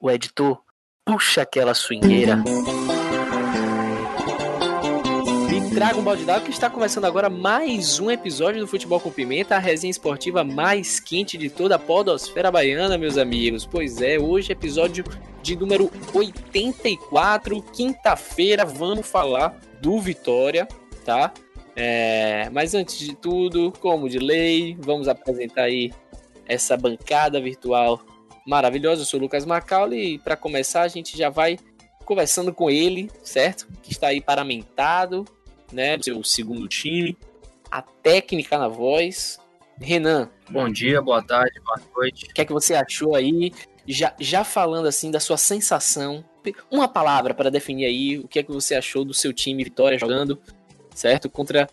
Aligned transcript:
o 0.00 0.10
editor 0.10 0.58
puxa 1.04 1.42
aquela 1.42 1.74
swingueira. 1.74 2.42
E 5.54 5.74
traga 5.74 5.98
um 5.98 6.02
balde 6.02 6.24
d'água 6.24 6.44
que 6.44 6.50
está 6.50 6.70
começando 6.70 7.04
agora 7.04 7.28
mais 7.28 8.00
um 8.00 8.10
episódio 8.10 8.60
do 8.60 8.66
Futebol 8.66 8.98
com 8.98 9.10
Pimenta, 9.10 9.56
a 9.56 9.58
resenha 9.58 9.90
esportiva 9.90 10.42
mais 10.42 10.98
quente 10.98 11.36
de 11.36 11.50
toda 11.50 11.74
a 11.74 11.78
podosfera 11.78 12.50
baiana, 12.50 12.96
meus 12.96 13.18
amigos. 13.18 13.66
Pois 13.66 14.00
é, 14.00 14.18
hoje 14.18 14.52
episódio 14.52 15.04
de 15.42 15.54
número 15.54 15.90
84, 16.14 17.62
quinta-feira, 17.74 18.64
vamos 18.64 19.06
falar 19.06 19.60
do 19.82 20.00
Vitória, 20.00 20.66
tá? 21.04 21.32
É, 21.76 22.48
mas 22.52 22.74
antes 22.74 22.98
de 22.98 23.14
tudo, 23.14 23.72
como 23.80 24.08
de 24.08 24.18
lei, 24.18 24.76
vamos 24.80 25.08
apresentar 25.08 25.64
aí 25.64 25.92
essa 26.46 26.76
bancada 26.76 27.40
virtual 27.40 28.02
maravilhosa. 28.46 29.02
Eu 29.02 29.06
sou 29.06 29.18
o 29.18 29.22
Lucas 29.22 29.44
Macaulay 29.44 30.14
e 30.14 30.18
para 30.18 30.36
começar 30.36 30.82
a 30.82 30.88
gente 30.88 31.16
já 31.16 31.28
vai 31.28 31.58
conversando 32.04 32.52
com 32.52 32.70
ele, 32.70 33.10
certo? 33.22 33.68
Que 33.82 33.92
está 33.92 34.08
aí 34.08 34.20
paramentado, 34.20 35.24
né? 35.72 35.98
Seu 36.02 36.22
segundo 36.24 36.66
time, 36.66 37.16
a 37.70 37.82
técnica 37.82 38.58
na 38.58 38.68
voz. 38.68 39.38
Renan. 39.80 40.28
Bom 40.50 40.68
dia, 40.68 41.00
boa 41.00 41.22
tarde, 41.22 41.58
boa 41.64 41.80
noite. 41.96 42.26
O 42.26 42.34
que 42.34 42.42
é 42.42 42.44
que 42.44 42.52
você 42.52 42.74
achou 42.74 43.14
aí? 43.14 43.50
Já, 43.86 44.14
já 44.20 44.44
falando 44.44 44.86
assim 44.86 45.10
da 45.10 45.18
sua 45.18 45.38
sensação, 45.38 46.22
uma 46.70 46.86
palavra 46.86 47.32
para 47.32 47.50
definir 47.50 47.86
aí 47.86 48.18
o 48.18 48.28
que 48.28 48.38
é 48.38 48.42
que 48.42 48.52
você 48.52 48.74
achou 48.74 49.04
do 49.04 49.14
seu 49.14 49.32
time 49.32 49.64
Vitória 49.64 49.98
jogando, 49.98 50.38
certo? 50.94 51.30
Contra 51.30 51.66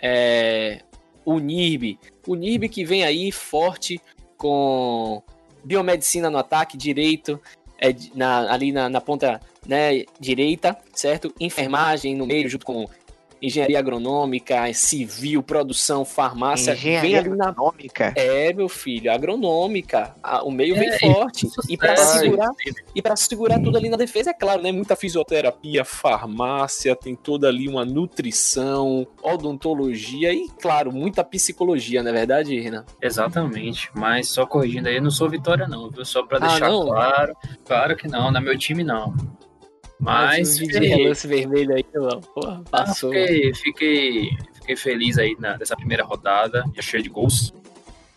é, 0.00 0.82
o 1.24 1.38
NIRB. 1.38 1.98
O 2.26 2.34
NIRB 2.34 2.68
que 2.68 2.84
vem 2.84 3.02
aí 3.02 3.32
forte 3.32 3.98
com 4.36 5.22
biomedicina 5.64 6.30
no 6.30 6.38
ataque 6.38 6.76
direito, 6.76 7.40
é, 7.78 7.94
na, 8.14 8.52
ali 8.52 8.72
na, 8.72 8.88
na 8.88 9.00
ponta 9.00 9.40
né, 9.66 10.04
direita, 10.20 10.76
certo? 10.92 11.34
Enfermagem 11.40 12.14
no 12.14 12.26
meio, 12.26 12.48
junto 12.48 12.66
com 12.66 12.88
engenharia 13.46 13.78
agronômica, 13.78 14.72
civil, 14.72 15.42
produção, 15.42 16.04
farmácia. 16.04 16.72
Engenharia 16.72 17.20
agronômica? 17.20 18.12
É, 18.16 18.52
meu 18.52 18.68
filho, 18.68 19.12
agronômica. 19.12 20.14
o 20.44 20.50
meio 20.50 20.74
vem 20.74 20.88
é, 20.88 20.98
forte. 20.98 21.48
E 21.68 21.76
para 21.76 21.96
segurar, 21.96 22.50
e 22.94 23.02
para 23.02 23.16
segurar 23.16 23.60
tudo 23.60 23.76
ali 23.76 23.88
na 23.88 23.96
defesa, 23.96 24.30
é 24.30 24.34
claro, 24.34 24.62
né? 24.62 24.72
Muita 24.72 24.96
fisioterapia, 24.96 25.84
farmácia, 25.84 26.96
tem 26.96 27.14
toda 27.14 27.48
ali 27.48 27.68
uma 27.68 27.84
nutrição, 27.84 29.06
odontologia 29.22 30.32
e, 30.32 30.48
claro, 30.60 30.92
muita 30.92 31.22
psicologia, 31.22 32.02
não 32.02 32.10
é 32.10 32.14
verdade, 32.14 32.58
Renan? 32.58 32.84
Exatamente. 33.00 33.90
Mas 33.94 34.28
só 34.28 34.46
corrigindo 34.46 34.88
aí, 34.88 34.96
eu 34.96 35.02
não 35.02 35.10
sou 35.10 35.28
Vitória, 35.28 35.66
não, 35.66 35.90
viu? 35.90 36.04
Só 36.04 36.24
para 36.24 36.38
ah, 36.38 36.48
deixar 36.48 36.66
ah, 36.66 36.84
claro. 36.84 37.36
Claro 37.64 37.96
que 37.96 38.08
não, 38.08 38.30
não 38.30 38.40
é 38.40 38.42
meu 38.42 38.56
time, 38.56 38.84
não. 38.84 39.14
Mas. 40.04 40.60
Um 40.60 40.66
fiquei... 40.66 40.88
relance 40.88 41.26
vermelho 41.26 41.74
aí, 41.74 41.84
não. 41.94 42.20
Porra, 42.20 42.62
passou. 42.70 43.10
Ah, 43.10 43.14
fiquei, 43.14 43.54
fiquei, 43.54 44.30
fiquei, 44.52 44.76
feliz 44.76 45.18
aí 45.18 45.34
na, 45.38 45.56
nessa 45.56 45.74
primeira 45.74 46.04
rodada, 46.04 46.62
já 46.74 46.82
cheio 46.82 47.02
de 47.02 47.08
gols. 47.08 47.54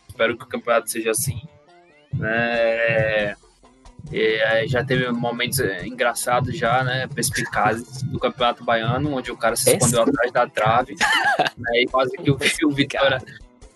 Espero 0.10 0.38
que 0.38 0.44
o 0.44 0.48
campeonato 0.48 0.92
seja 0.92 1.12
assim. 1.12 1.42
Né? 2.14 3.36
E, 4.12 4.68
já 4.68 4.84
teve 4.84 5.10
momentos 5.12 5.60
eh, 5.60 5.86
engraçados 5.86 6.58
já, 6.58 6.84
né? 6.84 7.08
Perspicazes 7.08 8.04
do 8.04 8.20
Campeonato 8.20 8.64
Baiano, 8.64 9.14
onde 9.14 9.32
o 9.32 9.38
cara 9.38 9.56
se 9.56 9.72
escondeu 9.72 10.02
atrás 10.02 10.32
da 10.32 10.48
trave. 10.48 10.96
né, 11.58 11.82
e 11.82 11.86
quase 11.86 12.18
que 12.18 12.32
o, 12.32 12.38
o 12.66 12.72
Vitória. 12.72 13.22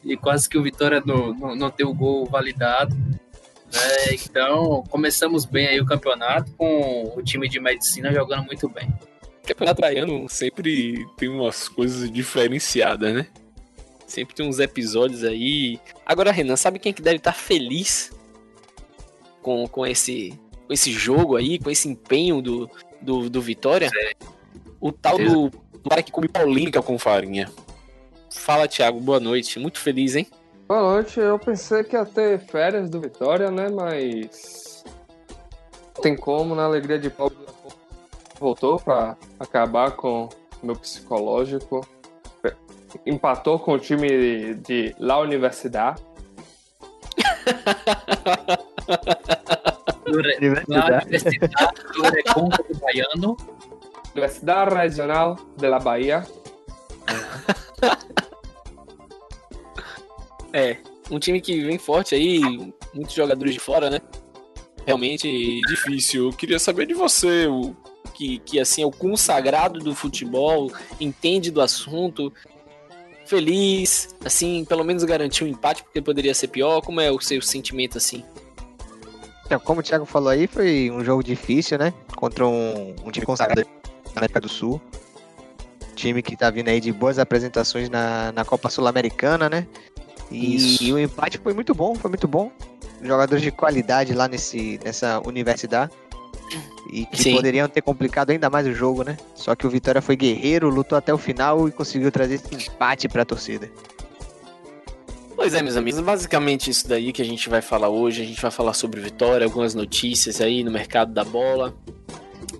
E 0.03 0.17
quase 0.17 0.49
que 0.49 0.57
o 0.57 0.63
Vitória 0.63 1.01
não, 1.05 1.33
não, 1.33 1.55
não 1.55 1.69
tem 1.69 1.85
o 1.85 1.93
gol 1.93 2.25
validado. 2.25 2.95
É, 3.73 4.13
então, 4.13 4.83
começamos 4.89 5.45
bem 5.45 5.67
aí 5.67 5.79
o 5.79 5.85
campeonato 5.85 6.51
com 6.53 7.13
o 7.15 7.21
time 7.21 7.47
de 7.47 7.59
medicina 7.59 8.13
jogando 8.13 8.45
muito 8.45 8.67
bem. 8.67 8.89
O 9.43 9.47
campeonato 9.47 9.81
baiano 9.81 10.27
sempre 10.29 11.05
tem 11.17 11.29
umas 11.29 11.67
coisas 11.69 12.11
diferenciadas, 12.11 13.13
né? 13.13 13.27
Sempre 14.05 14.35
tem 14.35 14.45
uns 14.45 14.59
episódios 14.59 15.23
aí. 15.23 15.79
Agora, 16.05 16.31
Renan, 16.31 16.57
sabe 16.57 16.79
quem 16.79 16.91
é 16.91 16.93
que 16.93 17.01
deve 17.01 17.17
estar 17.17 17.33
feliz 17.33 18.11
com, 19.41 19.65
com, 19.67 19.85
esse, 19.85 20.37
com 20.67 20.73
esse 20.73 20.91
jogo 20.91 21.37
aí, 21.37 21.57
com 21.57 21.69
esse 21.69 21.87
empenho 21.87 22.41
do, 22.41 22.69
do, 23.01 23.29
do 23.29 23.41
Vitória? 23.41 23.89
É. 23.95 24.11
O 24.81 24.91
tal 24.91 25.17
do, 25.17 25.49
do 25.49 25.89
cara 25.89 26.03
que 26.03 26.11
come 26.11 26.27
Paulinho 26.27 26.71
com 26.83 26.99
farinha. 26.99 27.49
Fala, 28.29 28.67
Thiago, 28.67 28.99
boa 28.99 29.19
noite. 29.19 29.59
Muito 29.59 29.79
feliz, 29.79 30.15
hein? 30.15 30.27
Boa 30.71 30.83
noite, 30.83 31.19
eu 31.19 31.37
pensei 31.37 31.83
que 31.83 31.97
ia 31.97 32.05
ter 32.05 32.39
férias 32.39 32.89
do 32.89 33.01
Vitória, 33.01 33.51
né? 33.51 33.67
Mas. 33.67 34.85
Tem 36.01 36.15
como, 36.15 36.55
na 36.55 36.63
alegria 36.63 36.97
de 36.97 37.09
pobre, 37.09 37.35
voltou 38.39 38.79
para 38.79 39.17
acabar 39.37 39.91
com 39.91 40.29
o 40.63 40.65
meu 40.65 40.77
psicológico. 40.77 41.85
Empatou 43.05 43.59
com 43.59 43.73
o 43.73 43.79
time 43.79 44.07
de, 44.07 44.53
de 44.53 44.95
La 44.97 45.19
Universidade. 45.19 46.01
Universidade 50.07 51.19
do 52.69 52.79
Baiano. 52.79 53.35
Universidade 54.13 54.73
Regional 54.73 55.35
de 55.57 55.67
la 55.67 55.79
Bahia. 55.79 56.25
É, 60.53 60.77
um 61.09 61.19
time 61.19 61.39
que 61.39 61.61
vem 61.61 61.77
forte 61.77 62.15
aí, 62.15 62.39
muitos 62.93 63.13
jogadores 63.13 63.53
de 63.53 63.59
fora, 63.59 63.89
né? 63.89 63.99
Realmente 64.85 65.61
difícil. 65.67 66.27
Eu 66.27 66.33
queria 66.33 66.59
saber 66.59 66.85
de 66.85 66.93
você, 66.93 67.47
o 67.47 67.75
que, 68.13 68.39
que 68.39 68.59
assim 68.59 68.81
é 68.81 68.85
o 68.85 68.91
consagrado 68.91 69.79
do 69.79 69.95
futebol, 69.95 70.71
entende 70.99 71.51
do 71.51 71.61
assunto, 71.61 72.33
feliz, 73.25 74.13
assim, 74.25 74.65
pelo 74.65 74.83
menos 74.83 75.03
garantiu 75.05 75.47
um 75.47 75.49
empate, 75.49 75.83
porque 75.83 76.01
poderia 76.01 76.33
ser 76.33 76.47
pior. 76.47 76.81
Como 76.81 76.99
é 76.99 77.09
o 77.09 77.19
seu 77.21 77.41
sentimento 77.41 77.97
assim? 77.97 78.25
Então, 79.45 79.59
como 79.59 79.79
o 79.79 79.83
Thiago 79.83 80.05
falou 80.05 80.29
aí, 80.29 80.47
foi 80.47 80.91
um 80.91 81.03
jogo 81.03 81.23
difícil, 81.23 81.77
né? 81.77 81.93
Contra 82.15 82.45
um, 82.45 82.95
um 83.05 83.11
time 83.11 83.25
consagrado 83.25 83.67
na 84.13 84.17
América 84.17 84.41
do 84.41 84.49
Sul. 84.49 84.81
Time 85.95 86.21
que 86.21 86.35
tá 86.35 86.49
vindo 86.49 86.69
aí 86.69 86.79
de 86.79 86.91
boas 86.91 87.19
apresentações 87.19 87.89
na, 87.89 88.31
na 88.31 88.43
Copa 88.43 88.69
Sul-Americana, 88.69 89.49
né? 89.49 89.67
E, 90.31 90.85
e, 90.85 90.93
o 90.93 90.99
empate 90.99 91.37
foi 91.37 91.53
muito 91.53 91.75
bom, 91.75 91.93
foi 91.93 92.09
muito 92.09 92.27
bom. 92.27 92.51
Jogadores 93.03 93.43
de 93.43 93.51
qualidade 93.51 94.13
lá 94.13 94.27
nesse, 94.27 94.79
nessa 94.83 95.21
universidade. 95.25 95.91
E 96.91 97.05
que 97.05 97.21
Sim. 97.21 97.35
poderiam 97.35 97.67
ter 97.67 97.81
complicado 97.81 98.31
ainda 98.31 98.49
mais 98.49 98.65
o 98.67 98.73
jogo, 98.73 99.03
né? 99.03 99.17
Só 99.35 99.55
que 99.55 99.65
o 99.65 99.69
Vitória 99.69 100.01
foi 100.01 100.15
guerreiro, 100.15 100.69
lutou 100.69 100.97
até 100.97 101.13
o 101.13 101.17
final 101.17 101.67
e 101.67 101.71
conseguiu 101.71 102.11
trazer 102.11 102.35
esse 102.35 102.53
empate 102.55 103.07
para 103.07 103.21
a 103.21 103.25
torcida. 103.25 103.69
Pois 105.35 105.53
é, 105.53 105.61
meus 105.61 105.75
amigos, 105.75 105.99
basicamente 106.01 106.69
isso 106.69 106.87
daí 106.87 107.11
que 107.11 107.21
a 107.21 107.25
gente 107.25 107.49
vai 107.49 107.61
falar 107.61 107.89
hoje. 107.89 108.21
A 108.21 108.25
gente 108.25 108.41
vai 108.41 108.51
falar 108.51 108.73
sobre 108.73 108.99
Vitória, 108.99 109.45
algumas 109.45 109.73
notícias 109.73 110.39
aí 110.41 110.63
no 110.63 110.71
mercado 110.71 111.13
da 111.13 111.23
bola. 111.23 111.73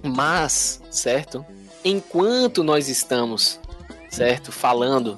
Mas, 0.03 0.81
certo? 0.89 1.45
Enquanto 1.83 2.63
nós 2.63 2.87
estamos, 2.89 3.59
certo, 4.09 4.51
falando 4.51 5.17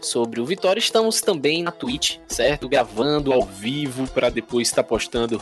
sobre 0.00 0.40
o 0.40 0.44
Vitória. 0.44 0.78
Estamos 0.78 1.20
também 1.20 1.62
na 1.62 1.70
Twitch, 1.70 2.18
certo? 2.28 2.68
Gravando 2.68 3.32
ao 3.32 3.42
vivo 3.42 4.06
para 4.08 4.28
depois 4.30 4.68
estar 4.68 4.82
postando 4.82 5.40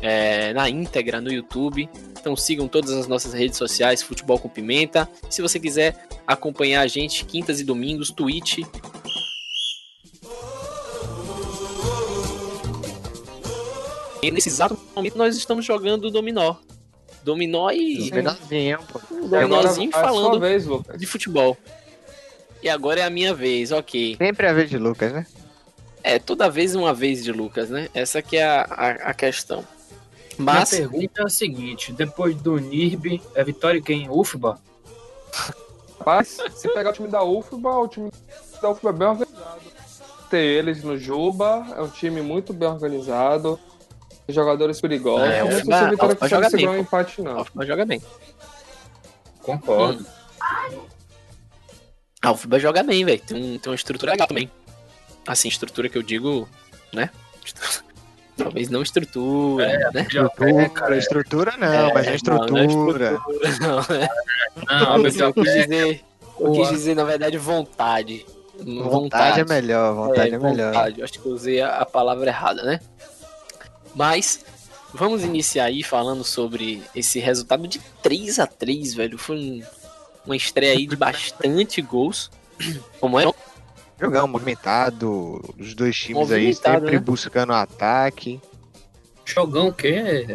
é, 0.00 0.52
na 0.52 0.68
íntegra 0.68 1.20
no 1.20 1.32
YouTube. 1.32 1.88
Então 2.18 2.36
sigam 2.36 2.68
todas 2.68 2.90
as 2.90 3.06
nossas 3.06 3.32
redes 3.32 3.56
sociais, 3.56 4.02
Futebol 4.02 4.38
com 4.38 4.48
Pimenta. 4.48 5.08
Se 5.30 5.42
você 5.42 5.58
quiser 5.58 6.06
acompanhar 6.26 6.82
a 6.82 6.86
gente 6.86 7.24
quintas 7.24 7.60
e 7.60 7.64
domingos, 7.64 8.10
Twitch. 8.10 8.58
E 14.22 14.30
nesse 14.30 14.48
exato 14.48 14.78
momento 14.94 15.18
nós 15.18 15.36
estamos 15.36 15.64
jogando 15.64 16.10
Dominó. 16.10 16.56
Dominó 17.24 17.70
e. 17.70 18.10
Dominózinho, 18.10 18.78
pô. 18.92 19.00
Dominózinho 19.28 19.90
falando 19.90 20.40
vez, 20.40 20.64
de 20.96 21.06
futebol. 21.06 21.56
E 22.62 22.68
agora 22.68 23.00
é 23.00 23.04
a 23.04 23.10
minha 23.10 23.34
vez, 23.34 23.72
ok. 23.72 24.16
Sempre 24.16 24.46
é 24.46 24.50
a 24.50 24.52
vez 24.52 24.70
de 24.70 24.78
Lucas, 24.78 25.12
né? 25.12 25.26
É, 26.02 26.18
toda 26.18 26.48
vez 26.48 26.74
uma 26.74 26.94
vez 26.94 27.22
de 27.24 27.32
Lucas, 27.32 27.70
né? 27.70 27.88
Essa 27.92 28.22
que 28.22 28.36
é 28.36 28.44
a, 28.44 28.62
a, 28.62 28.90
a 29.10 29.14
questão. 29.14 29.64
Mas... 30.38 30.72
Minha 30.72 30.88
pergunta 30.88 31.22
é 31.22 31.24
a 31.24 31.28
seguinte: 31.28 31.92
depois 31.92 32.36
do 32.36 32.58
NIRB, 32.58 33.20
é 33.34 33.44
vitória 33.44 33.80
quem? 33.82 34.08
UFBA? 34.08 34.58
Rapaz, 35.98 36.38
se 36.54 36.68
pegar 36.72 36.90
o 36.90 36.92
time 36.92 37.08
da 37.08 37.22
UFBA, 37.22 37.70
o 37.70 37.88
time 37.88 38.10
da 38.60 38.70
UFBA 38.70 38.90
é 38.90 38.92
bem 38.92 39.08
organizado. 39.08 39.62
Ter 40.30 40.38
eles 40.38 40.82
no 40.82 40.96
Juba, 40.96 41.66
é 41.76 41.82
um 41.82 41.88
time 41.88 42.22
muito 42.22 42.52
bem 42.52 42.68
organizado. 42.68 43.58
Jogadores 44.28 44.80
perigosos. 44.80 45.28
É, 45.28 45.42
não 45.42 45.50
sei 45.50 45.64
se 45.64 45.72
a 45.72 45.90
Vitória 45.90 46.16
consegue 46.16 46.50
segurar 46.50 46.70
um 46.72 46.78
empate, 46.78 47.22
não. 47.22 47.46
Mas 47.54 47.66
joga 47.66 47.84
bem. 47.84 48.00
Concordo. 49.42 50.06
Hum. 50.72 50.91
Ah, 52.22 52.30
o 52.30 52.36
FIBA 52.36 52.60
joga 52.60 52.82
bem, 52.84 53.04
velho. 53.04 53.20
Tem, 53.20 53.36
um, 53.36 53.58
tem 53.58 53.70
uma 53.70 53.74
estrutura 53.76 54.12
legal 54.12 54.28
também. 54.28 54.48
Assim, 55.26 55.48
estrutura 55.48 55.88
que 55.88 55.98
eu 55.98 56.02
digo, 56.02 56.48
né? 56.92 57.10
Talvez 58.36 58.70
não 58.70 58.80
estrutura, 58.82 59.90
né? 59.92 60.02
Estrutura, 60.02 60.96
estrutura 60.96 61.52
não, 61.58 61.92
mas 61.92 62.06
é 62.06 62.16
não, 62.30 62.46
não 62.46 62.58
é 62.58 62.64
estrutura. 62.66 63.10
Não? 63.60 63.82
Não, 64.78 64.96
eu, 64.96 65.02
mas 65.02 65.16
eu 65.18 65.32
quis 65.34 65.52
dizer, 65.52 66.04
eu 66.38 66.52
quis 66.52 66.68
dizer, 66.68 66.94
na 66.94 67.04
verdade, 67.04 67.36
vontade. 67.38 68.24
Vontade 68.58 69.40
é 69.40 69.44
melhor, 69.44 69.94
vontade 69.94 70.34
é, 70.34 70.38
melhor. 70.38 70.72
vontade. 70.72 71.02
Acho 71.02 71.12
que 71.14 71.26
eu 71.26 71.32
usei 71.32 71.60
a, 71.60 71.78
a 71.78 71.86
palavra 71.86 72.28
errada, 72.28 72.62
né? 72.62 72.80
Mas 73.94 74.44
vamos 74.92 75.22
iniciar 75.24 75.64
aí 75.64 75.82
falando 75.82 76.22
sobre 76.24 76.82
esse 76.94 77.18
resultado 77.18 77.66
de 77.66 77.78
3 78.02 78.38
a 78.38 78.46
3 78.46 78.94
velho. 78.94 79.18
Foi 79.18 79.36
um- 79.36 79.62
uma 80.26 80.36
estreia 80.36 80.72
aí 80.72 80.86
de 80.86 80.96
bastante 80.96 81.80
gols. 81.82 82.30
Como 83.00 83.18
é? 83.18 83.24
Jogão 84.00 84.26
movimentado, 84.26 85.40
os 85.58 85.74
dois 85.74 85.96
times 85.96 86.30
aí 86.32 86.52
sempre 86.54 86.92
né? 86.92 86.98
buscando 86.98 87.52
ataque. 87.52 88.40
Jogão 89.24 89.68
o 89.68 89.72
quê, 89.72 90.26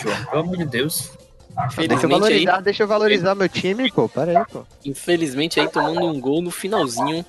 João? 0.00 0.24
Pelo 0.26 0.40
amor 0.42 0.56
de 0.56 0.64
Deus. 0.64 1.10
Deixa 1.58 1.80
eu 1.80 1.84
Infelizmente 1.84 2.04
aí, 2.04 2.20
valorizar, 2.20 2.60
deixa 2.60 2.82
eu 2.84 2.88
valorizar 2.88 3.34
meu 3.34 3.48
time, 3.48 3.90
pô. 3.90 4.08
Pera 4.08 4.38
aí, 4.38 4.46
pô. 4.46 4.64
infelizmente 4.84 5.58
aí 5.58 5.68
tomando 5.68 6.06
um 6.06 6.20
gol 6.20 6.40
no 6.40 6.52
finalzinho, 6.52 7.24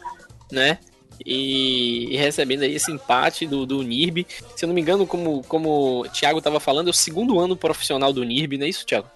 né? 0.52 0.78
E, 1.26 2.14
e 2.14 2.18
recebendo 2.18 2.62
aí 2.62 2.76
esse 2.76 2.92
empate 2.92 3.48
do, 3.48 3.66
do 3.66 3.82
NIRB. 3.82 4.28
Se 4.56 4.64
eu 4.64 4.68
não 4.68 4.76
me 4.76 4.82
engano, 4.82 5.08
como, 5.08 5.44
como 5.44 6.02
o 6.02 6.10
Thiago 6.10 6.42
tava 6.42 6.60
falando, 6.60 6.88
é 6.88 6.92
o 6.92 6.94
segundo 6.94 7.40
ano 7.40 7.58
profissional 7.58 8.14
do 8.14 8.24
NIRB, 8.24 8.58
não 8.58 8.66
é 8.66 8.70
isso, 8.70 8.86
Thiago? 8.86 9.08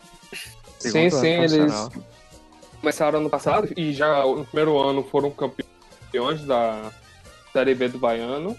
Sim, 0.80 0.89
Segundo 0.89 1.22
sim, 1.22 1.34
ano 1.36 1.44
eles. 1.44 1.89
Começaram 2.83 3.19
ano 3.19 3.30
passado 3.30 3.69
e 3.77 3.94
já 3.94 4.25
no 4.25 4.44
primeiro 4.44 4.77
ano 4.77 5.03
foram 5.03 5.31
campeões 5.31 6.44
da 6.44 6.91
Série 7.53 7.74
B 7.74 7.88
do 7.88 7.97
Baiano. 7.97 8.57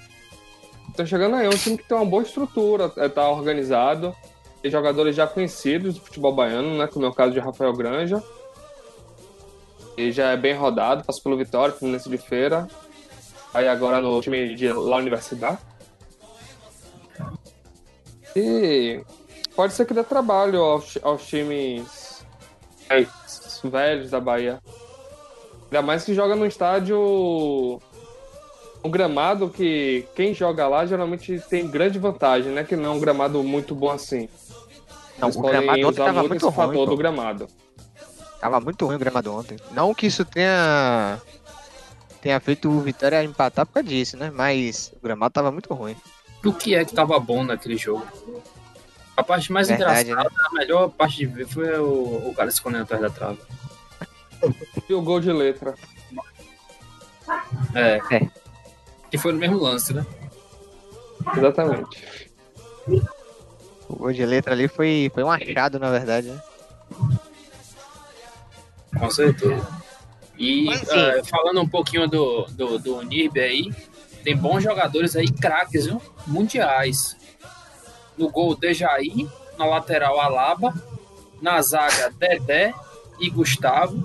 Então 0.89 1.05
chegando 1.05 1.37
aí, 1.37 1.45
é 1.45 1.49
um 1.51 1.59
time 1.59 1.77
que 1.77 1.85
tem 1.87 1.95
uma 1.95 2.07
boa 2.07 2.23
estrutura, 2.23 2.91
é, 2.97 3.07
tá 3.07 3.29
organizado, 3.29 4.17
tem 4.63 4.71
jogadores 4.71 5.15
já 5.15 5.27
conhecidos 5.27 5.97
do 5.97 6.01
futebol 6.01 6.35
baiano, 6.35 6.79
né? 6.79 6.87
Como 6.87 7.05
é 7.05 7.09
o 7.09 7.13
caso 7.13 7.35
de 7.35 7.39
Rafael 7.39 7.75
Granja. 7.75 8.23
Ele 9.95 10.11
já 10.11 10.31
é 10.31 10.37
bem 10.39 10.55
rodado, 10.55 11.05
passou 11.05 11.23
pelo 11.23 11.37
Vitória, 11.37 11.75
Fluminense 11.75 12.09
de 12.09 12.17
Feira. 12.17 12.67
Aí 13.53 13.69
agora 13.69 14.01
no 14.01 14.23
time 14.23 14.55
de 14.55 14.73
La 14.73 14.97
Universidade. 14.97 15.59
E 18.35 19.05
pode 19.55 19.75
ser 19.75 19.85
que 19.85 19.93
dê 19.93 20.03
trabalho 20.03 20.63
aos, 20.63 20.99
aos 21.03 21.27
times 21.27 22.25
é, 22.89 23.07
velhos 23.71 24.11
da 24.11 24.21
Bahia. 24.21 24.61
Ainda 25.65 25.83
mais 25.83 26.05
que 26.05 26.15
joga 26.15 26.37
num 26.37 26.47
estádio. 26.47 27.81
Um 28.85 28.91
gramado 28.91 29.49
que 29.49 30.07
quem 30.15 30.35
joga 30.35 30.69
lá 30.69 30.85
geralmente 30.85 31.41
tem 31.49 31.67
grande 31.67 31.99
vantagem, 31.99 32.53
né? 32.53 32.65
Que 32.65 32.77
não 32.77 32.93
é 32.93 32.95
um 32.95 33.01
gramado 33.01 33.43
muito 33.43 33.75
bom 33.75 33.91
assim. 33.91 34.29
Não, 35.19 35.29
Eles 35.29 35.37
o 35.37 35.43
gramado 35.43 35.89
ontem 35.89 36.05
tava 36.05 36.23
muito 36.23 36.47
esse 36.47 36.55
fator 36.55 36.77
ruim, 36.77 36.87
do 36.87 36.97
gramado. 36.97 37.49
Tava 38.41 38.61
muito 38.61 38.85
ruim 38.85 38.97
o 38.97 38.99
gramado 38.99 39.33
ontem. 39.33 39.57
Não 39.73 39.95
que 39.95 40.07
isso 40.07 40.25
tenha 40.25 41.21
tenha 42.21 42.41
feito 42.41 42.71
o 42.71 42.81
Vitória 42.81 43.23
empatar 43.23 43.67
por 43.67 43.75
causa 43.75 43.89
disso, 43.89 44.17
né? 44.17 44.31
Mas 44.35 44.93
o 44.97 45.03
gramado 45.03 45.33
tava 45.33 45.51
muito 45.51 45.73
ruim. 45.73 45.97
O 46.45 46.53
que 46.53 46.75
é 46.75 46.85
que 46.85 46.95
tava 46.95 47.19
bom 47.19 47.43
naquele 47.43 47.77
jogo? 47.77 48.07
A 49.17 49.23
parte 49.23 49.53
mais 49.53 49.69
Verdade, 49.69 50.11
engraçada, 50.11 50.37
a 50.45 50.53
melhor 50.55 50.89
parte 50.91 51.19
de 51.19 51.27
ver 51.27 51.47
foi 51.47 51.79
o, 51.79 52.29
o 52.29 52.35
cara 52.35 52.51
se 52.51 52.57
escondendo 52.57 52.83
atrás 52.83 53.03
da 53.03 53.11
trave. 53.11 53.39
E 54.89 54.95
o 54.95 55.01
gol 55.01 55.21
de 55.21 55.33
letra. 55.33 55.75
É. 57.75 58.01
É. 58.11 58.29
Que 59.11 59.17
foi 59.17 59.33
no 59.33 59.39
mesmo 59.39 59.59
lance, 59.59 59.95
né? 59.95 60.05
Exatamente. 61.37 62.31
O 63.89 63.97
gol 63.97 64.13
de 64.13 64.27
letra 64.27 64.53
ali 64.53 64.69
foi, 64.69 65.11
foi 65.15 65.23
um 65.23 65.31
achado, 65.31 65.79
na 65.79 65.91
verdade, 65.91 66.29
né? 66.29 66.43
Com 68.99 69.11
certeza. 69.11 69.67
E 70.37 70.69
eh, 70.73 71.23
falando 71.25 71.61
um 71.61 71.69
pouquinho 71.69 72.09
do, 72.09 72.45
do, 72.51 72.79
do 72.79 73.03
Nirb 73.03 73.39
aí, 73.39 73.73
tem 74.25 74.37
bons 74.37 74.63
jogadores 74.63 75.15
aí, 75.15 75.31
craques, 75.31 75.87
viu? 75.87 76.01
Mundiais. 76.27 77.17
No 78.17 78.31
gol, 78.31 78.57
Dejaí. 78.57 79.29
Na 79.59 79.65
lateral, 79.67 80.21
Alaba. 80.21 80.75
Na 81.41 81.61
zaga, 81.63 82.11
Dedé 82.19 82.75
e 83.21 83.31
Gustavo. 83.31 84.03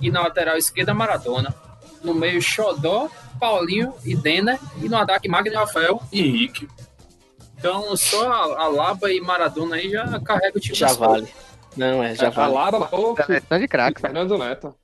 E 0.00 0.10
na 0.10 0.22
lateral 0.22 0.56
esquerda, 0.56 0.94
Maradona. 0.94 1.54
No 2.02 2.14
meio, 2.14 2.40
Xodó, 2.42 3.08
Paulinho 3.40 3.94
e 4.04 4.14
Denner. 4.14 4.58
E 4.82 4.88
no 4.88 4.96
ataque, 4.96 5.28
Magno 5.28 5.54
Rafael 5.54 6.00
e 6.12 6.20
Henrique. 6.20 6.68
Então, 7.58 7.96
só 7.96 8.30
a 8.30 8.64
Alaba 8.64 9.10
e 9.10 9.20
Maradona 9.20 9.76
aí 9.76 9.90
já 9.90 10.20
carrega 10.20 10.58
o 10.58 10.60
time 10.60 10.76
Já 10.76 10.92
vale. 10.92 11.26
Não, 11.76 12.02
é, 12.02 12.14
já 12.14 12.28
a 12.28 12.30
vale. 12.30 12.54
Lara 12.54 12.78
marcou 12.78 13.16
Seleção 13.16 13.58
de 13.58 13.68
craque. 13.68 14.00
Fernando 14.00 14.38
Neto. 14.38 14.74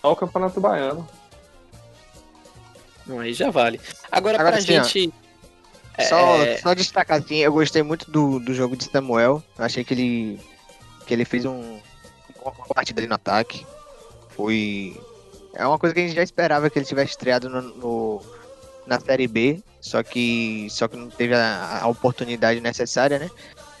Só 0.00 0.12
o 0.12 0.16
Campeonato 0.16 0.60
Baiano. 0.60 1.08
Não, 3.06 3.20
aí 3.20 3.32
já 3.32 3.50
vale. 3.50 3.80
Agora, 4.10 4.38
Agora 4.38 4.56
pra 4.56 4.84
sim, 4.84 5.10
ó. 5.10 5.23
Só, 6.00 6.42
é, 6.42 6.56
só 6.58 6.74
destacar 6.74 7.18
assim, 7.20 7.36
eu 7.36 7.52
gostei 7.52 7.82
muito 7.82 8.10
do, 8.10 8.38
do 8.40 8.52
jogo 8.54 8.76
de 8.76 8.84
Samuel. 8.84 9.42
Eu 9.58 9.64
achei 9.64 9.84
que 9.84 9.94
ele 9.94 10.40
que 11.06 11.12
ele 11.14 11.24
fez 11.24 11.44
um 11.44 11.78
uma 12.42 12.52
partida 12.74 13.00
ali 13.00 13.06
no 13.08 13.14
ataque. 13.14 13.64
Foi 14.30 15.00
é 15.54 15.66
uma 15.66 15.78
coisa 15.78 15.94
que 15.94 16.00
a 16.00 16.06
gente 16.06 16.16
já 16.16 16.22
esperava 16.22 16.68
que 16.68 16.78
ele 16.78 16.86
tivesse 16.86 17.10
estreado 17.12 17.48
no, 17.48 17.62
no- 17.62 18.22
na 18.86 19.00
série 19.00 19.26
B, 19.26 19.62
só 19.80 20.02
que 20.02 20.66
só 20.70 20.88
que 20.88 20.96
não 20.96 21.08
teve 21.08 21.34
a, 21.34 21.80
a 21.82 21.86
oportunidade 21.86 22.60
necessária, 22.60 23.18
né? 23.18 23.30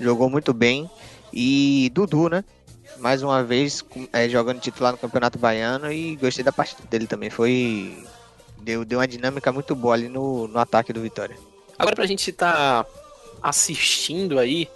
Jogou 0.00 0.30
muito 0.30 0.54
bem 0.54 0.88
e 1.32 1.90
Dudu, 1.92 2.28
né? 2.28 2.44
Mais 2.98 3.22
uma 3.22 3.42
vez 3.42 3.84
é, 4.12 4.28
jogando 4.28 4.60
titular 4.60 4.92
no 4.92 4.98
Campeonato 4.98 5.38
Baiano 5.38 5.90
e 5.92 6.16
gostei 6.16 6.44
da 6.44 6.52
partida 6.52 6.82
dele 6.88 7.06
também. 7.06 7.28
Foi 7.28 8.06
deu, 8.62 8.84
deu 8.84 9.00
uma 9.00 9.08
dinâmica 9.08 9.52
muito 9.52 9.74
boa 9.74 9.94
ali 9.94 10.08
no, 10.08 10.46
no 10.48 10.58
ataque 10.58 10.92
do 10.92 11.00
Vitória. 11.02 11.36
Agora 11.78 11.94
pra 11.96 12.06
gente 12.06 12.30
tá 12.32 12.84
assistindo 13.42 14.38
aí, 14.38 14.68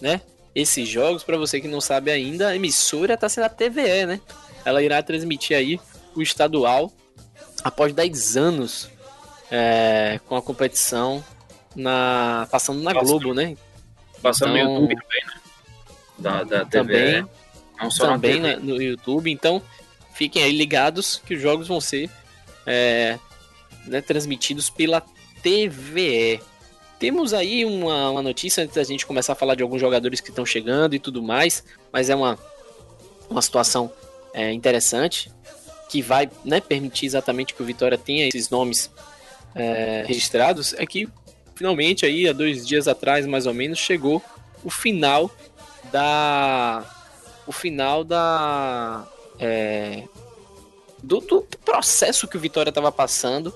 né? 0.00 0.20
Esses 0.54 0.88
jogos, 0.88 1.22
pra 1.24 1.36
você 1.36 1.60
que 1.60 1.68
não 1.68 1.80
sabe 1.80 2.10
ainda, 2.10 2.48
a 2.48 2.56
emissora 2.56 3.16
tá 3.16 3.28
sendo 3.28 3.44
a 3.44 3.48
TVE, 3.48 4.06
né? 4.06 4.20
Ela 4.64 4.82
irá 4.82 5.02
transmitir 5.02 5.56
aí 5.56 5.80
o 6.14 6.20
estadual 6.22 6.92
após 7.64 7.92
10 7.94 8.36
anos 8.36 8.90
é, 9.50 10.20
com 10.28 10.36
a 10.36 10.42
competição 10.42 11.24
na 11.74 12.46
passando 12.50 12.82
na. 12.82 12.92
Globo, 12.92 13.32
né? 13.34 13.56
Passando 14.20 14.56
Então- 14.56 14.74
no 14.74 14.80
YouTube 14.82 14.96
também, 15.02 15.24
né? 15.26 15.40
Da, 16.18 16.44
da 16.44 16.64
TV. 16.64 16.70
Também, 16.70 17.26
Não 17.80 17.90
só 17.90 18.06
também 18.08 18.38
na 18.40 18.56
no 18.56 18.80
YouTube. 18.80 19.30
Então, 19.30 19.60
fiquem 20.14 20.42
aí 20.44 20.52
ligados 20.52 21.20
que 21.26 21.34
os 21.34 21.40
jogos 21.42 21.66
vão 21.66 21.80
ser 21.80 22.10
é, 22.66 23.18
né, 23.86 24.00
transmitidos 24.02 24.68
pela 24.70 25.02
TVE. 25.42 26.40
Temos 27.02 27.34
aí 27.34 27.64
uma, 27.64 28.10
uma 28.10 28.22
notícia 28.22 28.62
antes 28.62 28.76
da 28.76 28.84
gente 28.84 29.04
começar 29.04 29.32
a 29.32 29.34
falar 29.34 29.56
de 29.56 29.62
alguns 29.64 29.80
jogadores 29.80 30.20
que 30.20 30.30
estão 30.30 30.46
chegando 30.46 30.94
e 30.94 31.00
tudo 31.00 31.20
mais, 31.20 31.64
mas 31.92 32.08
é 32.08 32.14
uma, 32.14 32.38
uma 33.28 33.42
situação 33.42 33.92
é, 34.32 34.52
interessante 34.52 35.28
que 35.88 36.00
vai 36.00 36.30
né, 36.44 36.60
permitir 36.60 37.06
exatamente 37.06 37.54
que 37.54 37.60
o 37.60 37.66
Vitória 37.66 37.98
tenha 37.98 38.28
esses 38.28 38.48
nomes 38.50 38.88
é, 39.52 40.04
registrados. 40.06 40.74
É 40.74 40.86
que 40.86 41.08
finalmente 41.56 42.06
aí 42.06 42.28
há 42.28 42.32
dois 42.32 42.64
dias 42.64 42.86
atrás 42.86 43.26
mais 43.26 43.46
ou 43.46 43.52
menos 43.52 43.80
chegou 43.80 44.22
o 44.62 44.70
final 44.70 45.28
da 45.90 46.84
o 47.48 47.50
final 47.50 48.04
da 48.04 49.04
é, 49.40 50.04
do, 51.02 51.18
do 51.18 51.42
processo 51.64 52.28
que 52.28 52.36
o 52.36 52.40
Vitória 52.40 52.70
estava 52.70 52.92
passando, 52.92 53.52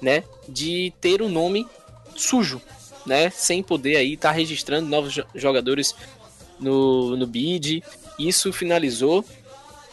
né, 0.00 0.24
de 0.48 0.94
ter 0.98 1.20
o 1.20 1.28
nome 1.28 1.68
sujo, 2.14 2.58
né, 3.06 3.30
sem 3.30 3.62
poder 3.62 3.96
aí 3.96 4.14
estar 4.14 4.32
registrando 4.32 4.88
novos 4.88 5.12
jo- 5.12 5.24
jogadores 5.34 5.94
no, 6.58 7.16
no 7.16 7.26
bid. 7.26 7.82
Isso 8.18 8.52
finalizou. 8.52 9.24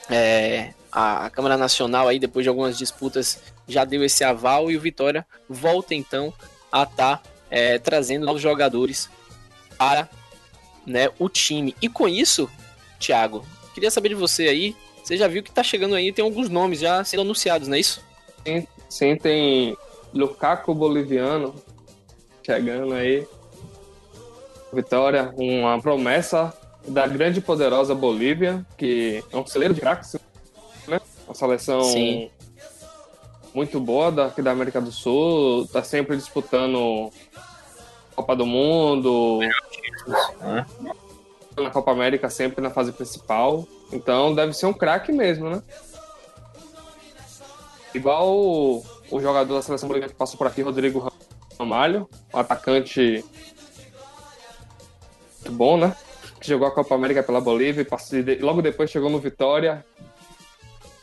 é, 0.10 0.74
a, 0.92 1.30
Câmara 1.30 1.58
Nacional 1.58 2.08
aí 2.08 2.20
depois 2.20 2.44
de 2.44 2.50
algumas 2.50 2.78
disputas 2.78 3.40
já 3.68 3.86
deu 3.86 4.04
esse 4.04 4.24
aval 4.24 4.70
e 4.70 4.78
o 4.78 4.82
Vitória 4.82 5.26
volta 5.50 5.96
então 5.96 6.34
a 6.72 6.84
estar 6.84 7.22
trazendo 7.84 8.26
novos 8.26 8.42
jogadores 8.42 9.10
para 9.78 10.10
né, 10.86 11.10
o 11.20 11.30
time. 11.30 11.76
E 11.82 11.88
com 11.88 12.08
isso, 12.08 12.50
Thiago, 13.00 13.46
queria 13.74 13.92
saber 13.92 14.10
de 14.10 14.16
você 14.16 14.48
aí. 14.48 14.76
Você 15.04 15.18
já 15.18 15.28
viu 15.28 15.44
que 15.44 15.52
tá 15.52 15.62
chegando 15.64 15.96
aí, 15.96 16.12
tem 16.12 16.24
alguns 16.24 16.50
nomes 16.50 16.80
já 16.80 17.04
sendo 17.04 17.22
anunciados, 17.22 17.68
não 17.68 17.76
é 17.76 17.80
isso? 17.80 18.02
Sim, 18.90 19.16
tem 19.16 19.78
Lukaku 20.14 20.74
boliviano 20.74 21.54
chegando 22.44 22.94
aí. 22.94 23.28
Vitória, 24.72 25.34
uma 25.38 25.80
promessa 25.82 26.54
da 26.88 27.08
grande 27.08 27.40
e 27.40 27.42
poderosa 27.42 27.96
Bolívia, 27.96 28.66
que 28.78 29.24
é 29.32 29.38
um 29.38 29.46
celeiro 29.46 29.74
de 29.74 29.82
craques, 29.82 30.16
né? 30.88 31.00
Uma 31.26 31.36
seleção 31.36 31.84
Sim. 31.84 32.30
muito 33.54 33.80
boa 33.80 34.12
daqui 34.12 34.42
da 34.42 34.52
América 34.52 34.82
do 34.82 34.92
Sul, 34.92 35.68
tá 35.68 35.84
sempre 35.84 36.18
disputando 36.18 37.12
Copa 38.16 38.36
do 38.36 38.46
Mundo, 38.46 39.40
né? 40.42 40.66
na 41.62 41.70
Copa 41.70 41.92
América 41.92 42.30
sempre 42.30 42.62
na 42.62 42.72
fase 42.72 42.92
principal. 42.92 43.68
Então 43.92 44.34
deve 44.34 44.54
ser 44.54 44.66
um 44.66 44.74
craque 44.74 45.12
mesmo, 45.12 45.50
né? 45.50 45.62
Igual 47.94 48.28
o, 48.28 48.84
o 49.12 49.22
jogador 49.22 49.54
da 49.54 49.62
seleção 49.62 49.88
boliviana 49.88 50.12
que 50.12 50.18
passou 50.18 50.38
por 50.38 50.48
aqui, 50.48 50.64
Rodrigo 50.64 51.13
Ramalho, 51.60 52.10
um 52.34 52.40
atacante 52.40 53.24
muito 55.42 55.52
bom, 55.58 55.78
né? 55.78 55.96
Que 56.40 56.48
jogou 56.48 56.68
a 56.68 56.72
Copa 56.72 56.96
América 56.96 57.24
pela 57.24 57.40
Bolívia 57.42 57.82
e 57.82 57.86
passou- 57.86 58.22
de- 58.22 58.36
logo 58.38 58.62
depois 58.62 58.90
chegou 58.90 59.10
no 59.10 59.20
Vitória 59.20 59.86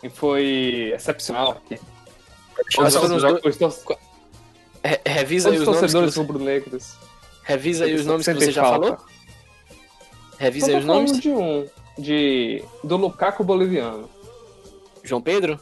e 0.03 0.09
foi 0.11 0.93
excepcional 0.95 1.53
aqui. 1.53 1.79
Os 2.79 2.93
dois- 2.95 2.95
Os, 3.45 3.79
tor- 3.83 3.99
Re- 4.85 5.01
Revisa 5.07 5.49
aí 5.51 5.55
os 5.57 5.61
os 5.63 5.67
nomes. 5.67 5.79
que 5.81 5.81
torcedores 5.87 6.15
você- 6.15 6.21
rubro-negros. 6.21 6.95
Revisa 7.43 7.85
aí 7.85 7.95
os 7.95 8.05
nomes 8.07 8.27
que 8.27 8.35
você 8.35 8.53
já 8.53 8.63
falta. 8.63 8.87
falou. 8.97 9.07
Revisa 10.39 10.67
aí 10.69 10.77
os 10.79 10.85
nomes. 10.85 11.21
de 11.21 11.31
um, 11.31 11.67
de, 11.99 12.65
do 12.85 12.97
Lukaku 12.97 13.45
boliviano. 13.45 14.09
João 15.03 15.21
Pedro? 15.21 15.59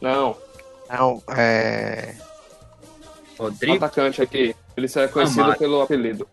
Não, 0.00 0.36
Não, 0.88 1.22
é. 1.36 2.14
Rodrigo. 3.40 3.76
atacante 3.76 4.22
aqui. 4.22 4.54
Ele 4.76 4.86
é 4.94 5.08
conhecido 5.08 5.42
Amaro. 5.42 5.58
pelo 5.58 5.80
apelido. 5.82 6.26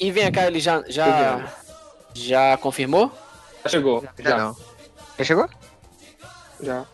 E 0.00 0.10
vem 0.12 0.30
cá, 0.30 0.46
ele 0.46 0.60
já, 0.60 0.82
já, 0.88 1.52
já 2.14 2.56
confirmou? 2.58 3.10
Já 3.64 3.70
chegou, 3.70 4.02
Já 4.02 4.30
já, 4.30 4.36
não. 4.38 4.56
Já 5.18 5.24
chegou? 5.24 5.48
já. 6.60 6.86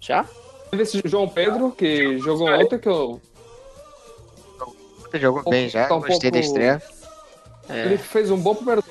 Já? 0.00 0.24
Teve 0.70 0.82
esse 0.84 1.02
João 1.04 1.28
Pedro, 1.28 1.70
que 1.72 2.18
jogou 2.18 2.48
ontem, 2.48 2.78
que 2.78 2.88
eu, 2.88 3.20
Jogou 5.14 5.42
bem 5.50 5.68
já, 5.68 5.86
Tá 5.88 5.94
um 5.96 6.00
gostei 6.00 6.30
da 6.30 6.38
pouco- 6.40 6.46
estreia. 6.46 6.82
ele 7.68 7.94
É. 7.94 7.98
fez 7.98 8.30
um 8.30 8.38
bom 8.40 8.54
primeiro 8.54 8.82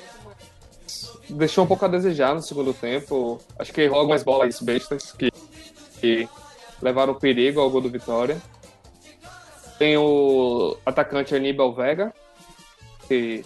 deixou 1.28 1.64
um 1.64 1.66
pouco 1.66 1.84
a 1.84 1.88
desejar 1.88 2.34
no 2.34 2.42
segundo 2.42 2.72
tempo. 2.74 3.40
Acho 3.58 3.72
que 3.72 3.80
errou 3.80 3.98
algumas 3.98 4.22
bolas 4.22 4.60
bestas 4.60 5.10
que, 5.12 5.30
que 6.00 6.28
levaram 6.80 7.14
perigo 7.14 7.60
ao 7.60 7.68
gol 7.70 7.80
do 7.80 7.88
Vitória. 7.88 8.40
Tem 9.82 9.96
o 9.98 10.76
atacante 10.86 11.34
Aníbal 11.34 11.74
Vega, 11.74 12.14
que 13.08 13.44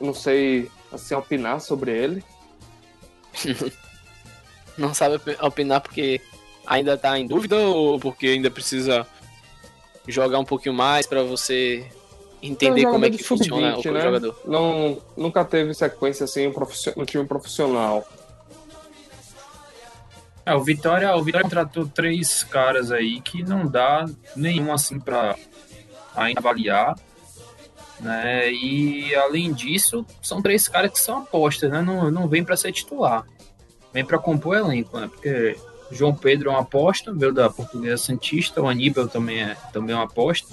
não 0.00 0.14
sei 0.14 0.70
assim 0.90 1.14
opinar 1.14 1.60
sobre 1.60 1.90
ele. 1.90 2.24
Não 4.78 4.94
sabe 4.94 5.16
op- 5.16 5.36
opinar 5.42 5.82
porque 5.82 6.22
ainda 6.66 6.96
tá 6.96 7.18
em 7.18 7.26
dúvida 7.26 7.58
ou 7.58 8.00
porque 8.00 8.28
ainda 8.28 8.50
precisa 8.50 9.06
jogar 10.06 10.38
um 10.38 10.44
pouquinho 10.44 10.74
mais 10.74 11.06
pra 11.06 11.22
você 11.22 11.86
entender 12.42 12.86
um 12.86 12.92
como 12.92 13.04
é 13.04 13.10
que 13.10 13.22
funciona 13.22 13.76
o 13.76 13.82
sub-20, 13.82 13.92
né? 13.92 14.00
jogador? 14.00 14.40
Não, 14.46 15.02
nunca 15.14 15.44
teve 15.44 15.74
sequência 15.74 16.24
assim 16.24 16.46
um 16.46 16.54
no 16.96 17.04
time 17.04 17.26
profissional. 17.26 18.06
É, 20.48 20.54
o 20.54 20.64
Vitória, 20.64 21.14
o 21.14 21.22
Vitória 21.22 21.44
contratou 21.44 21.86
três 21.86 22.42
caras 22.42 22.90
aí 22.90 23.20
que 23.20 23.42
não 23.42 23.66
dá 23.66 24.06
nenhum 24.34 24.72
assim 24.72 24.98
ainda 26.16 26.40
avaliar. 26.40 26.98
Né? 28.00 28.50
E 28.50 29.14
além 29.14 29.52
disso, 29.52 30.06
são 30.22 30.40
três 30.40 30.66
caras 30.66 30.90
que 30.90 30.98
são 30.98 31.18
apostas, 31.18 31.70
né? 31.70 31.82
Não, 31.82 32.10
não 32.10 32.26
vem 32.26 32.42
pra 32.42 32.56
ser 32.56 32.72
titular. 32.72 33.26
Vem 33.92 34.06
pra 34.06 34.18
compor 34.18 34.56
elenco, 34.56 34.98
né? 34.98 35.08
Porque 35.08 35.54
João 35.92 36.14
Pedro 36.14 36.48
é 36.48 36.52
uma 36.52 36.62
aposta, 36.62 37.12
veio 37.12 37.34
da 37.34 37.50
Portuguesa 37.50 38.02
Santista, 38.02 38.62
o 38.62 38.68
Aníbal 38.68 39.06
também 39.06 39.42
é, 39.42 39.54
também 39.70 39.94
é 39.94 39.98
uma 39.98 40.06
aposta. 40.06 40.48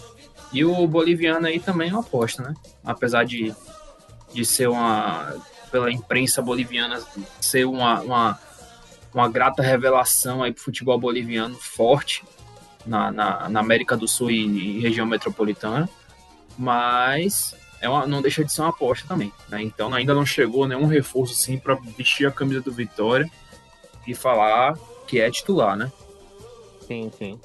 E 0.51 0.65
o 0.65 0.85
boliviano 0.87 1.47
aí 1.47 1.57
também 1.57 1.87
é 1.87 1.93
uma 1.93 2.01
aposta, 2.01 2.43
né? 2.43 2.53
Apesar 2.83 3.23
de, 3.23 3.55
de 4.33 4.43
ser 4.45 4.67
uma. 4.67 5.33
pela 5.71 5.89
imprensa 5.89 6.41
boliviana 6.41 7.01
ser 7.39 7.63
uma, 7.63 8.01
uma 8.01 8.44
uma 9.15 9.29
grata 9.29 9.63
revelação 9.63 10.43
aí 10.43 10.51
pro 10.51 10.63
futebol 10.63 10.99
boliviano 10.99 11.55
forte 11.55 12.23
na, 12.85 13.11
na, 13.11 13.49
na 13.49 13.59
América 13.59 13.95
do 13.95 14.07
Sul 14.07 14.29
e, 14.29 14.45
e 14.45 14.79
região 14.81 15.05
metropolitana, 15.05 15.89
mas 16.57 17.55
é 17.81 17.89
uma, 17.89 18.05
não 18.05 18.21
deixa 18.21 18.43
de 18.43 18.51
ser 18.51 18.61
uma 18.61 18.69
aposta 18.69 19.07
também. 19.07 19.31
Né? 19.49 19.61
Então 19.63 19.93
ainda 19.93 20.13
não 20.13 20.25
chegou 20.25 20.67
nenhum 20.67 20.85
reforço 20.85 21.33
assim 21.33 21.57
para 21.57 21.75
vestir 21.97 22.27
a 22.27 22.31
camisa 22.31 22.61
do 22.61 22.71
Vitória 22.71 23.29
e 24.05 24.13
falar 24.13 24.77
que 25.07 25.19
é 25.19 25.31
titular, 25.31 25.75
né? 25.75 25.91
Sim, 26.85 27.11
sim. 27.17 27.39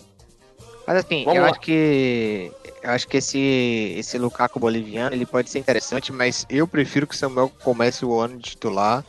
Mas 0.87 0.99
assim, 0.99 1.25
Vamos 1.25 1.37
eu 1.37 1.43
lá. 1.43 1.51
acho 1.51 1.61
que. 1.61 2.53
Eu 2.83 2.91
acho 2.91 3.07
que 3.07 3.19
esse, 3.19 3.95
esse 3.99 4.19
Lukaku 4.19 4.59
boliviano 4.59 5.15
ele 5.15 5.27
pode 5.27 5.51
ser 5.51 5.59
interessante, 5.59 6.11
mas 6.11 6.47
eu 6.49 6.67
prefiro 6.67 7.07
que 7.07 7.15
o 7.15 7.17
Samuel 7.17 7.53
comece 7.63 8.05
o 8.05 8.19
ano 8.19 8.39
de 8.39 8.51
titular, 8.51 9.05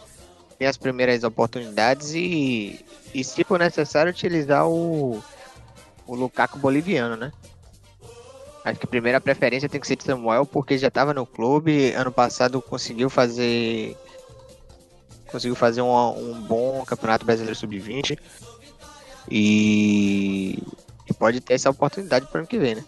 tenha 0.62 0.70
as 0.70 0.78
primeiras 0.78 1.24
oportunidades 1.24 2.14
e, 2.14 2.86
e 3.16 3.24
se 3.24 3.44
for 3.44 3.58
necessário, 3.58 4.12
utilizar 4.12 4.68
o, 4.68 5.20
o 6.06 6.14
Lukaku 6.14 6.60
boliviano, 6.60 7.16
né? 7.16 7.32
Acho 8.64 8.80
que 8.80 8.86
a 8.86 8.90
primeira 8.90 9.20
preferência 9.20 9.68
tem 9.68 9.82
que 9.82 9.88
ser 9.88 9.96
de 9.96 10.04
Samuel, 10.04 10.46
porque 10.46 10.78
já 10.78 10.90
estava 10.90 11.16
no 11.16 11.26
clube, 11.26 11.94
ano 11.94 12.12
passado 12.12 12.62
conseguiu 12.62 13.10
fazer. 13.10 13.98
Conseguiu 15.32 15.56
fazer 15.56 15.82
um, 15.82 16.32
um 16.32 16.40
bom 16.42 16.86
campeonato 16.86 17.26
brasileiro 17.26 17.58
sub-20. 17.58 18.20
E, 19.32 20.62
e 21.10 21.14
pode 21.18 21.42
ter 21.42 21.56
essa 21.56 21.72
oportunidade 21.72 22.28
para 22.28 22.42
ano 22.42 22.48
que 22.48 22.60
vem, 22.60 22.76
né? 22.76 22.86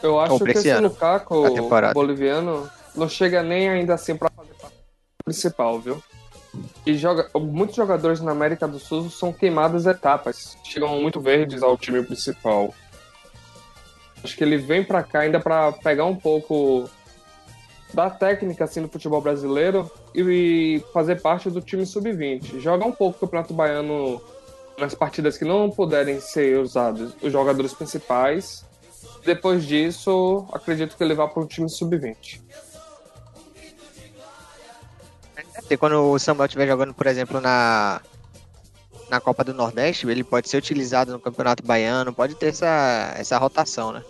Eu 0.00 0.20
acho 0.20 0.38
que 0.38 0.50
esse 0.52 0.60
esse 0.60 0.68
ano, 0.68 0.86
Lukaku 0.86 1.92
boliviano 1.92 2.70
não 2.94 3.08
chega 3.08 3.42
nem 3.42 3.68
ainda 3.68 3.94
assim 3.94 4.14
pra 4.14 4.30
fazer 4.30 4.54
parte 4.54 4.76
principal, 5.24 5.80
viu? 5.80 6.00
E 6.86 6.94
joga, 6.96 7.28
muitos 7.34 7.76
jogadores 7.76 8.20
na 8.20 8.32
América 8.32 8.68
do 8.68 8.78
Sul 8.78 9.10
são 9.10 9.32
queimadas 9.32 9.86
etapas, 9.86 10.56
chegam 10.64 11.00
muito 11.00 11.20
verdes 11.20 11.62
ao 11.62 11.76
time 11.76 12.02
principal. 12.02 12.74
Acho 14.22 14.36
que 14.36 14.44
ele 14.44 14.56
vem 14.56 14.82
pra 14.82 15.02
cá 15.02 15.20
ainda 15.20 15.40
pra 15.40 15.72
pegar 15.72 16.04
um 16.04 16.16
pouco 16.16 16.88
da 17.92 18.10
técnica 18.10 18.64
assim 18.64 18.82
do 18.82 18.88
futebol 18.88 19.20
brasileiro 19.20 19.90
e 20.14 20.82
fazer 20.92 21.20
parte 21.20 21.50
do 21.50 21.60
time 21.60 21.86
sub-20. 21.86 22.60
Joga 22.60 22.86
um 22.86 22.92
pouco 22.92 23.16
o 23.16 23.20
Campeonato 23.20 23.54
Baiano 23.54 24.20
nas 24.78 24.94
partidas 24.94 25.38
que 25.38 25.44
não 25.44 25.70
puderem 25.70 26.20
ser 26.20 26.58
usados 26.58 27.14
os 27.22 27.32
jogadores 27.32 27.72
principais 27.72 28.64
depois 29.24 29.64
disso, 29.64 30.46
acredito 30.52 30.96
que 30.96 31.02
ele 31.02 31.14
vá 31.14 31.26
para 31.26 31.42
um 31.42 31.46
time 31.46 31.68
sub-20. 31.68 32.42
E 35.70 35.76
quando 35.76 36.10
o 36.10 36.18
Samuel 36.18 36.46
estiver 36.46 36.66
jogando, 36.66 36.92
por 36.92 37.06
exemplo, 37.06 37.40
na, 37.40 38.00
na 39.08 39.20
Copa 39.20 39.42
do 39.44 39.54
Nordeste, 39.54 40.06
ele 40.06 40.22
pode 40.22 40.48
ser 40.48 40.58
utilizado 40.58 41.12
no 41.12 41.20
Campeonato 41.20 41.64
Baiano, 41.64 42.12
pode 42.12 42.34
ter 42.34 42.48
essa, 42.48 43.14
essa 43.16 43.38
rotação, 43.38 43.92
né? 43.92 44.02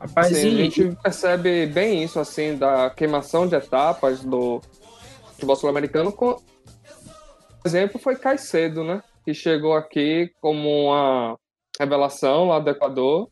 Rapaz, 0.00 0.32
Assim, 0.32 0.54
a 0.54 0.64
gente 0.64 0.96
percebe 1.02 1.66
bem 1.66 2.02
isso, 2.02 2.20
assim, 2.20 2.56
da 2.56 2.90
queimação 2.90 3.46
de 3.46 3.54
etapas 3.54 4.20
do 4.20 4.60
futebol 5.32 5.56
sul-americano. 5.56 6.12
Com... 6.12 6.34
Por 6.34 7.66
exemplo, 7.66 7.98
foi 7.98 8.16
Caicedo, 8.16 8.84
né? 8.84 9.02
Que 9.24 9.32
chegou 9.32 9.74
aqui 9.74 10.32
como 10.40 10.88
uma 10.88 11.36
revelação 11.78 12.48
lá 12.48 12.58
do 12.58 12.70
Equador, 12.70 13.28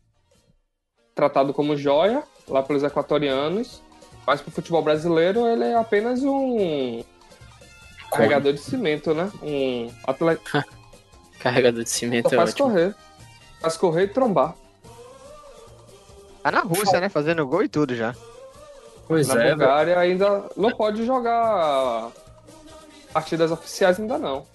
tratado 1.15 1.53
como 1.53 1.77
joia 1.77 2.25
lá 2.49 2.63
pelos 2.63 2.83
equatorianos, 2.83 3.83
mas 4.27 4.41
para 4.41 4.49
o 4.49 4.53
futebol 4.53 4.83
brasileiro 4.83 5.47
ele 5.47 5.65
é 5.65 5.75
apenas 5.77 6.23
um 6.23 7.03
carregador 8.11 8.53
de 8.53 8.61
cimento, 8.61 9.13
né? 9.15 9.31
Um 9.43 9.91
atleta 10.07 10.65
Carregador 11.41 11.83
de 11.85 11.91
cimento 11.91 12.29
só 12.31 12.35
é 12.37 12.39
faz 12.39 12.51
ótimo. 12.51 12.69
correr. 12.69 12.95
Faz 13.61 13.77
correr 13.77 14.05
e 14.05 14.09
trombar. 14.09 14.55
Tá 16.43 16.51
na 16.51 16.61
Rússia, 16.61 17.01
né? 17.01 17.09
Fazendo 17.09 17.47
gol 17.47 17.63
e 17.63 17.69
tudo 17.69 17.95
já. 17.95 18.15
pois 19.07 19.29
Na 19.29 19.35
é, 19.35 19.37
velho. 19.45 19.57
Bulgária 19.57 19.99
ainda 19.99 20.45
não 20.57 20.71
pode 20.71 21.05
jogar 21.05 22.11
partidas 23.13 23.51
oficiais 23.51 23.99
ainda 24.01 24.17
não. 24.19 24.47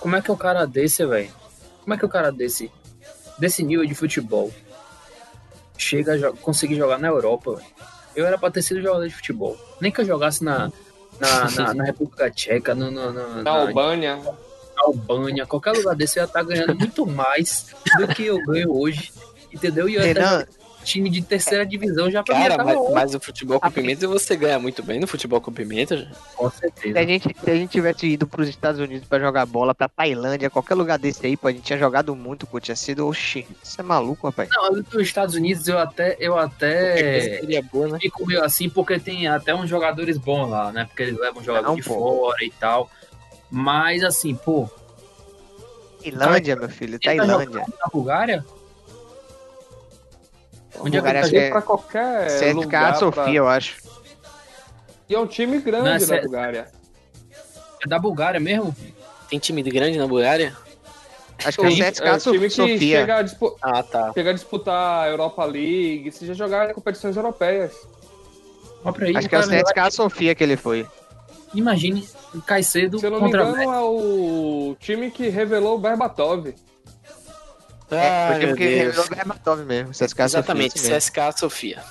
Como 0.00 0.16
é 0.16 0.22
que 0.22 0.30
o 0.30 0.36
cara 0.36 0.66
desse, 0.66 1.04
velho? 1.06 1.30
Como 1.82 1.94
é 1.94 1.98
que 1.98 2.04
o 2.04 2.08
cara 2.08 2.30
desse, 2.32 2.70
desse 3.38 3.62
nível 3.62 3.84
de 3.86 3.94
futebol, 3.94 4.50
chega 5.76 6.12
a 6.12 6.16
jo- 6.18 6.34
conseguir 6.40 6.76
jogar 6.76 6.98
na 6.98 7.08
Europa, 7.08 7.56
velho? 7.56 7.66
Eu 8.16 8.26
era 8.26 8.38
pra 8.38 8.50
ter 8.50 8.62
sido 8.62 8.80
jogador 8.82 9.06
de 9.08 9.14
futebol. 9.14 9.56
Nem 9.80 9.90
que 9.92 10.00
eu 10.00 10.04
jogasse 10.04 10.42
na, 10.44 10.70
na, 11.20 11.50
na, 11.50 11.74
na 11.74 11.84
República 11.84 12.30
Tcheca, 12.30 12.74
no, 12.74 12.90
no, 12.90 13.12
no- 13.12 13.28
Na 13.36 13.42
na 13.42 13.50
Albânia, 13.50 14.18
Albânia, 14.76 15.46
qualquer 15.46 15.72
lugar 15.72 15.94
desse 15.94 16.18
eu 16.18 16.22
ia 16.22 16.26
estar 16.26 16.42
ganhando 16.42 16.74
muito 16.74 17.06
mais 17.06 17.66
do 17.98 18.08
que 18.08 18.24
eu 18.26 18.38
ganho 18.44 18.72
hoje. 18.76 19.12
Entendeu? 19.52 19.88
E 19.88 19.94
eu 19.94 20.02
ia 20.02 20.10
estar 20.10 20.20
Renan, 20.38 20.46
time 20.84 21.10
de 21.10 21.22
terceira 21.22 21.66
divisão 21.66 22.10
já 22.10 22.22
pra 22.22 22.34
Cara, 22.34 22.62
mas, 22.64 22.78
mas 22.92 23.14
o 23.14 23.20
futebol 23.20 23.58
com 23.58 23.70
pimenta 23.70 24.06
você 24.06 24.36
ganha 24.36 24.58
muito 24.58 24.82
bem 24.82 25.00
no 25.00 25.06
futebol 25.06 25.40
com 25.40 25.52
pimenta. 25.52 26.06
com 26.36 26.50
Se 26.50 26.58
certeza. 26.58 26.98
a, 26.98 27.02
gente, 27.04 27.36
se 27.42 27.50
a 27.50 27.54
gente 27.54 27.70
tivesse 27.70 28.06
ido 28.06 28.26
pros 28.26 28.48
Estados 28.48 28.80
Unidos 28.80 29.08
pra 29.08 29.18
jogar 29.18 29.46
bola, 29.46 29.74
pra 29.74 29.88
Tailândia, 29.88 30.50
qualquer 30.50 30.74
lugar 30.74 30.98
desse 30.98 31.26
aí, 31.26 31.36
pô, 31.36 31.48
a 31.48 31.52
gente 31.52 31.62
tinha 31.62 31.78
jogado 31.78 32.14
muito, 32.14 32.46
pô. 32.46 32.60
Tinha 32.60 32.76
sido, 32.76 33.08
oxi, 33.08 33.46
isso 33.62 33.80
é 33.80 33.84
maluco, 33.84 34.26
rapaz. 34.26 34.48
Não, 34.52 34.70
nos 34.72 34.94
Estados 34.96 35.34
Unidos 35.34 35.66
eu 35.66 35.78
até, 35.78 36.16
eu 36.20 36.38
até 36.38 37.20
Seria 37.40 37.62
boa, 37.62 37.88
né? 37.88 37.98
fico 38.00 38.26
meio 38.26 38.44
assim 38.44 38.68
porque 38.68 38.98
tem 38.98 39.26
até 39.26 39.54
uns 39.54 39.68
jogadores 39.68 40.18
bons 40.18 40.48
lá, 40.50 40.70
né? 40.70 40.84
Porque 40.84 41.02
eles 41.02 41.18
levam 41.18 41.42
jogador 41.42 41.68
Não, 41.68 41.76
de 41.76 41.82
pô. 41.82 41.94
fora 41.94 42.44
e 42.44 42.50
tal. 42.50 42.90
Mas 43.50 44.02
assim, 44.04 44.34
pô, 44.34 44.68
Tailândia, 46.02 46.56
meu 46.56 46.68
filho, 46.68 46.90
ele 46.90 46.98
tá 46.98 47.10
Tailândia. 47.14 47.60
na 47.60 47.86
Bulgária? 47.92 48.44
Onde 50.80 50.96
é 50.98 51.00
que 51.02 51.12
tá 51.12 51.20
acho 51.20 51.30
que 51.30 51.36
Ir 51.36 51.40
é 51.40 51.50
pra 51.50 51.62
qualquer 51.62 52.26
CSKA 52.26 52.52
lugar. 52.54 52.96
Sofia, 52.96 53.22
pra- 53.22 53.32
eu 53.32 53.48
acho. 53.48 53.76
E 55.08 55.14
é 55.14 55.18
um 55.18 55.26
time 55.26 55.58
grande 55.60 56.06
Não, 56.06 56.16
é 56.16 56.20
Bulgária. 56.20 56.68
É 57.84 57.88
da 57.88 57.98
Bulgária 57.98 58.40
mesmo? 58.40 58.74
Tem 59.28 59.38
time 59.38 59.62
grande 59.62 59.98
na 59.98 60.06
Bulgária? 60.06 60.54
Acho 61.44 61.58
que 61.58 61.66
é 61.66 61.68
o 61.68 61.72
CSKA 61.92 62.08
é 62.08 62.12
um 62.14 62.18
time 62.18 62.38
que 62.40 62.50
Sofia. 62.50 63.00
chega 63.00 63.16
a, 63.16 63.22
dispu- 63.22 63.56
Ah, 63.60 63.82
tá. 63.82 64.12
chega 64.14 64.30
a 64.30 64.32
disputar 64.32 65.04
a 65.04 65.08
Europa 65.08 65.44
League, 65.44 66.10
se 66.12 66.24
já 66.26 66.32
jogar 66.34 66.72
competições 66.72 67.16
europeias. 67.16 67.72
Aí, 69.00 69.16
Acho 69.16 69.28
que 69.28 69.34
é 69.34 69.38
o 69.38 69.42
CSKA 69.48 69.90
Sofia 69.90 70.34
que 70.34 70.44
ele 70.44 70.56
foi. 70.56 70.86
Imagine 71.54 72.06
o 72.34 72.40
Caicedo 72.42 72.98
Se 72.98 73.06
eu 73.06 73.10
não 73.10 73.20
me 73.22 73.28
engano, 73.28 73.56
é 73.62 73.80
o 73.80 74.76
time 74.80 75.10
que 75.10 75.28
revelou 75.28 75.76
o 75.76 75.78
Berbatov. 75.78 76.52
É, 77.96 78.08
Ah, 78.08 78.26
foi 78.28 78.36
o 78.36 78.38
time 78.40 78.46
meu 78.46 78.56
que 78.56 78.66
Deus. 78.68 78.78
revelou 78.86 79.04
o 79.06 79.08
Berbatov 79.10 79.64
mesmo. 79.64 79.90
CSKA 79.92 80.24
Exatamente, 80.24 80.78
Sofia. 80.78 80.96
CSK 81.00 81.38
Sofia. 81.38 81.82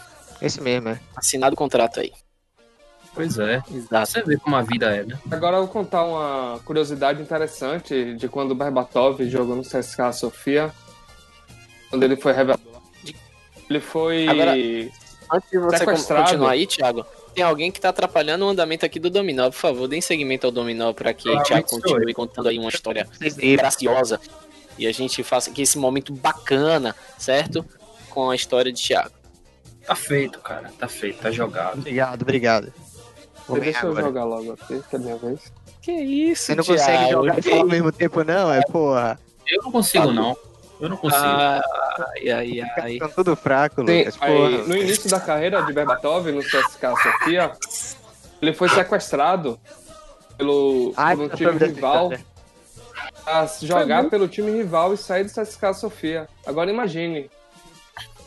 Esse 0.41 0.61
mesmo. 0.61 0.89
Mesmo, 0.89 0.99
é. 1.03 1.17
Assinado 1.17 1.53
o 1.53 1.57
contrato 1.57 1.99
aí. 1.99 2.11
Pois 3.15 3.37
é. 3.37 3.61
Exato. 3.71 4.11
Você 4.11 4.21
vê 4.23 4.37
como 4.37 4.55
a 4.55 4.61
vida 4.63 4.87
é, 4.95 5.03
né? 5.03 5.17
Agora 5.31 5.57
eu 5.57 5.61
vou 5.65 5.71
contar 5.71 6.03
uma 6.03 6.59
curiosidade 6.65 7.21
interessante 7.21 8.15
de 8.15 8.27
quando 8.27 8.51
o 8.51 8.55
Berbatov 8.55 9.23
jogou 9.29 9.55
no 9.55 9.61
CSKA 9.63 10.11
Sofia. 10.11 10.71
Quando 11.89 12.03
ele 12.03 12.15
foi 12.15 12.33
revelado. 12.33 12.61
Ele 13.69 13.79
foi. 13.79 14.27
Agora- 14.27 14.53
Antes 15.31 15.49
de 15.51 15.57
você 15.59 15.85
continuar 15.85 16.51
aí, 16.51 16.67
Thiago, 16.67 17.05
tem 17.33 17.43
alguém 17.43 17.71
que 17.71 17.79
tá 17.79 17.89
atrapalhando 17.89 18.45
o 18.45 18.49
andamento 18.49 18.85
aqui 18.85 18.99
do 18.99 19.09
Dominó. 19.09 19.45
Por 19.49 19.57
favor, 19.57 19.87
deem 19.87 20.01
seguimento 20.01 20.45
ao 20.45 20.51
Dominó 20.51 20.91
para 20.93 21.13
que 21.13 21.21
o 21.29 21.31
Claramente 21.31 21.47
Thiago 21.47 21.69
continue 21.69 22.13
contando 22.13 22.49
aí 22.49 22.59
uma 22.59 22.69
história 22.69 23.07
graciosa. 23.55 24.19
E 24.77 24.87
a 24.87 24.91
gente 24.91 25.23
faça 25.23 25.49
aqui 25.49 25.61
esse 25.61 25.77
momento 25.77 26.13
bacana, 26.13 26.95
certo? 27.17 27.65
Com 28.09 28.29
a 28.29 28.35
história 28.35 28.71
de 28.71 28.81
Thiago. 28.81 29.11
Tá 29.85 29.95
feito, 29.95 30.39
cara. 30.39 30.71
Tá 30.79 30.87
feito, 30.87 31.19
tá 31.21 31.29
jogado. 31.31 31.79
Obrigado, 31.79 32.21
obrigado. 32.21 32.73
Vou 33.47 33.59
Deixa 33.59 33.85
eu 33.85 33.91
agora. 33.91 34.05
jogar 34.05 34.23
logo 34.23 34.53
aqui, 34.53 34.81
que 34.89 34.95
é 34.95 34.99
minha 34.99 35.17
vez. 35.17 35.51
Que 35.81 35.91
isso, 35.91 36.43
Você 36.45 36.55
não 36.55 36.63
consegue 36.63 37.11
jogar 37.11 37.37
e 37.39 37.41
falar 37.41 37.57
ao 37.61 37.67
mesmo 37.67 37.91
tempo, 37.91 38.23
não? 38.23 38.53
É 38.53 38.61
porra. 38.61 39.19
Eu 39.45 39.63
não 39.63 39.71
consigo, 39.71 40.11
não. 40.11 40.37
Eu 40.79 40.89
não 40.89 40.97
consigo. 40.97 41.21
Ai, 41.23 42.29
ai, 42.31 42.61
ai. 42.77 42.93
Estão 42.93 43.09
tudo 43.09 43.35
fraco, 43.35 43.85
Sim, 43.85 43.99
Lucas. 43.99 44.17
aí, 44.21 44.33
Porra. 44.33 44.63
no 44.67 44.77
início 44.77 45.09
da 45.09 45.19
carreira 45.19 45.61
de 45.63 45.73
Berbatov 45.73 46.31
no 46.31 46.41
CSKA 46.41 46.93
Sofia, 46.95 47.51
ele 48.41 48.53
foi 48.53 48.69
sequestrado 48.69 49.59
pelo, 50.37 50.93
Ai, 50.95 51.15
por 51.15 51.25
um 51.25 51.29
tá 51.29 51.37
time 51.37 51.51
rival? 51.51 52.13
A 53.25 53.45
jogar 53.61 54.09
pelo 54.09 54.27
time 54.27 54.51
rival 54.51 54.93
e 54.93 54.97
sair 54.97 55.23
do 55.23 55.31
CSKA 55.31 55.73
Sofia. 55.73 56.27
Agora 56.45 56.69
imagine. 56.69 57.29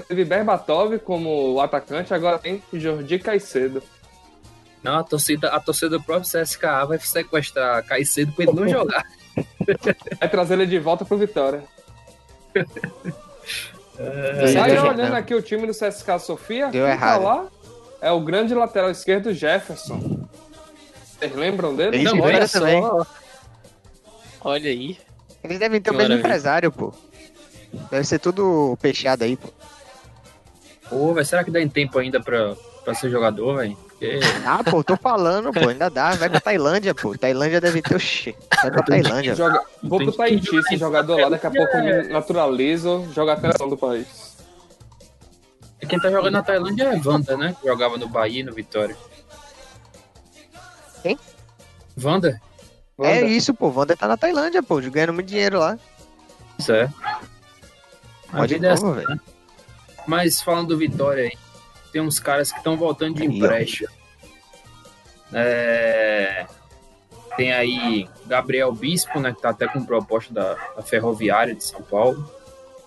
Teve 0.09 0.25
Berbatov 0.25 0.99
como 0.99 1.59
atacante, 1.61 2.13
agora 2.13 2.39
tem 2.39 2.63
Jordi 2.73 3.19
Caicedo. 3.19 3.83
Não, 4.83 4.99
a 4.99 5.05
torcida, 5.05 5.49
a 5.49 5.59
torcida 5.59 5.99
do 5.99 6.03
próprio 6.03 6.31
CSKA 6.31 6.85
vai 6.85 6.99
sequestrar 6.99 7.85
Caicedo 7.85 8.33
pra 8.33 8.45
ele 8.45 8.53
não 8.53 8.69
jogar. 8.69 9.05
Vai 10.19 10.31
trazer 10.31 10.55
ele 10.55 10.65
de 10.65 10.79
volta 10.79 11.05
pro 11.05 11.19
Vitória. 11.19 11.63
É, 13.99 14.47
Sai 14.47 14.79
olhando 14.79 15.15
aqui 15.15 15.35
o 15.35 15.43
time 15.43 15.67
do 15.67 15.73
CSKA 15.73 16.19
Sofia. 16.19 16.69
Deu 16.69 16.87
errado. 16.87 17.23
Tá 17.23 17.29
lá 17.29 17.47
é 18.01 18.11
o 18.11 18.21
grande 18.21 18.55
lateral 18.55 18.91
esquerdo 18.91 19.33
Jefferson. 19.33 20.29
Vocês 21.05 21.35
lembram 21.35 21.75
dele? 21.75 21.97
Ele 21.97 22.05
Não, 22.05 22.21
olha 22.21 22.47
só. 22.47 23.07
Olha 24.47 24.71
aí. 24.71 24.97
Eles 25.43 25.59
devem 25.59 25.81
ter 25.81 25.91
o 25.91 25.93
Que 25.93 25.99
mesmo 25.99 26.11
maravilha. 26.11 26.29
empresário, 26.29 26.71
pô. 26.71 26.93
Deve 27.91 28.05
ser 28.05 28.21
tudo 28.21 28.79
peixado 28.81 29.25
aí, 29.25 29.37
pô. 29.37 29.49
Pô, 30.89 31.13
velho, 31.13 31.27
será 31.27 31.43
que 31.43 31.51
dá 31.51 31.61
em 31.61 31.69
tempo 31.69 31.99
ainda 31.99 32.21
pra, 32.21 32.55
pra 32.85 32.95
ser 32.95 33.11
jogador, 33.11 33.57
velho? 33.57 33.77
Porque 33.77 34.21
Ah, 34.47 34.63
pô, 34.63 34.85
tô 34.85 34.97
falando, 34.97 35.53
pô, 35.53 35.69
ainda 35.69 35.91
dá. 35.91 36.13
Vai 36.13 36.31
pra 36.31 36.39
Tailândia, 36.41 36.95
pô. 36.95 37.19
Tailândia 37.19 37.61
deve 37.61 37.83
ter, 37.83 37.97
oxê. 37.97 38.37
Vai 38.63 38.71
pra 38.71 38.83
Tailândia. 38.85 39.35
Joga... 39.35 39.61
Vou 39.83 39.99
pro 39.99 40.13
Tahiti, 40.13 40.55
esse 40.55 40.77
jogador 40.77 41.21
lá, 41.23 41.29
daqui 41.29 41.47
a 41.49 41.51
pouco 41.51 41.77
eu 41.77 41.83
me 41.83 42.09
naturalizo, 42.13 43.05
joga 43.13 43.33
a 43.33 43.41
seleção 43.41 43.69
do 43.69 43.77
país. 43.77 44.37
quem 45.89 45.99
tá 45.99 46.09
jogando 46.09 46.35
na 46.35 46.43
Tailândia 46.45 46.85
é 46.85 47.01
Wanda, 47.05 47.37
né? 47.37 47.57
Que 47.61 47.67
jogava 47.67 47.97
no 47.99 48.09
Bahia 48.09 48.43
e 48.43 48.45
no 48.45 48.55
Vitória. 48.55 48.97
Quem? 51.03 51.19
Wanda? 52.01 52.41
É 52.99 53.03
Wanda. 53.21 53.27
isso, 53.27 53.53
pô. 53.55 53.71
Wander 53.71 53.97
tá 53.97 54.09
na 54.09 54.17
Tailândia, 54.17 54.63
pô, 54.63 54.81
ganhando 54.81 55.13
muito 55.13 55.29
dinheiro 55.29 55.59
lá. 55.59 55.79
Isso 56.59 56.73
é. 56.73 56.91
A 58.33 58.39
Pode 58.39 58.55
vida 58.55 58.69
é 58.69 58.73
assim. 58.73 58.93
velho. 58.93 59.21
Mas 60.07 60.41
falando 60.41 60.69
do 60.69 60.79
Vitória 60.79 61.25
aí, 61.25 61.37
tem 61.93 62.01
uns 62.01 62.19
caras 62.19 62.51
que 62.51 62.59
estão 62.59 62.77
voltando 62.77 63.17
de 63.17 63.23
Aí, 63.23 63.29
empréstimo. 63.29 63.89
É, 65.33 66.47
Tem 67.37 67.53
aí 67.53 68.09
Gabriel 68.27 68.73
Bispo, 68.73 69.19
né? 69.21 69.33
Que 69.35 69.43
tá 69.43 69.51
até 69.51 69.67
com 69.67 69.85
proposta 69.85 70.33
da, 70.33 70.55
da 70.55 70.83
Ferroviária 70.83 71.55
de 71.55 71.65
São 71.65 71.83
Paulo. 71.83 72.31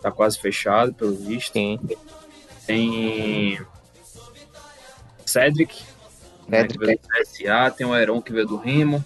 Tá 0.02 0.12
quase 0.12 0.40
fechado, 0.40 0.94
pelo 0.94 1.14
visto. 1.14 1.52
Sim. 1.54 1.80
Tem 2.66 3.60
Cedric, 5.26 5.84
né, 6.48 6.64
que 6.66 6.74
Cedric. 6.74 6.86
veio 6.86 7.00
do 7.00 7.08
CSA. 7.08 7.72
Tem 7.76 7.86
o 7.86 7.96
Heron 7.96 8.22
que 8.22 8.32
veio 8.32 8.48
do 8.48 8.58
Remo. 8.58 9.04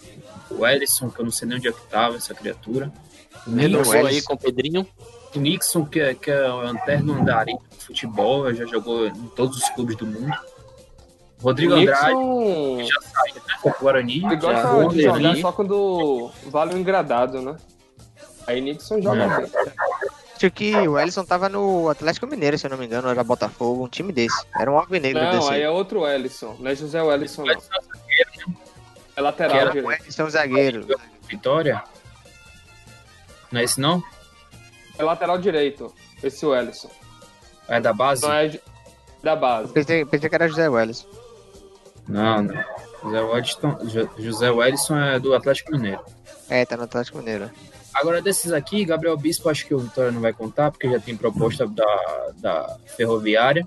O 0.58 0.68
Ellison, 0.68 1.10
que 1.10 1.20
eu 1.20 1.26
não 1.26 1.32
sei 1.32 1.48
nem 1.48 1.58
onde 1.58 1.68
é 1.68 1.72
que 1.72 1.82
tava 1.88 2.16
essa 2.18 2.34
criatura. 2.34 2.92
O 3.48 3.60
Elis. 3.60 3.92
aí 3.94 4.22
com 4.22 4.34
o 4.34 4.38
Pedrinho. 4.38 4.88
o 5.36 5.40
Nixon, 5.40 5.86
que 5.86 6.00
é, 6.00 6.14
que 6.14 6.30
é 6.32 6.50
o 6.50 6.58
lanterna 6.62 7.14
andarim 7.14 7.58
do 7.58 7.76
futebol, 7.86 8.54
já 8.54 8.66
jogou 8.66 9.08
em 9.08 9.28
todos 9.36 9.58
os 9.58 9.70
clubes 9.72 9.96
do 9.98 10.06
mundo. 10.06 10.32
Rodrigo 11.42 11.74
Andrade, 11.74 12.14
Nixon, 12.16 12.84
já 12.84 13.02
saiu, 13.02 13.36
né? 13.36 13.42
Foi 13.62 13.72
pro 13.72 13.82
Guarani. 13.82 14.18
ele 14.26 14.36
gosta 14.38 14.62
de 14.62 14.82
Rodrigo. 14.84 15.16
jogar 15.18 15.36
só 15.38 15.52
quando 15.52 16.32
vale 16.48 16.74
o 16.74 16.78
engradado, 16.78 17.42
né? 17.42 17.58
Aí 18.48 18.62
Nixon 18.62 19.02
joga 19.02 19.24
É. 19.24 19.38
bem. 19.38 19.52
Acho 20.38 20.52
que 20.52 20.76
o 20.76 21.00
Ellison 21.00 21.24
tava 21.24 21.48
no 21.48 21.88
Atlético 21.90 22.28
Mineiro, 22.28 22.58
se 22.58 22.66
eu 22.66 22.70
não 22.72 22.78
me 22.78 22.86
engano, 22.86 23.08
era 23.08 23.24
Botafogo, 23.24 23.84
um 23.86 23.88
time 23.88 24.12
desse. 24.12 24.46
Era 24.60 24.70
um 24.72 24.78
alvinegro 24.78 25.22
Não, 25.24 25.32
desse. 25.32 25.50
aí 25.52 25.62
é 25.62 25.70
outro 25.70 26.06
Ellison, 26.06 26.56
não 26.60 26.70
é 26.70 26.76
José 26.76 27.00
Ellison, 27.00 27.46
não. 27.46 27.56
É 29.16 29.16
Que 29.16 29.22
lateral 29.22 29.58
era 29.58 29.70
O 29.70 29.74
direito. 29.74 30.02
Ellison 30.04 30.30
zagueiro. 30.30 30.88
Vitória. 31.28 31.84
Não 33.52 33.62
é 33.62 33.64
esse 33.64 33.80
não? 33.80 34.04
É 34.98 35.04
lateral 35.04 35.38
direito, 35.38 35.94
esse 36.24 36.46
Ellison. 36.46 36.90
É 37.68 37.80
da 37.80 37.94
base? 37.94 38.22
Não 38.24 38.34
é 38.34 38.60
da 39.24 39.36
base. 39.36 39.72
Pensei, 39.72 40.06
pensei 40.06 40.30
que 40.30 40.36
era 40.36 40.48
José 40.48 40.68
Welles. 40.70 41.08
Não, 42.08 42.42
não. 42.44 42.64
José 43.04 43.22
Wellington, 43.22 43.78
Jo- 43.86 44.10
José 44.18 44.50
Wellison 44.52 44.98
é 44.98 45.20
do 45.20 45.34
Atlético 45.34 45.72
Mineiro. 45.72 46.02
É, 46.50 46.66
tá 46.66 46.76
no 46.78 46.84
Atlético 46.84 47.18
Mineiro. 47.20 47.50
Agora, 47.94 48.22
desses 48.22 48.52
aqui, 48.52 48.84
Gabriel 48.86 49.16
Bispo, 49.18 49.50
acho 49.50 49.66
que 49.66 49.74
o 49.74 49.80
Vitória 49.80 50.12
não 50.12 50.20
vai 50.22 50.34
contar, 50.34 50.72
porque 50.72 50.90
já 50.90 51.00
tem 51.00 51.16
proposta 51.16 51.68
da, 51.68 52.32
da 52.38 52.78
Ferroviária. 52.98 53.66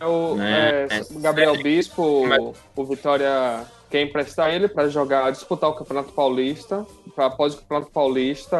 É 0.00 0.06
o 0.06 0.34
Né? 0.34 0.86
é, 0.90 1.00
Gabriel 1.20 1.56
Bispo, 1.62 2.26
Mas- 2.26 2.56
o 2.74 2.84
Vitória 2.84 3.64
quer 3.94 4.02
emprestar 4.02 4.52
ele 4.52 4.66
para 4.66 4.88
jogar, 4.88 5.30
disputar 5.30 5.70
o 5.70 5.74
Campeonato 5.74 6.12
Paulista. 6.12 6.84
Pra, 7.14 7.26
após 7.26 7.54
o 7.54 7.58
Campeonato 7.58 7.92
Paulista, 7.92 8.58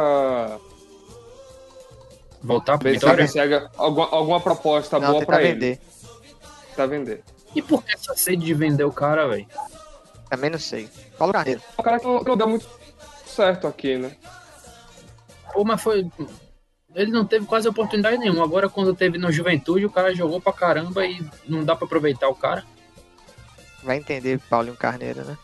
Voltar 2.41 2.79
se 2.79 2.89
Vitória? 2.89 3.27
consegue 3.27 3.69
alguma, 3.77 4.09
alguma 4.11 4.41
proposta 4.41 5.01
não, 5.01 5.11
boa 5.11 5.27
para 5.27 5.43
ele. 5.43 5.55
vender. 5.55 5.81
Pra 6.77 6.87
vender. 6.87 7.25
E 7.53 7.61
por 7.61 7.83
que 7.83 7.95
essa 7.95 8.15
sede 8.15 8.45
de 8.45 8.55
vender 8.55 8.85
o 8.85 8.93
cara, 8.93 9.27
velho? 9.27 9.47
Também 10.31 10.51
não 10.51 10.59
sei. 10.59 10.89
Paulo 11.19 11.33
Carneiro. 11.33 11.61
É 11.77 11.81
um 11.81 11.85
cara 11.85 11.99
que 11.99 12.07
não, 12.07 12.19
que 12.21 12.29
não 12.29 12.37
deu 12.37 12.49
muito 12.49 12.69
certo 13.27 13.67
aqui, 13.67 13.97
né? 13.99 14.17
Pô, 15.53 15.65
mas 15.65 15.83
foi. 15.83 16.09
Ele 16.95 17.11
não 17.11 17.25
teve 17.25 17.45
quase 17.45 17.67
oportunidade 17.67 18.19
nenhuma. 18.19 18.45
Agora, 18.45 18.69
quando 18.69 18.95
teve 18.95 19.19
no 19.19 19.33
Juventude, 19.33 19.85
o 19.85 19.91
cara 19.91 20.15
jogou 20.15 20.41
pra 20.41 20.53
caramba 20.53 21.05
e 21.05 21.27
não 21.49 21.65
dá 21.65 21.75
pra 21.75 21.87
aproveitar 21.87 22.29
o 22.29 22.37
cara. 22.37 22.65
Vai 23.85 23.99
entender 23.99 24.41
Paulinho 24.49 24.77
Carneiro, 24.77 25.25
né? 25.25 25.37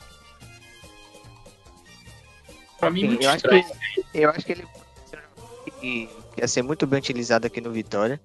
Pra 2.78 2.90
mim, 2.90 3.18
eu 3.20 3.30
acho 3.30 3.44
que 3.46 3.64
eu 4.14 4.30
acho 4.30 4.46
que 4.46 4.52
ele 4.52 4.66
ia 6.36 6.48
ser 6.48 6.62
muito 6.62 6.86
bem 6.86 6.98
utilizado 6.98 7.46
aqui 7.46 7.60
no 7.60 7.70
Vitória. 7.70 8.18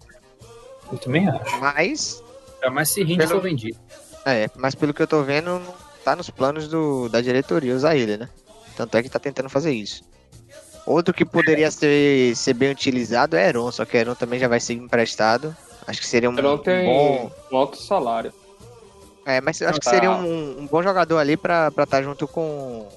Eu 0.91 0.97
também 0.97 1.27
acho. 1.27 1.59
Mas, 1.59 2.23
Jamais 2.63 2.89
se 2.89 3.03
rende 3.03 3.17
Pelo- 3.17 3.29
for 3.31 3.41
vendido. 3.41 3.77
é, 4.25 4.49
mas 4.55 4.73
pelo 4.73 4.93
que 4.93 5.01
eu 5.01 5.07
tô 5.07 5.21
vendo, 5.23 5.61
tá 6.03 6.15
nos 6.15 6.29
planos 6.29 6.67
do, 6.69 7.09
da 7.09 7.19
diretoria 7.21 7.75
usar 7.75 7.95
ele, 7.97 8.15
né? 8.17 8.29
Tanto 8.77 8.95
é 8.97 9.03
que 9.03 9.09
tá 9.09 9.19
tentando 9.19 9.49
fazer 9.49 9.71
isso. 9.73 10.03
Outro 10.85 11.13
que 11.13 11.25
poderia 11.25 11.69
ser, 11.71 12.35
ser 12.35 12.53
bem 12.53 12.71
utilizado 12.71 13.35
é 13.35 13.47
Heron, 13.49 13.71
só 13.71 13.83
que 13.85 13.97
Heron 13.97 14.15
também 14.15 14.39
já 14.39 14.47
vai 14.47 14.59
ser 14.59 14.73
emprestado. 14.73 15.55
Acho 15.87 15.99
que 15.99 16.07
seria 16.07 16.29
um, 16.29 16.37
Heron 16.37 16.53
um 16.53 16.57
tem 16.59 16.85
bom. 16.85 17.31
um 17.51 17.57
alto 17.57 17.77
salário. 17.77 18.31
É, 19.25 19.41
mas 19.41 19.59
eu 19.59 19.69
acho 19.69 19.79
que 19.79 19.85
Tá. 19.85 19.91
seria 19.91 20.11
um, 20.11 20.59
um 20.61 20.67
bom 20.67 20.83
jogador 20.83 21.17
ali 21.17 21.35
pra 21.35 21.71
estar 21.77 22.01
junto 22.03 22.27
com. 22.27 22.87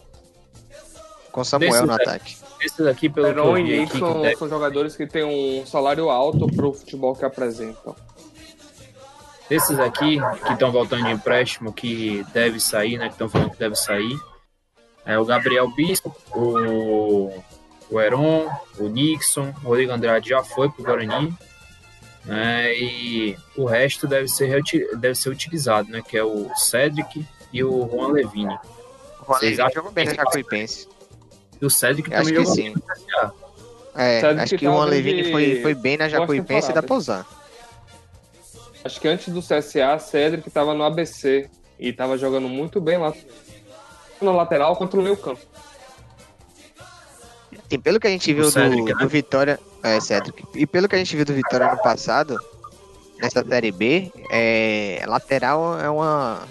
Com 1.32 1.44
Samuel 1.44 1.70
Desses 1.72 1.86
no 1.86 1.92
ataque. 1.94 2.36
Esse 2.60 2.82
daqui, 2.82 3.08
pelo 3.08 3.26
que 3.32 3.38
eu 3.38 3.44
Heron 3.44 3.54
vi 3.54 3.60
e 3.80 3.82
aqui, 3.84 4.00
deve- 4.22 4.36
são 4.36 4.48
jogadores 4.48 4.96
que 4.96 5.06
têm 5.06 5.24
um 5.24 5.64
salário 5.66 6.10
alto 6.10 6.46
pro 6.48 6.72
futebol 6.72 7.14
que 7.14 7.24
apresentam. 7.24 7.94
Esses 9.50 9.78
aqui 9.78 10.18
que 10.46 10.52
estão 10.52 10.70
voltando 10.70 11.04
de 11.06 11.12
empréstimo, 11.12 11.72
que 11.72 12.24
deve 12.34 12.60
sair, 12.60 12.98
né? 12.98 13.06
Que 13.06 13.12
estão 13.14 13.28
falando 13.28 13.50
que 13.50 13.58
deve 13.58 13.76
sair. 13.76 14.18
É 15.06 15.18
o 15.18 15.24
Gabriel 15.24 15.68
Bispo, 15.74 16.14
o, 16.34 17.32
o 17.90 18.00
Heron, 18.00 18.46
o 18.78 18.88
Nixon, 18.88 19.54
o 19.64 19.68
Rodrigo 19.68 19.92
Andrade 19.92 20.28
já 20.30 20.42
foi 20.44 20.68
pro 20.68 20.82
Guarani. 20.84 21.32
Né, 22.28 22.74
e 22.74 23.36
o 23.56 23.64
resto 23.64 24.06
deve 24.06 24.28
ser, 24.28 24.62
deve 24.98 25.14
ser 25.14 25.30
utilizado, 25.30 25.90
né? 25.90 26.02
Que 26.06 26.18
é 26.18 26.22
o 26.22 26.50
Cedric 26.56 27.26
e 27.50 27.64
o 27.64 27.88
Juan 27.90 28.08
Levine. 28.12 28.54
O 28.54 29.24
Juan 29.26 29.38
Vocês 29.38 29.42
Levine 29.42 29.60
acham 29.62 29.74
jogou 29.74 29.92
bem 29.92 30.04
na 30.04 30.14
Jacuipense. 30.14 30.88
E 31.60 31.64
o 31.64 31.70
Cedric 31.70 32.12
Eu 32.12 32.18
Acho 32.18 32.28
também 32.28 32.44
que 32.44 32.50
jogou 32.50 32.54
sim. 32.54 32.74
bem. 32.74 33.32
É, 33.94 34.20
Sabe 34.20 34.40
acho 34.40 34.50
que 34.50 34.58
que 34.58 34.68
o 34.68 34.70
Juan 34.70 34.80
tava 34.80 34.90
Levine 34.90 35.32
foi, 35.32 35.62
foi 35.62 35.74
bem 35.74 35.96
na 35.96 36.08
Jacuipense 36.08 36.70
e 36.70 36.82
pra 36.82 36.94
usar. 36.94 37.26
Acho 38.84 39.00
que 39.00 39.08
antes 39.08 39.32
do 39.32 39.40
CSA, 39.40 39.98
Cedric 39.98 40.50
tava 40.50 40.74
no 40.74 40.84
ABC 40.84 41.50
e 41.80 41.92
tava 41.92 42.18
jogando 42.18 42.48
muito 42.48 42.78
bem 42.80 42.98
lá. 42.98 43.12
No 44.20 44.32
lateral 44.36 44.76
contra 44.76 45.00
o 45.00 45.02
meio 45.02 45.16
campo. 45.16 45.40
Pelo 47.76 48.00
que 48.00 48.06
a 48.06 48.10
gente 48.10 48.32
viu 48.32 48.44
do, 48.44 48.50
Cedric, 48.50 48.84
né? 48.84 48.94
do 48.94 49.08
Vitória. 49.08 49.60
É, 49.82 50.00
Cedric. 50.00 50.42
E 50.54 50.66
pelo 50.66 50.88
que 50.88 50.94
a 50.94 50.98
gente 50.98 51.14
viu 51.14 51.24
do 51.24 51.34
Vitória 51.34 51.70
no 51.70 51.78
passado, 51.82 52.38
nessa 53.20 53.44
série 53.44 53.70
B, 53.70 54.10
é, 54.30 55.02
lateral 55.06 55.78
é 55.78 55.90
uma. 55.90 56.42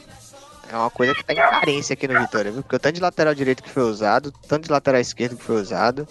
É 0.72 0.76
uma 0.76 0.90
coisa 0.90 1.16
que 1.16 1.24
tá 1.24 1.32
em 1.34 1.38
carência 1.38 1.94
aqui 1.94 2.08
no 2.08 2.20
Vitória, 2.20 2.52
viu? 2.52 2.62
Porque 2.62 2.76
o 2.76 2.80
tanto 2.80 2.96
de 2.96 3.02
lateral 3.02 3.34
direito 3.34 3.64
que 3.64 3.70
foi 3.70 3.84
usado, 3.84 4.34
tanto 4.50 4.66
de 4.66 4.72
lateral 4.72 5.00
esquerdo 5.00 5.38
que 5.38 5.44
foi 5.44 5.62
usado. 5.62 6.06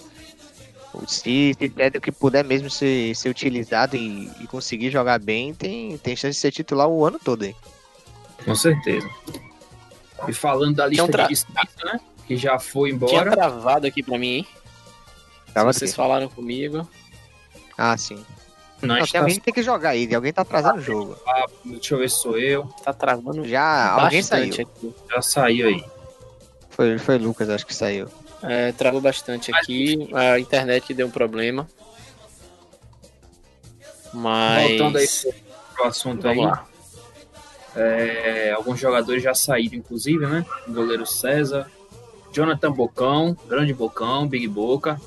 Se, 1.07 1.55
se 1.59 1.73
Cedric 1.77 2.11
puder 2.12 2.42
mesmo 2.42 2.71
ser, 2.71 3.14
ser 3.14 3.29
utilizado 3.29 3.97
e, 3.97 4.31
e 4.40 4.47
conseguir 4.47 4.90
jogar 4.90 5.19
bem, 5.21 5.53
tem, 5.53 5.99
tem 5.99 6.16
chance 6.16 6.37
de 6.37 6.40
ser 6.40 6.51
titular 6.53 6.88
o 6.88 7.05
ano 7.05 7.21
todo 7.23 7.42
aí. 7.45 7.55
Com 8.47 8.55
certeza. 8.55 9.07
E 10.27 10.33
falando 10.33 10.77
da 10.77 10.87
lista 10.87 11.05
Tinha 11.05 11.12
tra- 11.12 11.23
de 11.25 11.29
dispensa, 11.29 11.85
né? 11.85 12.01
Que 12.27 12.35
já 12.38 12.59
foi 12.59 12.88
Tinha 12.97 12.97
embora. 13.21 13.31
travado 13.33 13.87
aqui 13.87 14.03
pra 14.03 14.19
mim, 14.19 14.37
hein? 14.37 14.47
Tava 15.57 15.73
Se 15.73 15.79
vocês 15.79 15.90
aqui. 15.92 15.97
falaram 15.97 16.29
comigo. 16.29 16.87
Ah, 17.79 17.97
sim. 17.97 18.23
Não, 18.83 18.97
Não, 18.99 19.07
tem 19.07 19.19
alguém 19.19 19.37
que 19.37 19.40
tem 19.40 19.55
que 19.55 19.62
jogar 19.62 19.88
aí, 19.90 20.14
alguém 20.14 20.31
tá 20.31 20.42
atrasando 20.42 20.81
o 20.81 20.83
jogo. 20.83 21.16
Deixa 21.64 21.95
eu 21.95 21.99
ver 21.99 22.11
se 22.11 22.16
sou 22.19 22.38
eu. 22.38 22.64
Tá 22.85 22.92
travando 22.92 23.42
Já 23.49 23.92
alguém 23.92 24.23
saiu. 24.23 24.53
aqui. 24.53 24.66
Já 25.11 25.23
saiu 25.23 25.69
aí. 25.69 25.83
Foi, 26.69 26.99
foi 26.99 27.16
Lucas, 27.16 27.49
acho 27.49 27.64
que 27.66 27.75
saiu. 27.75 28.07
É, 28.42 28.71
travou 28.73 29.01
bastante 29.01 29.51
aqui. 29.51 30.11
A 30.14 30.38
internet 30.38 30.92
deu 30.92 31.07
um 31.07 31.11
problema. 31.11 31.66
Mas. 34.12 34.69
Voltando 34.69 34.99
aí 34.99 35.07
pro 35.75 35.85
assunto 35.87 36.21
Vamos 36.21 36.38
aí. 36.45 36.51
lá. 36.51 36.66
É, 37.75 38.53
alguns 38.55 38.79
jogadores 38.79 39.23
já 39.23 39.33
saíram, 39.35 39.77
inclusive, 39.77 40.27
né? 40.27 40.45
O 40.69 40.73
goleiro 40.75 41.07
César, 41.07 41.66
Jonathan 42.31 42.73
Bocão, 42.73 43.35
grande 43.49 43.73
Bocão, 43.73 44.29
Big 44.29 44.47
Boca, 44.49 45.01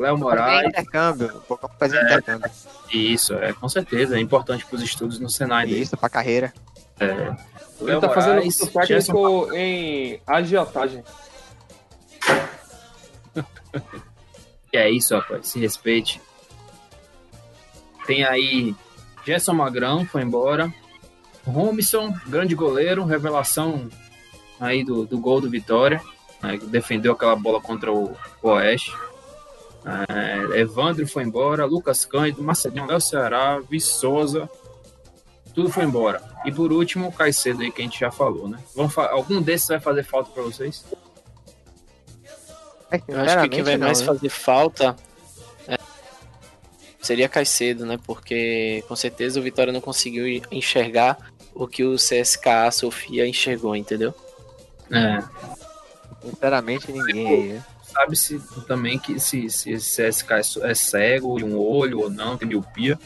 Léo 0.00 0.16
Fazer 0.18 0.24
Moraes. 0.24 0.68
intercâmbio, 0.68 1.42
fazer 1.78 2.02
intercâmbio. 2.02 2.50
Isso, 2.92 3.34
é 3.34 3.52
com 3.52 3.68
certeza, 3.68 4.16
é 4.16 4.20
importante 4.20 4.64
para 4.66 4.76
os 4.76 4.82
estudos 4.82 5.18
no 5.20 5.28
Senai. 5.30 5.66
dele. 5.66 5.80
Isso, 5.80 5.96
pra 5.96 6.08
carreira. 6.08 6.52
Ele 6.98 7.36
Léo 7.80 8.00
tá 8.00 8.08
fazendo 8.10 8.42
curso 8.42 8.66
técnico 8.66 8.86
Gerson- 8.86 9.52
em 9.54 10.20
agiotagem. 10.26 11.04
É 14.72 14.88
isso, 14.88 15.16
rapaz, 15.16 15.48
se 15.48 15.58
respeite. 15.58 16.20
Tem 18.06 18.24
aí 18.24 18.72
Gerson 19.26 19.52
Magrão, 19.52 20.04
foi 20.06 20.22
embora. 20.22 20.72
Robson, 21.44 22.14
grande 22.28 22.54
goleiro, 22.54 23.04
revelação 23.04 23.88
aí 24.60 24.84
do, 24.84 25.04
do 25.06 25.18
gol 25.18 25.40
do 25.40 25.50
Vitória. 25.50 26.00
né, 26.40 26.56
que 26.56 26.66
defendeu 26.66 27.12
aquela 27.14 27.34
bola 27.34 27.60
contra 27.60 27.90
o, 27.92 28.16
o 28.42 28.48
Oeste. 28.48 28.92
É, 29.84 30.60
Evandro 30.60 31.06
foi 31.08 31.22
embora, 31.22 31.64
Lucas 31.64 32.04
Cândido, 32.04 32.42
Macedão, 32.42 32.86
Léo 32.86 33.00
Ceará, 33.00 33.60
Viçosa. 33.60 34.48
Tudo 35.54 35.70
foi 35.70 35.84
embora. 35.84 36.22
E 36.44 36.52
por 36.52 36.72
último, 36.72 37.08
o 37.08 37.12
Caicedo 37.12 37.62
aí 37.62 37.72
que 37.72 37.80
a 37.80 37.84
gente 37.84 37.98
já 37.98 38.10
falou, 38.10 38.48
né? 38.48 38.58
Vamos 38.74 38.92
fa- 38.94 39.10
Algum 39.10 39.40
desses 39.42 39.68
vai 39.68 39.80
fazer 39.80 40.04
falta 40.04 40.30
para 40.30 40.42
vocês? 40.42 40.84
É, 42.90 43.00
Eu 43.08 43.20
acho 43.20 43.40
que 43.42 43.48
quem 43.48 43.62
vai 43.62 43.76
não, 43.76 43.86
mais 43.86 44.00
hein? 44.00 44.06
fazer 44.06 44.28
falta 44.28 44.96
é, 45.66 45.76
seria 47.00 47.28
Caicedo, 47.28 47.84
né? 47.86 47.98
Porque 48.06 48.84
com 48.88 48.94
certeza 48.96 49.40
o 49.40 49.42
Vitória 49.42 49.72
não 49.72 49.80
conseguiu 49.80 50.24
enxergar 50.50 51.16
o 51.54 51.66
que 51.66 51.84
o 51.84 51.96
CSKA 51.96 52.70
Sofia 52.70 53.26
enxergou, 53.26 53.74
entendeu? 53.74 54.14
É, 54.90 55.22
Sinceramente, 56.22 56.90
ninguém 56.92 57.28
aí. 57.28 57.48
né? 57.54 57.64
Sabe-se 57.92 58.40
também 58.66 58.98
que 58.98 59.18
se, 59.20 59.48
se 59.50 59.72
esse 59.72 60.02
CSK 60.08 60.30
é 60.32 60.70
é 60.70 60.74
cego 60.74 61.36
de 61.38 61.44
um 61.44 61.58
olho 61.58 62.00
ou 62.00 62.10
não, 62.10 62.36
tem 62.36 62.48
miopia. 62.48 62.98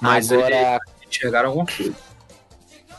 Mas 0.00 0.30
ele 0.30 0.42
Agora, 0.42 0.78
enxergaram 1.06 1.48
alguma 1.50 1.66
coisa. 1.66 1.94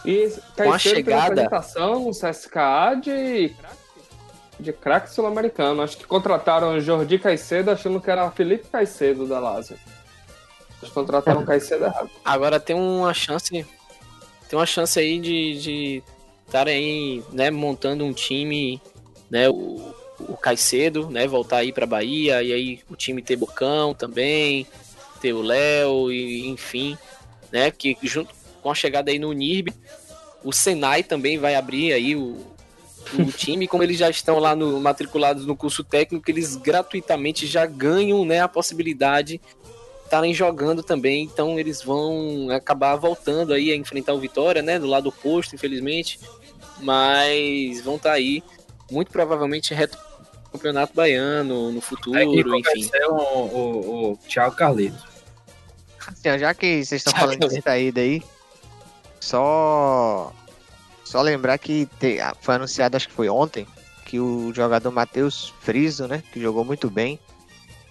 E 0.05 0.29
Com 0.55 0.71
a 0.73 0.79
chegada- 0.79 1.23
apresentação 1.27 2.05
no 2.05 2.11
CSKA 2.11 2.95
de 2.95 3.49
craque- 3.59 3.79
de 4.59 4.73
craque 4.73 5.13
sul-americano. 5.13 5.81
Acho 5.81 5.97
que 5.97 6.05
contrataram 6.05 6.75
o 6.75 6.79
Jordi 6.81 7.19
Caicedo 7.19 7.69
achando 7.71 7.99
que 8.01 8.09
era 8.09 8.29
Felipe 8.31 8.67
Caicedo 8.71 9.27
da 9.27 9.39
Lazio. 9.39 9.77
Eles 10.81 10.93
contrataram 10.93 11.41
o 11.41 11.45
Caicedo 11.45 11.85
errado. 11.85 12.09
agora 12.23 12.59
tem 12.59 12.75
uma 12.75 13.13
chance. 13.13 13.49
Tem 14.47 14.57
uma 14.57 14.65
chance 14.65 14.97
aí 14.99 15.19
de 15.19 15.59
de 15.61 16.03
estarem 16.47 16.75
aí, 16.75 17.23
né, 17.31 17.51
montando 17.51 18.03
um 18.03 18.11
time, 18.13 18.81
né? 19.29 19.47
O, 19.49 19.93
o 20.27 20.35
Caicedo, 20.35 21.09
né? 21.09 21.27
Voltar 21.27 21.57
aí 21.57 21.71
pra 21.71 21.85
Bahia, 21.85 22.43
e 22.43 22.53
aí 22.53 22.79
o 22.89 22.95
time 22.95 23.21
ter 23.21 23.35
Bocão 23.35 23.93
também, 23.93 24.67
ter 25.21 25.33
o 25.33 25.41
Léo, 25.41 26.11
e 26.11 26.47
enfim, 26.47 26.97
né? 27.51 27.71
Que 27.71 27.97
junto 28.03 28.33
com 28.61 28.71
a 28.71 28.75
chegada 28.75 29.11
aí 29.11 29.19
no 29.19 29.31
NIRB, 29.31 29.73
o 30.43 30.51
Senai 30.51 31.03
também 31.03 31.37
vai 31.37 31.55
abrir 31.55 31.93
aí 31.93 32.15
o, 32.15 32.45
o 33.17 33.31
time, 33.35 33.67
como 33.67 33.83
eles 33.83 33.97
já 33.97 34.09
estão 34.09 34.39
lá 34.39 34.55
no, 34.55 34.79
matriculados 34.79 35.45
no 35.45 35.55
curso 35.55 35.83
técnico, 35.83 36.29
eles 36.29 36.55
gratuitamente 36.55 37.47
já 37.47 37.65
ganham 37.65 38.25
né, 38.25 38.41
a 38.41 38.47
possibilidade 38.47 39.37
de 39.37 39.59
estarem 40.05 40.33
jogando 40.33 40.81
também, 40.81 41.23
então 41.23 41.59
eles 41.59 41.83
vão 41.83 42.49
acabar 42.49 42.95
voltando 42.95 43.53
aí 43.53 43.71
a 43.71 43.75
enfrentar 43.75 44.13
o 44.13 44.19
Vitória, 44.19 44.61
né, 44.61 44.79
do 44.79 44.87
lado 44.87 45.09
oposto, 45.09 45.53
infelizmente, 45.53 46.19
mas 46.79 47.81
vão 47.81 47.95
estar 47.95 48.13
aí, 48.13 48.43
muito 48.89 49.11
provavelmente 49.11 49.73
reto 49.73 50.08
campeonato 50.51 50.93
baiano 50.93 51.71
no 51.71 51.81
futuro, 51.81 52.17
técnico 52.17 52.49
vai 52.49 52.59
enfim. 52.59 52.83
ser 52.83 53.05
o, 53.05 53.15
o, 53.15 54.11
o 54.13 54.17
Thiago 54.27 54.55
Carleto. 54.55 55.07
Assim, 56.07 56.39
já 56.39 56.53
que 56.53 56.83
vocês 56.83 56.99
estão 57.01 57.13
falando 57.13 57.47
de 57.47 57.61
saída 57.61 58.01
aí, 58.01 58.21
só. 59.19 60.33
Só 61.03 61.21
lembrar 61.21 61.57
que 61.57 61.87
te- 61.99 62.19
ah, 62.19 62.35
foi 62.39 62.55
anunciado, 62.55 62.95
acho 62.95 63.07
que 63.07 63.13
foi 63.13 63.27
ontem, 63.29 63.65
que 64.05 64.19
o 64.19 64.53
jogador 64.53 64.91
Matheus 64.91 65.51
Friso, 65.59 66.07
né? 66.07 66.21
Que 66.31 66.39
jogou 66.39 66.63
muito 66.63 66.87
bem, 66.89 67.19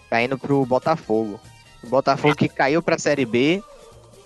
tá 0.08 0.22
indo 0.22 0.38
pro 0.38 0.64
Botafogo. 0.64 1.40
O 1.82 1.88
Botafogo 1.88 2.36
que 2.36 2.48
caiu 2.48 2.80
pra 2.80 2.96
Série 2.98 3.24
B 3.26 3.62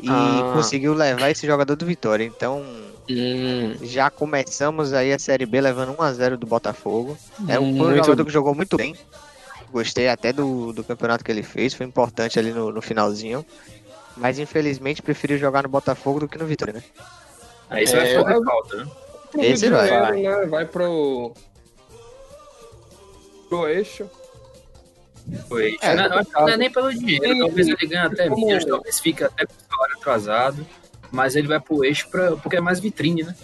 e 0.02 0.08
Ah. 0.10 0.50
conseguiu 0.54 0.92
levar 0.94 1.30
esse 1.30 1.46
jogador 1.46 1.76
do 1.76 1.86
Vitória. 1.86 2.24
Então, 2.24 2.62
Hum, 3.10 3.74
já 3.82 4.08
começamos 4.10 4.92
aí 4.92 5.12
a 5.12 5.18
Série 5.18 5.44
B 5.44 5.60
levando 5.60 5.92
1x0 5.92 6.36
do 6.36 6.46
Botafogo. 6.46 7.16
É 7.48 7.58
um, 7.58 7.66
muito 7.66 7.96
jogador 7.96 8.24
que 8.24 8.30
jogou 8.32 8.54
muito 8.54 8.76
bem. 8.76 8.94
Gostei 9.72 10.08
até 10.08 10.32
do, 10.32 10.72
do 10.72 10.84
campeonato 10.84 11.24
que 11.24 11.32
ele 11.32 11.42
fez, 11.42 11.74
foi 11.74 11.84
importante 11.86 12.38
ali 12.38 12.52
no, 12.52 12.70
no 12.70 12.80
finalzinho. 12.82 13.44
Mas 14.16 14.38
infelizmente 14.38 15.02
preferiu 15.02 15.36
jogar 15.38 15.62
no 15.64 15.68
Botafogo 15.68 16.20
do 16.20 16.28
que 16.28 16.38
no 16.38 16.46
Vitória, 16.46 16.74
né? 16.74 16.82
Aí 17.70 17.86
você 17.86 17.96
É, 17.96 18.14
vai 18.22 18.24
fazer 18.34 18.44
falta, 18.44 18.76
né? 18.76 18.86
Pro 19.30 19.42
Esse 19.44 19.68
vai. 19.70 19.88
Janeiro, 19.88 20.40
né? 20.40 20.46
Vai 20.46 20.66
pro. 20.66 21.32
pro 23.48 23.66
eixo. 23.68 24.08
Foi. 25.48 25.76
É, 25.80 25.94
não, 25.94 26.22
não 26.32 26.48
é 26.48 26.56
nem 26.56 26.70
pelo 26.70 26.92
dinheiro, 26.92 27.38
talvez 27.38 27.68
ele 27.68 27.76
ganhe 27.86 28.06
até 28.06 28.28
como- 28.28 28.46
menos, 28.46 28.64
talvez 28.64 28.98
fique 29.00 29.22
até 29.22 29.46
com 29.46 29.52
atrasado, 30.02 30.66
mas 31.10 31.36
ele 31.36 31.48
vai 31.48 31.60
pro 31.60 31.84
eixo 31.84 32.08
pra, 32.10 32.32
porque 32.36 32.56
é 32.56 32.60
mais 32.60 32.80
vitrine, 32.80 33.22
né? 33.22 33.34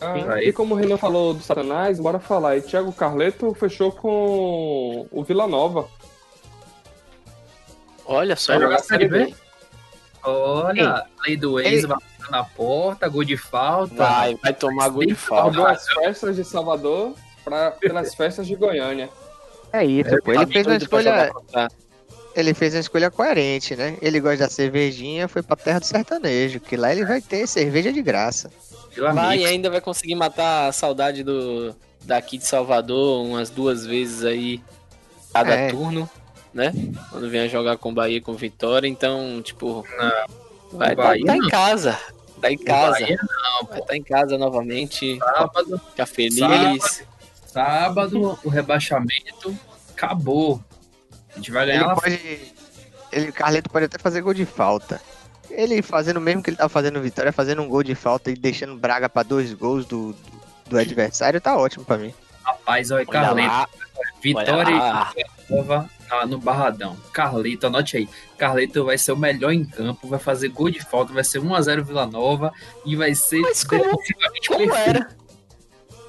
Ah, 0.00 0.34
Aí. 0.34 0.48
e 0.48 0.52
como 0.52 0.74
o 0.74 0.78
Renan 0.78 0.96
falou 0.96 1.34
do 1.34 1.42
Satanás, 1.42 1.98
bora 1.98 2.20
falar. 2.20 2.56
E 2.56 2.60
Thiago 2.62 2.92
Carleto 2.92 3.52
fechou 3.54 3.90
com 3.90 5.06
o 5.10 5.24
Vila 5.24 5.46
Nova. 5.48 5.88
Olha 8.06 8.36
só. 8.36 8.52
Vai 8.52 8.62
jogar 8.62 8.78
Série 8.78 9.08
B? 9.08 9.34
Olha, 10.22 11.04
lei 11.26 11.36
do 11.36 11.58
ex, 11.60 11.84
vai 11.84 11.96
na 12.30 12.44
porta, 12.44 13.08
gol 13.08 13.24
de 13.24 13.36
falta. 13.36 13.94
Vai, 13.94 14.34
vai 14.36 14.52
tomar 14.52 14.88
gol 14.90 15.04
de 15.06 15.14
falta. 15.14 15.68
as 15.70 15.88
festas 15.88 16.36
de 16.36 16.44
Salvador 16.44 17.14
pra, 17.44 17.70
pelas 17.72 18.14
festas 18.14 18.46
de 18.46 18.54
Goiânia. 18.54 19.08
É 19.72 19.84
isso, 19.84 20.10
pô. 20.22 20.32
Ele 20.32 20.46
Tá 20.46 20.52
fez 20.52 20.66
uma 20.66 20.76
escolha. 20.76 21.32
Ele 22.38 22.54
fez 22.54 22.74
uma 22.74 22.80
escolha 22.80 23.10
coerente, 23.10 23.74
né? 23.74 23.96
Ele 24.00 24.20
gosta 24.20 24.44
da 24.44 24.48
cervejinha, 24.50 25.26
foi 25.28 25.42
pra 25.42 25.56
terra 25.56 25.80
do 25.80 25.86
sertanejo, 25.86 26.60
que 26.60 26.76
lá 26.76 26.92
ele 26.92 27.04
vai 27.04 27.20
ter 27.20 27.46
cerveja 27.46 27.92
de 27.92 28.00
graça. 28.02 28.50
Vai 29.14 29.38
e 29.40 29.46
ainda 29.46 29.70
vai 29.70 29.80
conseguir 29.80 30.14
matar 30.14 30.68
a 30.68 30.72
saudade 30.72 31.22
do 31.22 31.74
daqui 32.04 32.38
de 32.38 32.46
Salvador 32.46 33.24
umas 33.24 33.50
duas 33.50 33.84
vezes 33.84 34.24
aí 34.24 34.62
cada 35.32 35.54
É. 35.54 35.70
turno, 35.70 36.08
né? 36.54 36.72
Quando 37.10 37.28
vier 37.28 37.48
jogar 37.48 37.76
com 37.76 37.92
Bahia 37.92 38.20
com 38.20 38.34
Vitória, 38.34 38.88
então, 38.88 39.40
tipo, 39.42 39.84
Não, 39.98 40.78
vai 40.78 40.96
tá, 40.96 41.02
tá 41.02 41.16
em 41.36 41.48
casa. 41.48 41.98
Tá 42.40 42.50
em 42.52 42.58
casa. 42.58 43.00
Bahia 43.00 43.18
não, 43.20 43.68
Vai 43.68 43.80
estar 43.80 43.96
em 43.96 44.02
casa 44.02 44.38
novamente. 44.38 45.18
Sábado, 45.18 45.80
Ficar 45.90 46.06
feliz. 46.06 46.38
Sábado. 46.38 46.80
sábado, 47.46 48.38
o 48.44 48.48
rebaixamento 48.48 49.56
acabou. 49.90 50.60
A 51.32 51.36
gente 51.36 51.50
vai 51.50 51.66
ganhar 51.66 51.84
Ele 51.84 51.94
pode. 51.94 52.52
Ele, 53.10 53.32
Carleto 53.32 53.70
pode 53.70 53.86
até 53.86 53.98
fazer 53.98 54.20
gol 54.20 54.34
de 54.34 54.44
falta. 54.44 55.00
Ele 55.50 55.80
fazendo 55.80 56.18
o 56.18 56.20
mesmo 56.20 56.42
que 56.42 56.50
ele 56.50 56.56
tá 56.56 56.68
fazendo 56.68 57.00
Vitória, 57.00 57.32
fazendo 57.32 57.62
um 57.62 57.68
gol 57.68 57.82
de 57.82 57.94
falta 57.94 58.30
e 58.30 58.34
deixando 58.34 58.76
Braga 58.76 59.08
pra 59.08 59.22
dois 59.22 59.52
gols 59.54 59.86
do, 59.86 60.12
do, 60.12 60.18
do 60.70 60.78
adversário, 60.78 61.40
tá 61.40 61.56
ótimo 61.56 61.84
pra 61.84 61.96
mim. 61.96 62.12
Rapaz, 62.42 62.90
olha, 62.90 63.00
Olha 63.08 63.20
Carleto. 63.20 63.48
lá, 63.48 63.68
Vitória 64.22 64.74
e 65.16 65.52
Nova 65.54 65.88
ah, 66.10 66.26
no 66.26 66.38
Barradão. 66.38 66.96
Carleto, 67.12 67.66
anote 67.66 67.96
aí. 67.96 68.08
Carleto 68.36 68.84
vai 68.84 68.96
ser 68.98 69.12
o 69.12 69.16
melhor 69.16 69.52
em 69.52 69.64
campo, 69.64 70.06
vai 70.08 70.18
fazer 70.18 70.48
gol 70.48 70.70
de 70.70 70.80
falta, 70.84 71.12
vai 71.12 71.24
ser 71.24 71.40
1x0 71.40 71.82
Vila 71.82 72.06
Nova 72.06 72.52
e 72.84 72.94
vai 72.96 73.14
ser 73.14 73.40
Mas 73.40 73.64
como- 73.64 73.84
Como 74.46 74.74
era? 74.74 75.08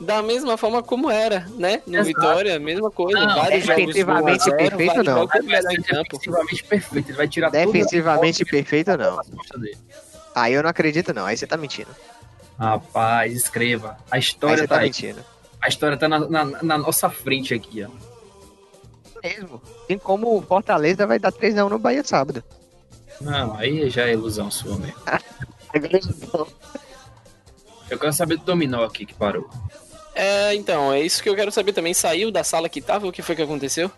Da 0.01 0.21
mesma 0.21 0.55
forma 0.57 0.81
como 0.81 1.09
era, 1.11 1.45
né? 1.57 1.81
No 1.85 1.95
Exato. 1.95 2.07
Vitória, 2.07 2.57
mesma 2.59 2.89
coisa. 2.89 3.19
Não, 3.19 3.35
vários 3.35 3.65
jogos 3.65 3.85
defensivamente 3.87 4.49
1 4.49 4.53
a 4.53 4.57
0, 4.57 4.57
perfeito, 4.57 4.87
vários 4.93 5.05
não. 5.05 5.15
jogos 5.15 5.31
defensivamente 5.45 6.63
perfeito. 6.63 7.09
Ele 7.09 7.17
vai 7.17 7.27
tirar 7.27 7.51
tudo 7.51 7.59
Defensivamente 7.65 8.45
perfeito, 8.45 8.91
não. 8.97 9.19
Aí 10.35 10.53
eu 10.53 10.63
não 10.63 10.69
acredito, 10.69 11.13
não. 11.13 11.25
Aí 11.25 11.35
você 11.35 11.45
tá 11.45 11.57
mentindo. 11.57 11.89
Rapaz, 12.57 13.33
escreva. 13.33 13.97
A 14.09 14.17
história 14.17 14.67
tá 14.67 14.75
tá 14.75 14.81
aí. 14.81 14.87
mentindo. 14.87 15.23
A 15.61 15.67
história 15.67 15.97
tá 15.97 16.07
na, 16.07 16.19
na- 16.29 16.45
na 16.63 16.77
nossa 16.77 17.09
frente 17.09 17.53
aqui, 17.53 17.83
ó. 17.83 17.89
Mesmo. 19.21 19.61
Tem 19.85 19.97
como 19.97 20.37
o 20.37 20.41
Fortaleza 20.41 21.05
vai 21.05 21.19
dar 21.19 21.31
3x1 21.33 21.67
no 21.69 21.77
Bahia 21.77 22.03
sábado. 22.05 22.41
Não, 23.19 23.57
aí 23.57 23.89
já 23.89 24.07
é 24.07 24.13
ilusão 24.13 24.49
sua 24.49 24.77
mesmo. 24.77 24.95
Eu 27.89 27.97
quero 27.97 28.13
saber 28.13 28.37
do 28.37 28.45
dominó 28.45 28.83
aqui 28.85 29.05
que 29.05 29.13
parou. 29.13 29.49
É, 30.21 30.53
então, 30.53 30.91
é 30.91 30.99
isso 31.01 31.23
que 31.23 31.29
eu 31.29 31.35
quero 31.35 31.49
saber 31.49 31.71
também. 31.71 31.93
Saiu 31.93 32.29
da 32.29 32.43
sala 32.43 32.67
que 32.67 32.81
tava? 32.81 33.07
O 33.07 33.11
que 33.11 33.21
foi 33.21 33.37
que 33.37 33.41
aconteceu? 33.41 33.89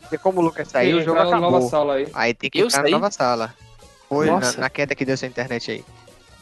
Porque 0.00 0.18
como 0.18 0.40
o 0.40 0.42
Lucas 0.42 0.66
saiu, 0.68 0.96
o 0.96 0.98
Sim, 1.00 1.04
jogo 1.04 1.18
entraram 1.18 1.30
na 1.30 1.40
nova 1.40 1.56
acabou. 1.58 1.70
sala 1.70 1.94
aí. 1.94 2.08
Aí 2.14 2.34
tem 2.34 2.50
que 2.50 2.58
Eu 2.58 2.66
entrar 2.66 2.82
saí? 2.82 2.90
na 2.90 2.98
nova 2.98 3.10
sala. 3.12 3.54
Foi 4.08 4.26
na, 4.26 4.52
na 4.52 4.70
queda 4.70 4.94
que 4.96 5.04
deu 5.04 5.16
sua 5.16 5.28
internet 5.28 5.70
aí. 5.70 5.84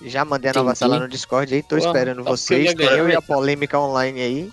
Já 0.02 0.24
mandei 0.24 0.50
a 0.50 0.54
nova 0.54 0.70
Entendi. 0.70 0.78
sala 0.78 0.98
no 1.00 1.08
Discord 1.08 1.52
aí, 1.54 1.62
tô 1.62 1.76
esperando 1.76 2.18
porque 2.24 2.30
vocês, 2.30 2.74
tem 2.74 2.86
eu 2.86 3.08
e 3.10 3.14
a 3.14 3.20
polêmica 3.20 3.78
online 3.78 4.20
aí. 4.22 4.52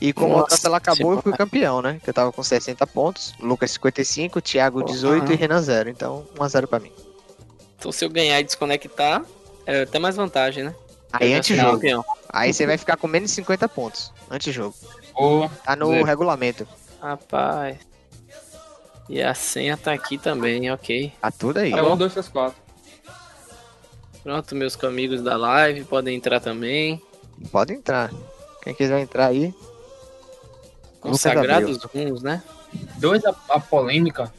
E 0.00 0.12
como 0.12 0.34
a 0.34 0.38
Nossa 0.38 0.50
taça 0.50 0.66
ela 0.66 0.78
acabou, 0.78 1.12
eu 1.12 1.22
fui 1.22 1.32
campeão, 1.32 1.80
né? 1.82 2.00
Que 2.02 2.08
eu 2.10 2.14
tava 2.14 2.32
com 2.32 2.42
60 2.42 2.84
pontos, 2.88 3.34
Lucas 3.38 3.70
55, 3.72 4.40
Thiago 4.40 4.80
Porra. 4.80 4.92
18 4.92 5.32
e 5.32 5.36
Renan 5.36 5.60
0. 5.60 5.88
Então, 5.90 6.26
1x0 6.36 6.66
pra 6.66 6.78
mim. 6.80 6.90
Então, 7.78 7.92
se 7.92 8.04
eu 8.04 8.08
ganhar 8.10 8.40
e 8.40 8.44
desconectar, 8.44 9.22
é 9.66 9.82
até 9.82 9.98
mais 9.98 10.16
vantagem, 10.16 10.64
né? 10.64 10.74
Aí 11.12 11.28
sou 11.28 11.36
antes-jogo. 11.38 11.72
campeão. 11.72 12.04
Aí 12.32 12.52
você 12.52 12.66
vai 12.66 12.78
ficar 12.78 12.96
com 12.96 13.06
menos 13.06 13.30
de 13.30 13.36
50 13.36 13.68
pontos. 13.68 14.12
Antes-jogo. 14.30 14.74
Ô, 15.14 15.48
Tá 15.64 15.74
no 15.74 15.88
Zero. 15.88 16.04
regulamento. 16.04 16.66
Rapaz. 17.00 17.78
E 19.08 19.20
a 19.20 19.34
senha 19.34 19.76
tá 19.76 19.92
aqui 19.92 20.16
também, 20.16 20.70
ok. 20.70 21.12
Tá 21.20 21.30
tudo 21.30 21.58
aí. 21.58 21.72
É 21.72 21.82
1, 21.82 21.96
2, 21.96 22.12
3, 22.12 22.28
4. 22.28 22.62
Pronto, 24.22 24.54
meus 24.54 24.84
amigos 24.84 25.22
da 25.22 25.36
live 25.36 25.84
podem 25.84 26.16
entrar 26.16 26.40
também. 26.40 27.02
Pode 27.50 27.72
entrar. 27.72 28.10
Quem 28.62 28.74
quiser 28.74 29.00
entrar 29.00 29.26
aí. 29.28 29.54
Consagrados 31.00 31.82
runs, 31.84 32.22
né? 32.22 32.42
dois 32.98 33.24
a, 33.24 33.34
a 33.48 33.58
polêmica. 33.58 34.32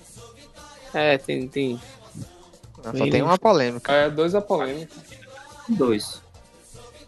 É, 0.94 1.18
tem, 1.18 1.48
tem. 1.48 1.82
Não, 2.84 2.96
só 2.96 3.10
tem 3.10 3.22
uma 3.22 3.38
polêmica. 3.38 3.92
É 3.92 4.10
2 4.10 4.36
a 4.36 4.42
polêmica. 4.42 4.94
Dois. 5.70 6.22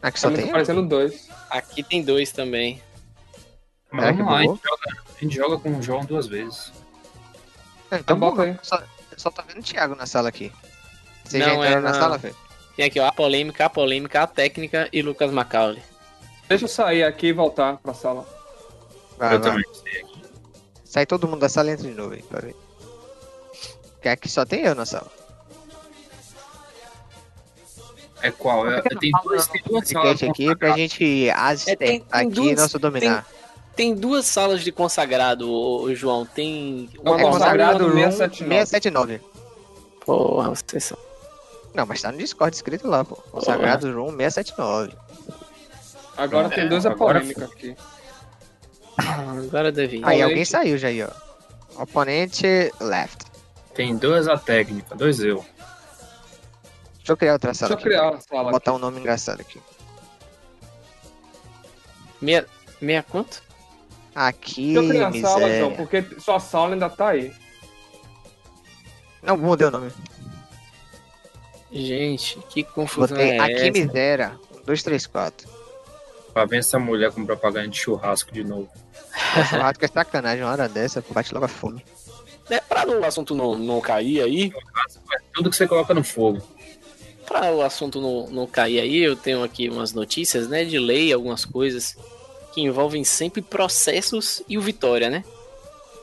Aqui 0.04 0.20
só 0.20 0.28
tem 0.30 0.38
tá 0.42 0.44
uma. 0.44 0.52
parecendo 0.52 0.84
2. 0.88 1.30
Aqui 1.50 1.82
tem 1.82 2.04
dois 2.04 2.32
também. 2.32 2.80
Mas 3.92 4.16
que 4.16 4.24
vamos 4.24 4.32
lá, 4.34 4.38
a 4.40 4.42
gente, 4.44 4.62
joga, 4.64 4.84
a 4.88 5.20
gente 5.24 5.36
joga 5.36 5.58
com 5.60 5.78
o 5.78 5.82
João 5.82 6.04
duas 6.06 6.28
vezes. 6.28 6.72
Ah, 7.90 7.98
Então, 8.00 8.20
bota 8.20 8.36
bom, 8.38 8.42
aí. 8.44 8.60
só, 8.62 8.84
só 9.18 9.32
tô 9.32 9.42
vendo 9.44 9.60
o 9.60 9.64
Thiago 9.64 9.96
na 9.96 10.06
sala 10.06 10.30
aqui. 10.30 10.52
Você 11.24 11.38
Não, 11.40 11.46
já 11.46 11.54
entraram 11.56 11.78
é 11.78 11.80
na 11.82 11.92
na- 11.92 12.00
sala, 12.00 12.20
Fê? 12.20 12.34
Tem 12.76 12.86
aqui, 12.86 13.00
ó, 13.00 13.08
a 13.08 13.12
polêmica, 13.12 13.66
a 13.66 13.70
polêmica, 13.70 14.22
a 14.24 14.28
técnica 14.28 14.90
e 14.92 15.02
Lucas 15.02 15.32
Macaulay. 15.32 15.82
Deixa 16.50 16.66
eu 16.66 16.70
sair 16.70 17.04
aqui 17.04 17.28
e 17.28 17.34
voltar 17.34 17.78
pra 17.78 17.94
sala. 17.94 18.28
Vai, 19.18 19.36
eu 19.36 19.40
vai. 19.40 19.52
também 19.52 19.64
sei 19.74 20.02
aqui. 20.02 20.24
Sai 20.84 21.06
todo 21.06 21.28
mundo 21.28 21.40
da 21.40 21.50
sala 21.50 21.70
e 21.70 21.74
entra 21.74 21.88
de 21.88 21.94
novo 21.94 22.14
aí, 22.16 22.24
pra 22.24 22.42
ver. 22.42 22.56
Porque 23.94 24.10
aqui 24.10 24.28
só 24.28 24.44
tem 24.44 24.62
eu 24.66 24.76
na 24.76 24.86
sala. 24.86 25.10
É 28.24 28.32
qual? 28.32 28.68
É, 28.70 28.82
tem, 28.82 29.12
duas, 29.24 29.48
tem 29.48 29.62
duas 29.68 29.88
salas. 29.88 30.24
Aqui 30.24 30.56
pra 30.56 30.72
gente 30.72 31.30
as 31.30 31.68
É, 31.68 31.76
tem- 31.76 32.00
tem 32.00 32.06
aqui 32.10 32.30
duas- 32.32 32.56
nosso 32.60 32.80
dominar. 32.80 33.28
Tem 33.76 33.94
duas 33.94 34.26
salas 34.26 34.62
de 34.64 34.72
consagrado, 34.72 35.52
ô, 35.52 35.94
João. 35.94 36.26
Tem 36.26 36.90
uma 37.04 37.18
É 37.18 37.22
É 37.22 37.24
consagrado 37.30 37.84
Room 37.86 37.90
Room 37.94 38.12
679. 38.12 38.66
679. 38.66 39.22
Porra, 40.06 40.50
vocês 40.50 40.84
são. 40.84 40.98
Não, 41.74 41.86
mas 41.86 42.02
tá 42.02 42.12
no 42.12 42.18
Discord 42.18 42.56
escrito 42.56 42.88
lá, 42.88 43.04
pô. 43.04 43.16
Consagrado 43.32 43.92
Room 43.94 44.16
679. 44.16 44.94
Agora 46.16 46.48
É, 46.48 46.50
tem 46.52 46.70
2 46.70 46.86
a 46.86 46.92
agora 46.92 47.20
polêmica 47.20 47.46
aqui. 47.46 47.76
Agora 48.98 49.72
deve 49.72 49.98
ir. 49.98 50.00
Aí 50.00 50.18
Oponente. 50.18 50.24
alguém 50.24 50.46
saiu 50.46 50.78
já 50.78 50.88
aí, 50.88 51.04
ó. 51.04 51.10
Oponente 51.82 52.46
left. 52.80 53.26
Tem 53.74 53.96
duas 53.96 54.28
a 54.28 54.38
técnica, 54.38 54.96
dois 54.96 55.20
eu. 55.20 55.44
Deixa 57.04 57.12
eu 57.12 57.18
criar 57.18 57.34
outra 57.34 57.52
Deixa 57.52 57.60
sala 57.68 57.72
eu 57.74 57.76
aqui. 57.76 57.84
criar 57.84 58.08
a 58.08 58.12
Vou 58.12 58.22
sala 58.22 58.42
aqui. 58.44 58.52
botar 58.52 58.74
um 58.74 58.78
nome 58.78 59.00
engraçado 59.02 59.42
aqui. 59.42 59.60
Meia, 62.22 62.48
meia 62.80 63.04
quanto? 63.04 63.44
Aqui, 64.16 64.74
Deixa 64.74 64.80
eu 64.80 64.90
criar 64.90 65.08
a 65.10 65.12
sala, 65.12 65.36
miséria. 65.40 65.60
João, 65.60 65.76
porque 65.76 66.02
sua 66.22 66.40
sala 66.40 66.74
ainda 66.74 66.90
tá 66.90 67.10
aí. 67.10 67.34
Não, 69.22 69.36
mudei 69.36 69.68
o 69.68 69.72
nome. 69.72 69.92
Gente, 71.72 72.40
que 72.50 72.64
confusão 72.64 73.18
Botei 73.18 73.32
é 73.32 73.40
aqui, 73.40 73.54
essa? 73.54 73.72
miséria. 73.72 74.40
1, 74.62 74.66
2, 74.66 74.84
3, 74.84 75.08
4. 75.08 75.50
Pra 76.34 76.46
ver 76.46 76.58
essa 76.60 76.80
mulher 76.80 77.12
com 77.12 77.26
propaganda 77.26 77.68
de 77.68 77.78
churrasco 77.78 78.32
de 78.32 78.44
novo. 78.46 78.70
O 79.38 79.44
churrasco 79.44 79.84
é 79.84 79.88
sacanagem, 79.90 80.44
uma 80.44 80.52
hora 80.52 80.70
dessa, 80.70 81.04
bate 81.10 81.34
logo 81.34 81.46
a 81.46 81.50
fome. 81.50 81.84
É, 82.50 82.60
pra 82.62 82.88
o 82.88 83.04
assunto 83.04 83.34
não, 83.36 83.58
não 83.58 83.82
cair 83.82 84.22
aí, 84.22 84.54
Tudo 85.34 85.50
que 85.50 85.56
você 85.56 85.68
coloca 85.68 85.94
no 85.94 86.04
fogo. 86.04 86.42
Para 87.26 87.52
o 87.54 87.62
assunto 87.62 88.02
não, 88.02 88.28
não 88.28 88.48
cair 88.48 88.80
aí, 88.80 88.98
eu 88.98 89.16
tenho 89.16 89.44
aqui 89.44 89.70
umas 89.70 89.94
notícias, 89.94 90.48
né, 90.48 90.66
de 90.66 90.78
lei, 90.78 91.12
algumas 91.14 91.46
coisas 91.46 91.96
que 92.54 92.62
envolvem 92.62 93.04
sempre 93.04 93.42
processos 93.42 94.42
e 94.48 94.58
o 94.58 94.62
Vitória, 94.62 95.10
né? 95.10 95.24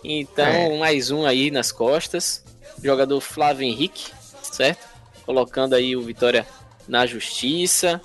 Então, 0.02 0.46
É. 0.46 0.78
mais 0.78 1.10
um 1.10 1.24
aí 1.26 1.50
nas 1.50 1.70
costas, 1.70 2.42
jogador 2.82 3.20
Flávio 3.20 3.64
Henrique, 3.66 4.10
certo? 4.42 4.88
Colocando 5.24 5.74
aí 5.74 5.94
o 5.94 6.02
Vitória 6.02 6.46
na 6.88 7.06
justiça, 7.06 8.00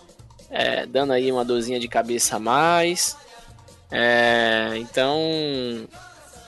é, 0.49 0.85
dando 0.85 1.13
aí 1.13 1.31
uma 1.31 1.43
dorzinha 1.45 1.79
de 1.79 1.87
cabeça 1.87 2.35
a 2.35 2.39
mais. 2.39 3.17
É, 3.89 4.73
então, 4.75 5.87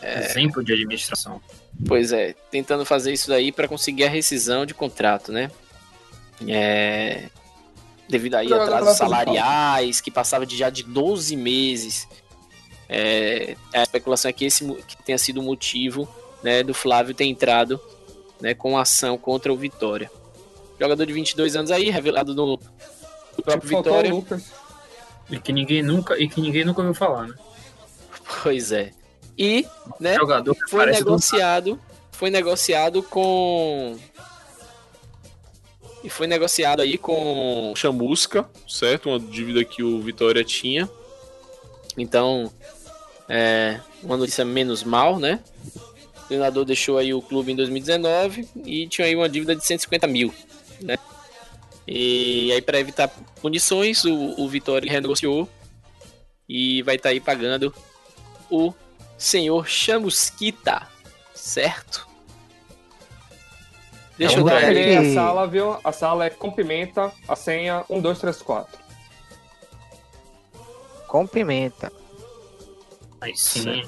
Exemplo 0.01 0.63
de 0.63 0.73
administração. 0.73 1.41
Pois 1.87 2.11
é, 2.11 2.35
tentando 2.51 2.85
fazer 2.85 3.13
isso 3.13 3.27
daí 3.27 3.51
para 3.51 3.67
conseguir 3.67 4.03
a 4.03 4.09
rescisão 4.09 4.65
de 4.65 4.73
contrato, 4.73 5.31
né? 5.31 5.49
É, 6.45 7.29
devido 8.07 8.35
aí 8.35 8.51
a 8.51 8.63
atrasos 8.63 8.97
salariais, 8.97 10.01
que 10.01 10.11
passava 10.11 10.45
de 10.45 10.57
já 10.57 10.69
de 10.69 10.83
12 10.83 11.35
meses. 11.35 12.07
É, 12.89 13.55
a 13.73 13.83
especulação 13.83 14.29
é 14.29 14.33
que 14.33 14.45
esse 14.45 14.65
que 14.65 15.03
tenha 15.03 15.17
sido 15.17 15.39
o 15.39 15.43
motivo 15.43 16.07
né, 16.41 16.63
do 16.63 16.73
Flávio 16.73 17.13
ter 17.13 17.25
entrado 17.25 17.79
né, 18.39 18.53
com 18.53 18.77
ação 18.77 19.17
contra 19.17 19.51
o 19.51 19.57
Vitória. 19.57 20.09
Jogador 20.79 21.05
de 21.05 21.13
22 21.13 21.55
anos 21.55 21.71
aí, 21.71 21.89
revelado 21.89 22.35
no, 22.35 22.51
no 22.51 23.43
próprio 23.43 23.69
Faltou 23.69 24.01
Vitória. 24.01 24.43
E 25.29 25.39
que 25.39 25.51
ninguém 25.51 25.83
nunca, 25.83 26.17
e 26.17 26.29
que 26.29 26.39
ninguém 26.39 26.63
nunca 26.63 26.81
ouviu 26.81 26.93
falar, 26.93 27.27
né? 27.27 27.35
Pois 28.43 28.71
é. 28.71 28.91
E, 29.37 29.67
né, 29.99 30.15
Jogador 30.15 30.55
foi 30.69 30.85
negociado, 30.85 31.79
foi 32.11 32.29
negociado 32.29 33.03
com 33.03 33.97
e 36.07 36.09
foi 36.09 36.25
negociado 36.25 36.81
aí 36.81 36.97
com 36.97 37.73
Chamusca, 37.75 38.49
certo? 38.65 39.09
Uma 39.09 39.19
dívida 39.19 39.65
que 39.65 39.83
o 39.83 39.99
Vitória 40.01 40.41
tinha. 40.41 40.89
Então, 41.97 42.49
é 43.27 43.81
uma 44.01 44.15
notícia 44.15 44.45
menos 44.45 44.85
mal, 44.85 45.19
né? 45.19 45.43
O 45.75 46.27
treinador 46.29 46.63
deixou 46.63 46.97
aí 46.97 47.13
o 47.13 47.21
clube 47.21 47.51
em 47.51 47.57
2019 47.57 48.47
e 48.65 48.87
tinha 48.87 49.05
aí 49.05 49.17
uma 49.17 49.27
dívida 49.27 49.53
de 49.53 49.65
150 49.65 50.07
mil, 50.07 50.33
né? 50.79 50.97
E 51.85 52.53
aí, 52.53 52.61
para 52.61 52.79
evitar 52.79 53.09
punições, 53.41 54.05
o, 54.05 54.41
o 54.41 54.47
Vitória 54.47 54.89
renegociou 54.89 55.49
e 56.47 56.81
vai 56.83 56.95
estar 56.95 57.09
aí 57.09 57.19
pagando 57.19 57.75
o 58.49 58.73
senhor 59.17 59.67
Chamusquita, 59.67 60.87
certo? 61.33 62.06
Deixa 64.17 64.37
É 64.37 64.39
eu. 64.39 64.45
Peguei 64.45 64.97
a 64.97 65.13
sala, 65.13 65.47
viu? 65.47 65.77
A 65.83 65.91
sala 65.91 66.25
é 66.25 66.29
com 66.29 66.51
pimenta, 66.51 67.11
a 67.27 67.35
senha 67.35 67.85
1234. 67.89 68.79
Com 71.07 71.27
pimenta. 71.27 71.91
Aí 73.21 73.35
sim. 73.37 73.83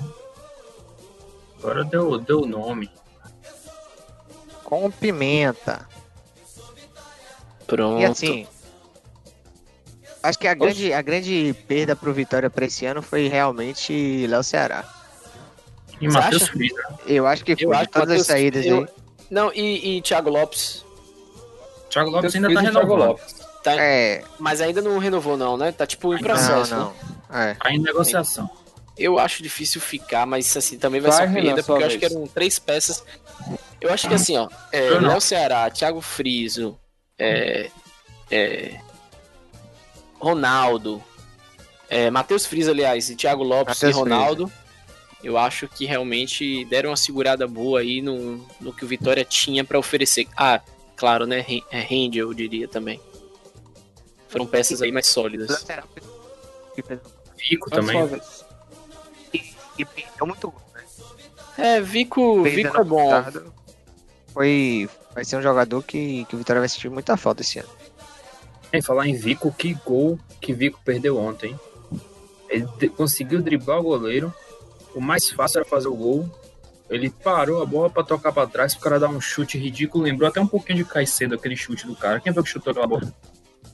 Agora 1.57 1.83
deu, 1.83 2.17
deu 2.19 2.41
o 2.41 2.45
nome. 2.45 2.89
Com 4.63 4.89
pimenta. 4.91 5.87
Pronto. 7.67 8.01
E 8.01 8.05
assim. 8.05 8.47
Acho 10.21 10.37
que 10.37 10.47
a 10.47 10.53
grande, 10.53 10.93
a 10.93 11.01
grande 11.01 11.55
perda 11.67 11.95
pro 11.95 12.13
Vitória 12.13 12.49
pra 12.49 12.65
esse 12.65 12.85
ano 12.85 13.01
foi 13.01 13.27
realmente 13.27 14.27
Léo 14.27 14.43
Ceará. 14.43 14.83
E 15.99 16.07
Matheus? 16.07 16.47
Frida. 16.49 16.99
Eu 17.05 17.25
acho 17.25 17.43
que 17.43 17.55
foi. 17.55 17.75
Eu 17.75 17.79
de 17.81 17.87
todas 17.87 18.01
as 18.11 18.17
Matheus- 18.19 18.27
saídas 18.27 18.65
eu- 18.65 18.79
aí. 18.81 18.87
Não, 19.29 19.51
e, 19.53 19.97
e 19.97 20.01
Thiago 20.01 20.29
Lopes 20.29 20.83
Thiago 21.89 22.09
Lopes 22.09 22.35
ainda 22.35 22.53
tá 22.53 22.61
renovando. 22.61 22.99
Lopes. 22.99 23.35
tá, 23.63 23.75
É. 23.75 24.23
mas 24.37 24.61
ainda 24.61 24.81
não 24.81 24.97
renovou 24.99 25.35
não, 25.35 25.57
né? 25.57 25.71
Tá 25.71 25.85
tipo 25.85 26.13
em 26.13 26.19
processo. 26.19 26.75
não, 26.75 26.85
né? 26.89 26.93
não. 27.29 27.39
É. 27.39 27.53
Tá 27.55 27.71
em 27.71 27.79
negociação. 27.79 28.49
Eu 28.97 29.17
acho 29.17 29.41
difícil 29.41 29.79
ficar, 29.79 30.25
mas 30.25 30.55
assim, 30.55 30.77
também 30.77 30.99
vai, 30.99 31.11
Vai, 31.11 31.27
ser 31.27 31.33
perda, 31.33 31.63
porque 31.63 31.83
eu 31.83 31.87
acho 31.87 31.99
que 31.99 32.05
eram 32.05 32.27
três 32.27 32.59
peças. 32.59 33.03
Eu 33.79 33.93
acho 33.93 34.07
que 34.09 34.13
assim, 34.13 34.37
ó, 34.37 34.49
é. 34.71 34.89
Léo 34.89 35.21
Ceará, 35.21 35.69
Thiago 35.69 36.01
Friso, 36.01 36.77
é, 37.17 37.69
é, 38.29 38.77
Ronaldo, 40.19 41.01
é, 41.89 42.11
Matheus 42.11 42.45
Friso, 42.45 42.71
aliás, 42.71 43.09
e 43.09 43.15
Thiago 43.15 43.41
Lopes 43.41 43.75
Matheus 43.75 43.95
e 43.95 43.99
Ronaldo. 43.99 44.51
Eu 45.23 45.37
acho 45.37 45.67
que 45.67 45.85
realmente 45.85 46.63
deram 46.65 46.91
uma 46.91 46.95
segurada 46.97 47.45
boa 47.47 47.81
aí 47.81 48.01
no, 48.01 48.45
no 48.61 48.73
que 48.73 48.85
o 48.85 48.87
Vitória 48.87 49.25
tinha 49.25 49.63
pra 49.65 49.77
oferecer. 49.77 50.27
Ah, 50.37 50.61
claro, 50.95 51.25
né? 51.25 51.41
Ren- 51.41 51.63
É 51.71 51.81
rende, 51.81 52.19
eu 52.19 52.33
diria 52.33 52.67
também. 52.67 52.99
Foram 54.29 54.45
peças 54.47 54.81
aí 54.81 54.91
mais 54.91 55.07
sólidas. 55.07 55.49
É 55.67 56.95
também. 57.69 57.95
E 59.77 59.85
perdeu 59.85 60.25
muito 60.27 60.49
gol, 60.51 60.61
né? 60.73 60.83
É, 61.57 61.81
Vico, 61.81 62.43
Vico 62.43 62.77
é 62.77 62.83
bom. 62.83 63.09
Foi. 64.33 64.89
Vai 65.13 65.25
ser 65.25 65.37
um 65.37 65.41
jogador 65.41 65.81
que, 65.83 66.25
que 66.25 66.35
o 66.35 66.37
Vitória 66.37 66.59
vai 66.61 66.69
sentir 66.69 66.89
muita 66.89 67.17
falta 67.17 67.41
esse 67.41 67.59
ano. 67.59 67.69
Em 68.71 68.81
falar 68.81 69.07
em 69.07 69.15
Vico, 69.15 69.51
que 69.51 69.73
gol 69.85 70.19
que 70.39 70.53
Vico 70.53 70.79
perdeu 70.85 71.17
ontem. 71.17 71.59
Ele 72.49 72.67
conseguiu 72.89 73.41
driblar 73.41 73.79
o 73.79 73.83
goleiro. 73.83 74.33
O 74.93 75.01
mais 75.01 75.29
fácil 75.29 75.59
era 75.59 75.69
fazer 75.69 75.87
o 75.87 75.95
gol. 75.95 76.29
Ele 76.89 77.09
parou 77.09 77.61
a 77.61 77.65
bola 77.65 77.89
pra 77.89 78.03
tocar 78.03 78.31
pra 78.31 78.47
trás, 78.47 78.73
o 78.73 78.79
cara 78.79 78.99
dar 78.99 79.09
um 79.09 79.21
chute 79.21 79.57
ridículo. 79.57 80.03
Lembrou 80.03 80.27
até 80.27 80.41
um 80.41 80.47
pouquinho 80.47 80.79
de 80.79 80.85
Caicedo, 80.85 81.35
aquele 81.35 81.55
chute 81.55 81.85
do 81.85 81.95
cara. 81.95 82.19
Quem 82.19 82.33
foi 82.33 82.41
que 82.41 82.49
chutou 82.49 82.71
aquela 82.71 82.87
bola? 82.87 83.13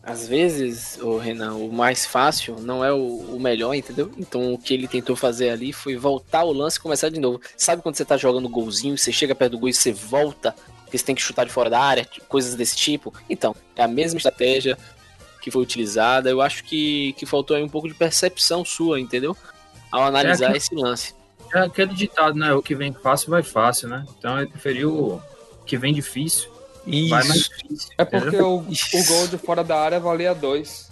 Às 0.03 0.27
vezes, 0.27 0.99
o 1.01 1.17
Renan, 1.17 1.55
o 1.55 1.71
mais 1.71 2.05
fácil 2.05 2.57
não 2.59 2.85
é 2.85 2.93
o, 2.93 2.97
o 2.99 3.39
melhor, 3.39 3.73
entendeu? 3.73 4.11
Então 4.17 4.53
o 4.53 4.57
que 4.57 4.73
ele 4.73 4.87
tentou 4.87 5.15
fazer 5.15 5.49
ali 5.49 5.73
foi 5.73 5.95
voltar 5.95 6.43
o 6.43 6.53
lance 6.53 6.77
e 6.77 6.81
começar 6.81 7.09
de 7.09 7.19
novo. 7.19 7.41
Sabe 7.57 7.81
quando 7.81 7.95
você 7.95 8.05
tá 8.05 8.15
jogando 8.15 8.47
golzinho, 8.47 8.97
você 8.97 9.11
chega 9.11 9.33
perto 9.33 9.53
do 9.53 9.59
gol 9.59 9.69
e 9.69 9.73
você 9.73 9.91
volta, 9.91 10.53
porque 10.83 10.95
você 10.95 11.05
tem 11.05 11.15
que 11.15 11.23
chutar 11.23 11.45
de 11.45 11.51
fora 11.51 11.71
da 11.71 11.79
área, 11.79 12.07
coisas 12.27 12.53
desse 12.53 12.75
tipo? 12.75 13.11
Então, 13.27 13.55
é 13.75 13.81
a 13.81 13.87
mesma 13.87 14.17
estratégia 14.17 14.77
que 15.41 15.49
foi 15.49 15.63
utilizada. 15.63 16.29
Eu 16.29 16.39
acho 16.39 16.63
que, 16.65 17.13
que 17.13 17.25
faltou 17.25 17.57
aí 17.57 17.63
um 17.63 17.69
pouco 17.69 17.87
de 17.87 17.95
percepção 17.95 18.63
sua, 18.63 18.99
entendeu? 18.99 19.35
Ao 19.95 20.03
analisar 20.07 20.51
que- 20.51 20.57
esse 20.57 20.75
lance. 20.75 21.13
É 21.53 21.59
aquele 21.59 21.93
ditado, 21.93 22.35
né? 22.37 22.53
O 22.53 22.61
que 22.61 22.75
vem 22.75 22.91
fácil 22.93 23.29
vai 23.29 23.41
fácil, 23.43 23.87
né? 23.87 24.05
Então 24.17 24.37
ele 24.39 24.47
preferiu 24.49 24.91
o 24.93 25.21
que 25.65 25.77
vem 25.77 25.93
difícil. 25.93 26.49
Vai 26.85 27.23
mais 27.23 27.43
difícil. 27.49 27.89
É 27.97 28.03
porque 28.05 28.35
o, 28.37 28.59
o 28.59 28.65
Isso. 28.71 29.07
gol 29.07 29.27
de 29.27 29.37
fora 29.37 29.63
da 29.63 29.79
área 29.79 29.99
valia 29.99 30.33
dois. 30.35 30.91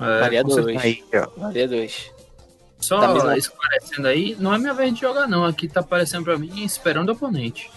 É, 0.00 0.20
Valia 0.20 0.42
dois. 0.44 0.76
Aí, 0.82 1.04
ó. 1.14 1.40
Valia 1.40 1.68
dois. 1.68 2.10
Só 2.80 2.98
Da 3.00 3.08
mesma- 3.08 3.36
esclarecendo 3.38 4.06
aí, 4.08 4.36
não 4.38 4.52
é 4.54 4.58
minha 4.58 4.74
vez 4.74 4.92
de 4.94 5.00
jogar, 5.00 5.26
não. 5.28 5.44
Aqui 5.44 5.68
tá 5.68 5.80
aparecendo 5.80 6.24
pra 6.24 6.36
mim 6.38 6.64
esperando 6.64 7.08
o 7.08 7.12
oponente. 7.12 7.70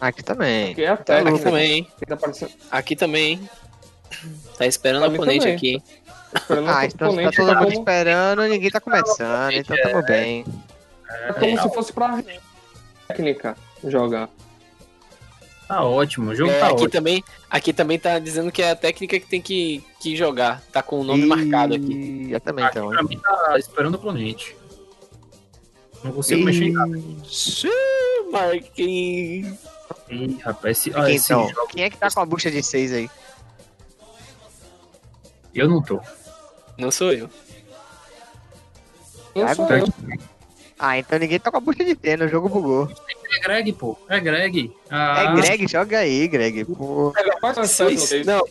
Aqui 0.00 0.22
também. 0.22 0.74
É 0.78 0.88
a 0.88 0.96
técnica. 0.96 1.36
Aqui 1.36 1.44
também, 1.44 1.72
hein? 1.72 1.88
que 1.98 2.06
tá 2.06 2.14
aparecendo- 2.14 2.52
Aqui 2.70 2.96
também, 2.96 3.32
hein? 3.32 3.50
Tá 4.58 4.66
esperando 4.66 5.04
o 5.04 5.14
oponente 5.14 5.40
também. 5.40 5.54
aqui, 5.56 5.68
hein? 5.74 5.82
Esperando 6.34 6.68
Ah, 6.70 6.84
então 6.86 7.08
tá 7.16 7.30
todo 7.32 7.50
é 7.50 7.54
mundo 7.54 7.58
como, 7.58 7.72
esperando, 7.72 8.42
ninguém 8.42 8.70
tá 8.70 8.80
começando, 8.80 9.52
então 9.52 9.76
tamo 9.82 10.02
bem. 10.04 10.44
é 11.08 11.32
como 11.32 11.60
se 11.60 11.74
fosse 11.74 11.92
pra 11.92 12.22
técnica 13.08 13.56
jogar. 13.84 14.28
Tá 15.68 15.82
ótimo, 15.84 16.30
o 16.32 16.34
jogo 16.34 16.50
É, 16.50 16.58
tá 16.60 16.66
aqui 16.66 16.74
ótimo. 16.74 16.90
também, 16.90 17.24
aqui 17.48 17.72
também 17.72 17.98
tá 17.98 18.18
dizendo 18.18 18.52
que 18.52 18.60
é 18.62 18.70
a 18.72 18.76
técnica 18.76 19.18
que 19.18 19.26
tem 19.26 19.40
que, 19.40 19.82
que 20.00 20.14
jogar. 20.16 20.60
Tá 20.70 20.82
com 20.82 21.00
o 21.00 21.04
nome 21.04 21.22
E- 21.22 21.26
marcado 21.26 21.74
aqui. 21.74 22.28
Eu 22.30 22.40
também, 22.40 22.64
Aqui 22.64 22.78
então. 22.78 22.90
pra 22.90 23.02
mim 23.02 23.18
tá 23.18 23.58
esperando 23.58 23.94
o 23.94 23.96
oponente. 23.98 24.54
Não 26.04 26.12
consigo 26.12 26.44
mexer 26.44 26.64
em 26.64 26.72
nada. 26.72 26.98
Sim, 27.24 27.68
Marquinhos. 28.30 29.58
Ih, 30.10 30.36
rapaz, 30.42 30.78
esse, 30.78 30.92
ah, 30.94 31.10
esse 31.10 31.32
Então, 31.32 31.48
jogo 31.48 31.68
quem 31.68 31.84
é 31.84 31.90
que 31.90 31.96
tá 31.96 32.10
com 32.10 32.20
a 32.20 32.26
bucha 32.26 32.50
de 32.50 32.62
seis 32.62 32.92
aí? 32.92 33.08
eu 35.54 35.68
não 35.68 35.80
tô. 35.82 36.00
Não 36.82 36.90
sou 36.90 37.12
eu. 37.12 37.30
Não 39.36 39.46
Ah, 39.46 39.54
sou 39.54 39.64
então- 39.66 39.76
eu. 39.78 39.86
Ah, 40.76 40.98
então 40.98 41.16
ninguém 41.16 41.38
tá 41.38 41.48
com 41.48 41.58
a 41.58 41.60
bucha 41.60 41.84
de 41.84 41.94
tênis, 41.94 42.26
o 42.26 42.28
jogo 42.28 42.48
bugou. 42.48 42.90
É 43.30 43.38
Greg, 43.38 43.72
pô. 43.72 43.96
É 44.08 44.18
Greg. 44.18 44.72
Ah, 44.90 45.22
É 45.22 45.34
Greg, 45.40 45.68
joga 45.70 45.98
aí, 46.00 46.26
Greg. 46.26 46.64
Pô. 46.64 47.12
Série, 47.64 48.24
não. 48.24 48.44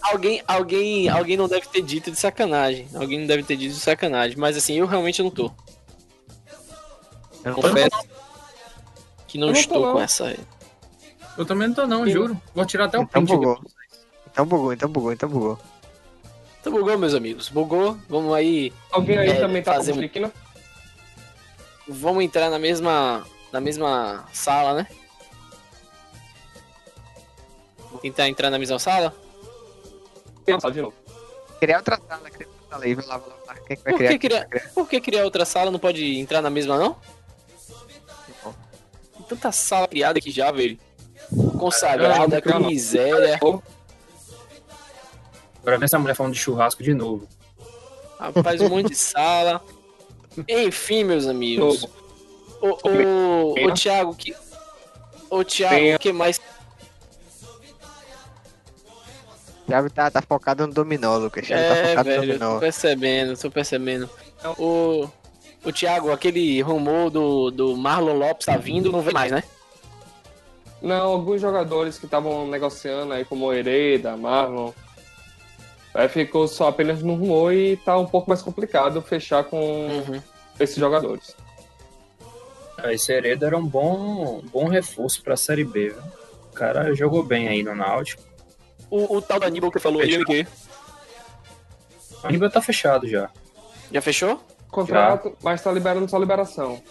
Alguém, 0.00 0.42
alguém, 0.48 1.08
alguém 1.10 1.36
não 1.36 1.46
deve 1.46 1.66
ter 1.68 1.82
dito 1.82 2.10
de 2.10 2.18
sacanagem. 2.18 2.88
Alguém 2.94 3.20
não 3.20 3.26
deve 3.26 3.42
ter 3.42 3.56
dito 3.56 3.74
de 3.74 3.80
sacanagem. 3.80 4.38
Mas 4.38 4.56
assim, 4.56 4.74
eu 4.78 4.86
realmente 4.86 5.22
não 5.22 5.30
tô. 5.30 5.50
Eu 7.44 7.52
não 7.52 7.54
tô- 7.56 7.68
Confesso 7.68 8.08
que 9.28 9.36
não, 9.36 9.48
Eu 9.48 9.52
não 9.52 9.54
tô, 9.54 9.60
estou 9.60 9.82
não. 9.86 9.92
com 9.92 10.00
essa. 10.00 10.34
Eu 11.36 11.44
também 11.44 11.68
não 11.68 11.74
tô, 11.74 11.86
não, 11.86 12.06
Eu- 12.06 12.12
juro. 12.12 12.42
Vou 12.54 12.64
tirar 12.64 12.86
até 12.86 12.98
o 12.98 13.02
Então 13.02 13.22
print. 13.24 13.36
bugou. 13.38 13.60
Então 14.30 14.46
bugou, 14.46 14.72
então 14.72 14.88
bugou, 14.88 15.12
então 15.12 15.28
bugou. 15.28 15.58
Então 16.64 16.72
bugou, 16.72 16.96
meus 16.96 17.12
amigos. 17.12 17.50
Bugou. 17.50 17.98
Vamos 18.08 18.32
aí. 18.32 18.72
Alguém 18.90 19.18
aí 19.18 19.28
É, 19.32 19.34
também 19.40 19.62
tá 19.62 19.74
fazer 19.74 19.92
com 19.92 19.98
um- 19.98 20.02
Chiquina? 20.02 20.32
Vamos 21.86 22.24
entrar 22.24 22.48
na 22.48 22.58
mesma. 22.58 23.22
Na 23.52 23.60
mesma 23.60 24.24
sala, 24.32 24.72
né? 24.72 24.86
Tentar 28.00 28.28
entrar 28.30 28.48
na 28.50 28.58
mesma 28.58 28.78
sala? 28.78 29.14
Pensar 30.46 30.70
de 30.70 30.80
novo. 30.80 30.94
Criar 31.60 31.76
outra 31.78 31.98
sala, 32.08 32.30
criar 32.30 32.48
outra 32.48 32.66
sala 32.70 32.84
aí, 32.84 32.94
vai 32.94 33.06
lá, 33.06 33.18
vai 33.18 33.28
lá. 33.46 33.54
Quem 33.66 33.76
que 33.76 33.82
vai 33.82 33.92
Por 33.92 33.98
criar? 33.98 34.08
que 34.10 34.18
criar, 34.18 34.48
por 34.74 34.88
que 34.88 35.00
criar 35.00 35.24
outra 35.24 35.44
sala? 35.44 35.70
Não 35.70 35.78
pode 35.78 36.18
entrar 36.18 36.40
na 36.42 36.48
mesma, 36.50 36.78
não? 36.78 36.96
Tem 38.42 39.22
tanta 39.28 39.52
sala 39.52 39.86
criada 39.86 40.18
aqui 40.18 40.30
já, 40.30 40.50
velho. 40.50 40.78
Consagrada, 41.58 42.38
É, 42.38 42.40
que 42.40 42.48
não. 42.48 43.62
Agora 45.64 45.78
vem 45.78 45.86
essa 45.86 45.98
mulher 45.98 46.14
falando 46.14 46.34
de 46.34 46.38
churrasco 46.38 46.82
de 46.82 46.92
novo. 46.92 47.26
Rapaz, 48.18 48.60
um 48.60 48.68
monte 48.68 48.90
de 48.90 48.94
sala. 48.94 49.62
Enfim, 50.46 51.04
meus 51.04 51.26
amigos. 51.26 51.88
O, 52.60 52.68
o, 52.86 53.66
o 53.66 53.72
Thiago, 53.72 54.14
que. 54.14 54.34
O 55.30 55.42
Thiago, 55.42 55.94
o 55.96 55.98
que 55.98 56.12
mais. 56.12 56.38
O 59.62 59.66
Thiago 59.66 59.88
tá, 59.90 60.10
tá 60.10 60.20
focado 60.20 60.66
no 60.66 60.72
dominó, 60.72 61.16
Lucas. 61.16 61.48
Ele 61.50 61.58
tá 61.58 61.64
É, 61.76 61.88
focado 61.88 62.08
no 62.10 62.14
velho, 62.16 62.32
tô 62.34 62.38
dominó. 62.38 62.60
percebendo, 62.60 63.36
tô 63.38 63.50
percebendo. 63.50 64.10
O. 64.58 65.08
O 65.64 65.72
Thiago, 65.72 66.12
aquele 66.12 66.60
rumor 66.60 67.08
do, 67.08 67.50
do 67.50 67.74
Marlon 67.74 68.18
Lopes 68.18 68.44
tá 68.44 68.58
vindo, 68.58 68.92
não 68.92 69.00
vem 69.00 69.14
mais, 69.14 69.32
né? 69.32 69.42
Não, 70.82 71.12
alguns 71.12 71.40
jogadores 71.40 71.96
que 71.98 72.04
estavam 72.04 72.46
negociando 72.46 73.14
aí, 73.14 73.24
como 73.24 73.46
o 73.46 73.52
Hereda, 73.52 74.14
Marlon. 74.14 74.72
Aí 75.94 76.08
ficou 76.08 76.48
só 76.48 76.68
apenas 76.68 77.02
no 77.02 77.14
rumor 77.14 77.52
e 77.54 77.76
tá 77.76 77.96
um 77.96 78.06
pouco 78.06 78.28
mais 78.28 78.42
complicado 78.42 79.00
fechar 79.00 79.44
com 79.44 79.56
Uhum. 79.86 80.20
esses 80.58 80.76
jogadores. 80.76 81.36
Esse 82.86 83.12
Hereda 83.12 83.46
era 83.46 83.56
um 83.56 83.64
bom, 83.64 84.42
bom 84.52 84.68
reforço 84.68 85.22
pra 85.22 85.36
Série 85.36 85.64
B, 85.64 85.90
viu? 85.90 86.02
O 86.50 86.54
cara 86.54 86.92
jogou 86.94 87.22
bem 87.22 87.48
aí 87.48 87.62
no 87.62 87.74
Náutico. 87.74 88.22
O, 88.90 89.16
o 89.16 89.22
tal 89.22 89.38
da 89.40 89.46
Aníbal 89.46 89.70
que 89.70 89.78
falou 89.78 90.02
aí, 90.02 90.12
ele 90.12 90.24
que 90.24 90.46
O 92.22 92.28
nível 92.28 92.50
tá 92.50 92.60
fechado 92.60 93.08
já. 93.08 93.30
já 93.90 94.02
fechou? 94.02 94.40
Contrato, 94.70 95.36
mas 95.42 95.62
tá 95.62 95.70
liberando 95.72 96.08
só 96.08 96.18
liberação. 96.18 96.82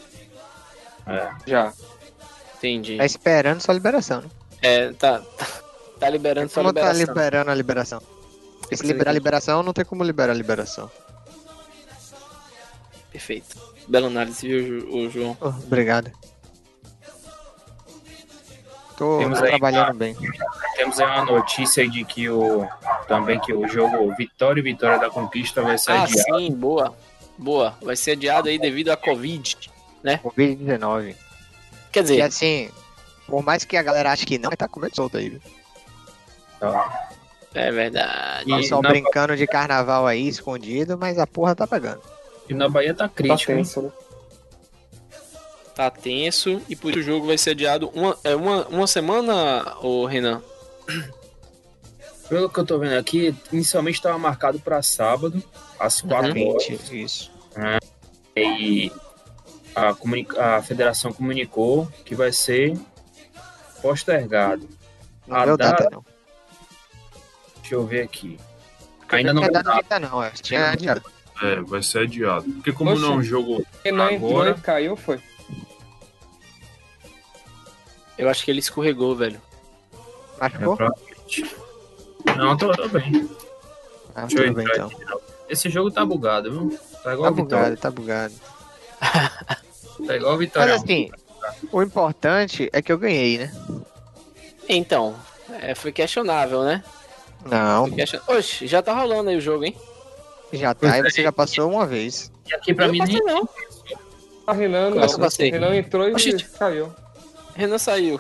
É. 1.06 1.30
Já. 1.46 1.74
Entendi. 2.58 2.98
Tá 2.98 3.06
esperando 3.06 3.60
sua 3.62 3.74
liberação, 3.74 4.22
né? 4.22 4.30
É, 4.62 4.94
tá, 4.94 5.20
tá, 5.20 5.48
tá 6.00 6.10
liberando 6.10 6.50
só 6.50 6.62
Como 6.62 6.72
tá 6.74 6.80
liberação. 6.94 7.06
liberando 7.14 7.52
a 7.52 7.56
liberação? 7.56 8.02
Porque 8.78 8.88
se 8.88 8.94
liberar 8.94 9.12
a 9.12 9.14
liberação, 9.14 9.64
não 9.64 9.74
tem 9.74 9.86
como 9.86 10.04
liberar 10.04 10.32
a 10.32 10.36
liberação. 10.36 10.90
Perfeito. 13.12 13.56
Bela 13.88 14.08
análise, 14.08 14.48
viu, 14.48 15.10
João? 15.10 15.38
Oh, 15.42 15.48
obrigado. 15.50 16.12
Tô, 18.98 19.18
Temos 19.20 19.40
tô 19.40 19.46
aí, 19.46 19.50
trabalhando 19.52 19.94
bem. 19.98 20.16
Temos 20.76 21.00
aí 21.00 21.06
uma 21.08 21.26
notícia 21.26 21.88
de 21.90 22.04
que 22.06 22.30
o 22.30 22.68
também 23.08 23.40
que 23.40 23.52
o 23.54 23.68
jogo 23.68 24.14
Vitória 24.16 24.60
e 24.60 24.64
Vitória 24.64 25.00
da 25.00 25.10
Conquista 25.10 25.62
vai 25.62 25.78
ser 25.78 25.92
Ah, 25.92 26.04
adiado. 26.04 26.40
sim, 26.40 26.52
boa. 26.54 26.96
Boa. 27.38 27.76
Vai 27.82 27.96
ser 27.96 28.12
adiado 28.12 28.50
aí 28.50 28.60
devido 28.60 28.90
à 28.90 28.98
Covid. 28.98 29.58
Covid-19. 30.06 31.16
Quer 31.92 32.00
E 32.00 32.04
dizer, 32.04 32.22
assim, 32.22 32.70
por 33.28 33.44
mais 33.44 33.64
que 33.66 33.76
a 33.76 33.84
galera 33.84 34.12
ache 34.12 34.26
que 34.26 34.38
não, 34.38 34.52
tá 34.52 34.68
comendo 34.68 34.96
solto 34.96 35.18
aí. 35.18 35.30
viu? 35.30 35.42
Tá? 36.60 37.10
É 37.54 37.72
verdade. 37.72 38.46
Pessoal 38.46 38.82
na- 38.82 38.90
brincando 38.90 39.36
de 39.38 39.46
carnaval 39.48 40.06
aí, 40.08 40.28
escondido, 40.28 40.98
mas 40.98 41.18
a 41.20 41.28
porra 41.28 41.56
tá 41.56 41.66
pegando. 41.68 42.02
E 42.50 42.54
na 42.54 42.68
Bahia 42.68 42.94
tá 42.94 43.08
Tá 43.08 43.14
crítico, 43.14 43.52
hein? 43.52 43.58
tenso, 43.60 43.82
né? 43.84 43.92
Tá 45.76 45.90
tenso 45.90 46.62
e 46.70 46.76
por 46.76 46.92
isso 46.92 47.00
o 47.00 47.04
jogo 47.04 47.26
vai 47.28 47.38
ser 47.38 47.52
adiado 47.52 47.90
uma, 47.96 48.16
é 48.24 48.36
uma, 48.36 48.68
uma 48.68 48.86
semana, 48.88 49.76
ô 49.82 50.06
Renan? 50.06 50.42
Pelo 52.30 52.50
que 52.50 52.60
eu 52.60 52.66
tô 52.66 52.78
vendo 52.80 52.94
aqui, 52.98 53.36
inicialmente 53.52 53.98
estava 53.98 54.18
marcado 54.18 54.60
para 54.60 54.82
sábado, 54.84 55.42
às 55.80 56.02
4 56.02 56.32
Uhum. 56.40 56.50
horas. 56.50 56.68
20, 56.68 57.04
isso. 57.04 57.32
E 58.36 58.92
a, 59.76 59.94
comuni- 59.94 60.28
a 60.38 60.62
federação 60.62 61.12
comunicou 61.12 61.88
que 62.06 62.14
vai 62.16 62.32
ser 62.32 62.78
postergado. 63.82 64.68
Não 65.28 65.38
A 65.38 65.46
deu 65.46 65.58
data, 65.58 65.84
data- 65.84 65.96
não. 65.96 66.06
Deixa 67.64 67.76
eu 67.76 67.86
ver 67.88 68.02
aqui. 68.04 68.38
Ainda 69.10 69.34
não 69.34 69.42
data. 69.50 69.72
ainda 69.72 70.00
não, 70.00 70.22
é. 70.24 70.30
Tinha 70.32 70.72
adiado. 70.72 71.02
É, 71.42 71.62
vai 71.62 71.82
ser 71.82 72.00
adiado. 72.00 72.44
Porque 72.46 72.72
como 72.72 72.92
Oxe. 72.92 73.02
não 73.02 73.14
é 73.14 73.16
um 73.16 73.24
jogo. 73.24 73.66
Renan 73.84 74.12
entrou 74.12 74.32
Agora- 74.32 74.52
e 74.58 74.62
caiu, 74.62 74.96
foi? 74.96 75.20
Eu 78.18 78.30
acho 78.30 78.44
que 78.46 78.52
ele 78.52 78.60
escorregou, 78.60 79.16
velho. 79.16 79.42
Machucou? 80.40 80.78
É. 80.80 82.36
Não, 82.38 82.56
tô, 82.58 82.72
tô 82.72 82.88
bem. 82.90 83.30
Ah, 84.16 84.22
Deixa 84.26 84.44
eu 84.44 84.48
tudo 84.48 84.56
bem 84.58 84.68
então. 84.72 84.88
aqui. 84.88 85.24
Esse 85.50 85.70
jogo 85.70 85.90
tá 85.92 86.06
bugado, 86.06 86.52
viu? 86.52 86.80
Tá 87.04 87.14
igual 87.14 87.34
Tá 87.34 87.40
a 87.42 87.44
Vitória. 87.44 87.64
bugado, 87.66 87.78
tá 87.78 87.92
bugado. 87.92 88.34
Tá 90.08 90.16
igual 90.16 90.34
a 90.34 90.38
Mas 90.38 90.40
Vitória. 90.46 90.76
assim, 90.76 91.12
o 91.72 91.82
importante 91.82 92.68
é 92.74 92.82
que 92.82 92.92
eu 92.92 92.98
ganhei, 92.98 93.38
né? 93.38 93.54
Então, 94.68 95.16
é, 95.62 95.76
foi 95.76 95.92
questionável, 95.92 96.64
né? 96.64 96.84
Não. 97.46 97.90
Oxe, 98.28 98.68
já 98.68 98.82
tá 98.82 98.94
rolando 98.94 99.30
aí 99.30 99.38
o 99.38 99.42
jogo, 99.42 99.66
hein? 99.66 99.76
já 100.54 100.74
tá, 100.74 100.98
e 100.98 101.02
é. 101.02 101.10
você 101.10 101.24
já 101.24 101.32
passou 101.32 101.70
uma 101.72 101.86
vez. 101.86 102.32
E 102.50 102.54
aqui 102.54 102.74
pra 102.74 102.86
eu 102.86 102.92
mim 102.92 103.00
não 103.00 103.06
passei, 103.08 103.20
nem 103.24 103.34
não. 103.34 103.50
A 104.46 104.54
Renan 104.54 104.88
é 104.90 105.08
que 105.08 105.12
não. 105.14 105.20
passei? 105.20 105.52
Renan 105.52 105.76
entrou 105.76 106.08
e 106.08 106.14
Oxi. 106.14 106.38
caiu. 106.60 106.94
Renan 107.56 107.78
saiu. 107.78 108.20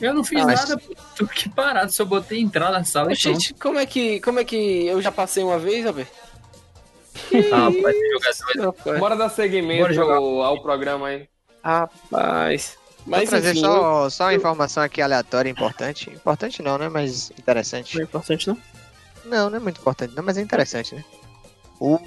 Eu 0.00 0.12
não 0.12 0.22
fiz 0.22 0.40
Ah, 0.42 0.44
mas- 0.46 0.68
nada, 0.68 0.82
tô 1.16 1.24
aqui 1.24 1.48
parado, 1.48 1.90
só 1.90 2.04
botei 2.04 2.40
entrar 2.40 2.70
na 2.70 2.84
sala. 2.84 3.14
Gente, 3.14 3.54
como 3.54 3.78
é 3.78 3.86
que. 3.86 4.20
Como 4.20 4.38
é 4.38 4.44
que 4.44 4.86
eu 4.86 5.00
já 5.00 5.10
passei 5.10 5.42
uma 5.42 5.58
vez? 5.58 5.86
Ah, 5.86 7.70
rapaz, 7.70 7.96
esse 8.28 8.42
jogador 8.54 8.98
Bora 8.98 9.16
dar 9.16 9.30
seguimento 9.30 9.80
Bora 9.82 9.92
jogar. 9.94 10.16
ao, 10.16 10.42
ao 10.42 10.62
programa 10.62 11.08
aí. 11.08 11.26
Rapaz. 11.64 12.76
Vou 13.06 13.18
Mas 13.18 13.28
trazer 13.28 13.52
enfim, 13.52 13.60
só, 13.60 14.10
só 14.10 14.24
uma 14.24 14.34
informação 14.34 14.82
aqui 14.82 15.00
aleatória 15.00 15.48
importante. 15.48 16.10
Importante 16.10 16.60
não, 16.60 16.76
né? 16.76 16.88
Mas 16.88 17.30
interessante. 17.38 17.94
não 17.94 18.02
é 18.02 18.04
importante 18.04 18.48
não. 18.48 18.58
Não, 19.24 19.50
não 19.50 19.56
é 19.56 19.60
muito 19.60 19.80
importante, 19.80 20.14
não, 20.14 20.24
mas 20.24 20.36
é 20.36 20.40
interessante, 20.40 20.94
né? 20.94 21.04
O, 21.80 22.00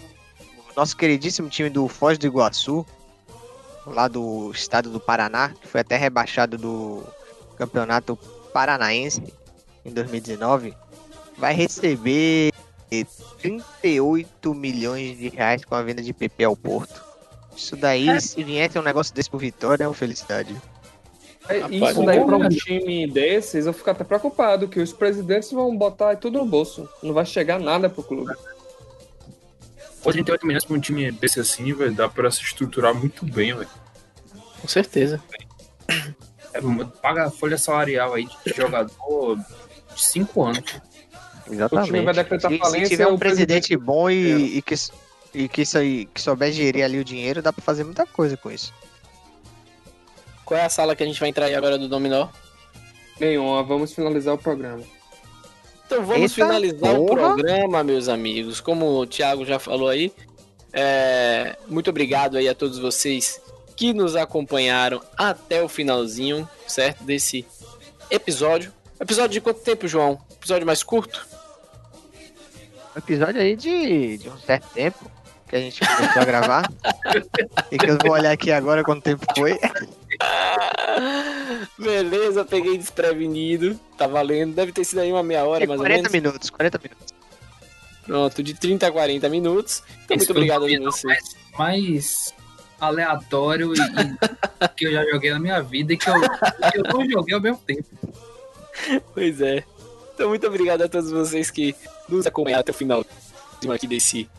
nosso 0.75 0.95
queridíssimo 0.95 1.49
time 1.49 1.69
do 1.69 1.87
Foz 1.87 2.17
do 2.17 2.25
Iguaçu, 2.25 2.85
lá 3.85 4.07
do 4.07 4.51
estado 4.51 4.89
do 4.89 4.99
Paraná, 4.99 5.49
que 5.49 5.67
foi 5.67 5.81
até 5.81 5.97
rebaixado 5.97 6.57
do 6.57 7.03
campeonato 7.57 8.17
paranaense 8.53 9.21
em 9.85 9.91
2019, 9.91 10.73
vai 11.37 11.53
receber 11.53 12.53
38 13.41 14.53
milhões 14.53 15.17
de 15.17 15.29
reais 15.29 15.63
com 15.63 15.75
a 15.75 15.81
venda 15.81 16.01
de 16.01 16.13
PP 16.13 16.43
ao 16.43 16.55
Porto. 16.55 17.03
Isso 17.55 17.75
daí, 17.75 18.19
se 18.21 18.41
viesse 18.43 18.79
um 18.79 18.81
negócio 18.81 19.13
desse 19.13 19.29
pro 19.29 19.37
Vitória, 19.37 19.83
é 19.83 19.87
uma 19.87 19.93
felicidade. 19.93 20.55
É, 21.49 21.59
Rapaz, 21.61 21.73
Isso 21.97 22.03
daí 22.05 22.23
pra 22.23 22.37
um 22.37 22.47
time 22.47 23.07
desses, 23.07 23.65
eu 23.65 23.73
fico 23.73 23.89
até 23.89 24.03
preocupado, 24.03 24.67
que 24.67 24.79
os 24.79 24.93
presidentes 24.93 25.51
vão 25.51 25.75
botar 25.75 26.15
tudo 26.15 26.37
no 26.37 26.45
bolso. 26.45 26.87
Não 27.01 27.11
vai 27.13 27.25
chegar 27.25 27.59
nada 27.59 27.89
pro 27.89 28.03
clube. 28.03 28.31
Pô, 30.03 30.11
38 30.11 30.45
milhões 30.45 30.63
pra 30.63 30.75
um 30.75 30.79
time 30.79 31.11
desse 31.11 31.39
assim, 31.39 31.73
velho, 31.73 31.91
dá 31.93 32.07
pra 32.07 32.29
se 32.29 32.41
estruturar 32.43 32.93
muito 32.93 33.25
bem, 33.25 33.53
velho. 33.53 33.67
Com 34.61 34.67
certeza. 34.67 35.21
é, 36.53 36.61
paga 37.01 37.25
a 37.25 37.31
folha 37.31 37.57
salarial 37.57 38.13
aí 38.13 38.25
de 38.45 38.53
jogador 38.55 39.37
de 39.95 40.05
5 40.05 40.43
anos. 40.43 40.75
Exatamente. 41.51 42.01
vai 42.03 42.13
decretar 42.13 42.51
se, 42.51 42.57
se 42.57 42.63
falência, 42.63 42.89
tiver 42.89 43.07
um 43.07 43.17
presidente- 43.17 43.67
presidente 43.69 43.77
bom 43.77 44.07
e, 44.09 44.57
e 44.57 44.61
que, 44.61 44.75
e 45.33 45.47
que, 45.49 45.63
isso 45.63 45.77
aí, 45.79 46.05
que 46.05 46.21
souber 46.21 46.51
gerir 46.51 46.85
ali 46.85 46.99
o 46.99 47.03
dinheiro, 47.03 47.41
dá 47.41 47.51
pra 47.51 47.63
fazer 47.63 47.83
muita 47.83 48.05
coisa 48.05 48.37
com 48.37 48.51
isso. 48.51 48.71
Qual 50.49 50.59
é 50.59 50.65
a 50.65 50.69
sala 50.69 50.95
que 50.95 51.03
a 51.03 51.05
gente 51.05 51.19
vai 51.19 51.29
entrar 51.29 51.45
aí 51.45 51.53
agora 51.53 51.77
do 51.77 51.87
Dominó? 51.87 52.27
Nenhuma, 53.19 53.61
vamos 53.61 53.93
finalizar 53.93 54.33
o 54.33 54.37
programa. 54.39 54.81
Então 55.85 56.03
vamos 56.03 56.23
Eita 56.23 56.33
finalizar 56.33 56.99
o 56.99 57.05
porra. 57.05 57.35
programa, 57.35 57.83
meus 57.83 58.09
amigos. 58.09 58.59
Como 58.59 58.99
o 58.99 59.05
Thiago 59.05 59.45
já 59.45 59.59
falou 59.59 59.87
aí, 59.87 60.11
é, 60.73 61.55
muito 61.67 61.91
obrigado 61.91 62.35
aí 62.35 62.49
a 62.49 62.55
todos 62.55 62.79
vocês 62.79 63.39
que 63.75 63.93
nos 63.93 64.15
acompanharam 64.15 64.99
até 65.15 65.61
o 65.61 65.69
finalzinho, 65.69 66.49
certo? 66.65 67.03
Desse 67.03 67.45
episódio. 68.09 68.73
Episódio 68.99 69.33
de 69.33 69.41
quanto 69.41 69.61
tempo, 69.61 69.87
João? 69.87 70.19
Episódio 70.31 70.65
mais 70.65 70.81
curto? 70.81 71.27
Episódio 72.97 73.39
aí 73.39 73.55
de, 73.55 74.17
de 74.17 74.29
um 74.29 74.37
certo 74.39 74.67
tempo 74.73 75.11
que 75.47 75.55
a 75.55 75.59
gente 75.59 75.79
começou 75.79 76.21
a 76.23 76.25
gravar. 76.25 76.63
e 77.71 77.77
que 77.77 77.87
eu 77.87 77.99
vou 78.01 78.13
olhar 78.13 78.31
aqui 78.31 78.51
agora 78.51 78.83
quanto 78.83 79.03
tempo 79.03 79.23
foi. 79.37 79.55
Beleza, 81.77 82.45
peguei 82.45 82.77
desprevenido. 82.77 83.79
Tá 83.97 84.07
valendo. 84.07 84.53
Deve 84.53 84.71
ter 84.71 84.83
sido 84.83 84.99
aí 84.99 85.11
uma 85.11 85.23
meia 85.23 85.45
hora, 85.45 85.63
É 85.63 85.67
mais 85.67 85.79
ou 85.79 85.85
40 85.85 86.09
menos. 86.09 86.11
minutos, 86.29 86.49
40 86.49 86.79
minutos. 86.83 87.13
Pronto, 88.05 88.43
de 88.43 88.53
30 88.53 88.87
a 88.87 88.91
40 88.91 89.29
minutos. 89.29 89.83
Então, 90.05 90.17
muito 90.17 90.31
obrigado 90.31 90.57
a 90.57 90.59
domínio 90.67 90.91
você. 90.91 91.07
mais, 91.07 91.35
mais 91.57 92.33
aleatório 92.79 93.73
e, 93.73 93.77
e 93.77 94.67
que 94.75 94.87
eu 94.87 94.91
já 94.91 95.05
joguei 95.05 95.31
na 95.31 95.39
minha 95.39 95.61
vida 95.61 95.93
e 95.93 95.97
que 95.97 96.09
eu, 96.09 96.13
que 96.71 96.77
eu 96.79 96.83
não 96.83 97.09
joguei 97.09 97.35
ao 97.35 97.41
mesmo 97.41 97.59
tempo. 97.65 97.85
Pois 99.13 99.41
é. 99.41 99.63
Então, 100.15 100.29
muito 100.29 100.45
obrigado 100.47 100.81
a 100.81 100.89
todos 100.89 101.11
vocês 101.11 101.51
que 101.51 101.75
nos 102.07 102.25
acompanharam 102.25 102.61
até 102.61 102.71
o 102.71 102.75
final 102.75 103.05
aqui 103.69 103.87
desse 103.87 104.29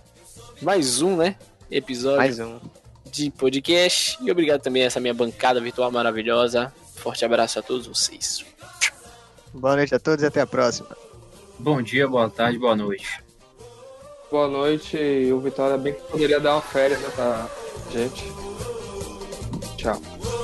mais 0.60 1.00
um, 1.00 1.16
né? 1.16 1.36
Episódio 1.70 2.18
Mais 2.18 2.38
um. 2.40 2.58
De 3.10 3.30
podcast. 3.30 4.18
E 4.20 4.30
obrigado 4.30 4.62
também 4.62 4.82
a 4.82 4.86
essa 4.86 5.00
minha 5.00 5.14
bancada 5.14 5.60
virtual 5.60 5.90
maravilhosa. 5.90 6.72
Forte 6.96 7.24
abraço 7.24 7.58
a 7.58 7.62
todos 7.62 7.86
vocês. 7.86 8.44
Boa 9.52 9.76
noite 9.76 9.94
a 9.94 9.98
todos 9.98 10.22
e 10.22 10.26
até 10.26 10.40
a 10.40 10.46
próxima. 10.46 10.96
Bom 11.58 11.82
dia, 11.82 12.06
boa 12.06 12.30
tarde, 12.30 12.58
boa 12.58 12.76
noite. 12.76 13.22
Boa 14.30 14.48
noite. 14.48 14.96
O 15.32 15.40
Vitória 15.40 15.76
bem 15.76 15.92
que 15.92 16.02
poderia 16.02 16.38
dar 16.38 16.54
uma 16.54 16.62
férias, 16.62 17.00
né, 17.00 17.08
pra 17.14 17.48
gente. 17.92 18.24
Tchau. 19.76 20.39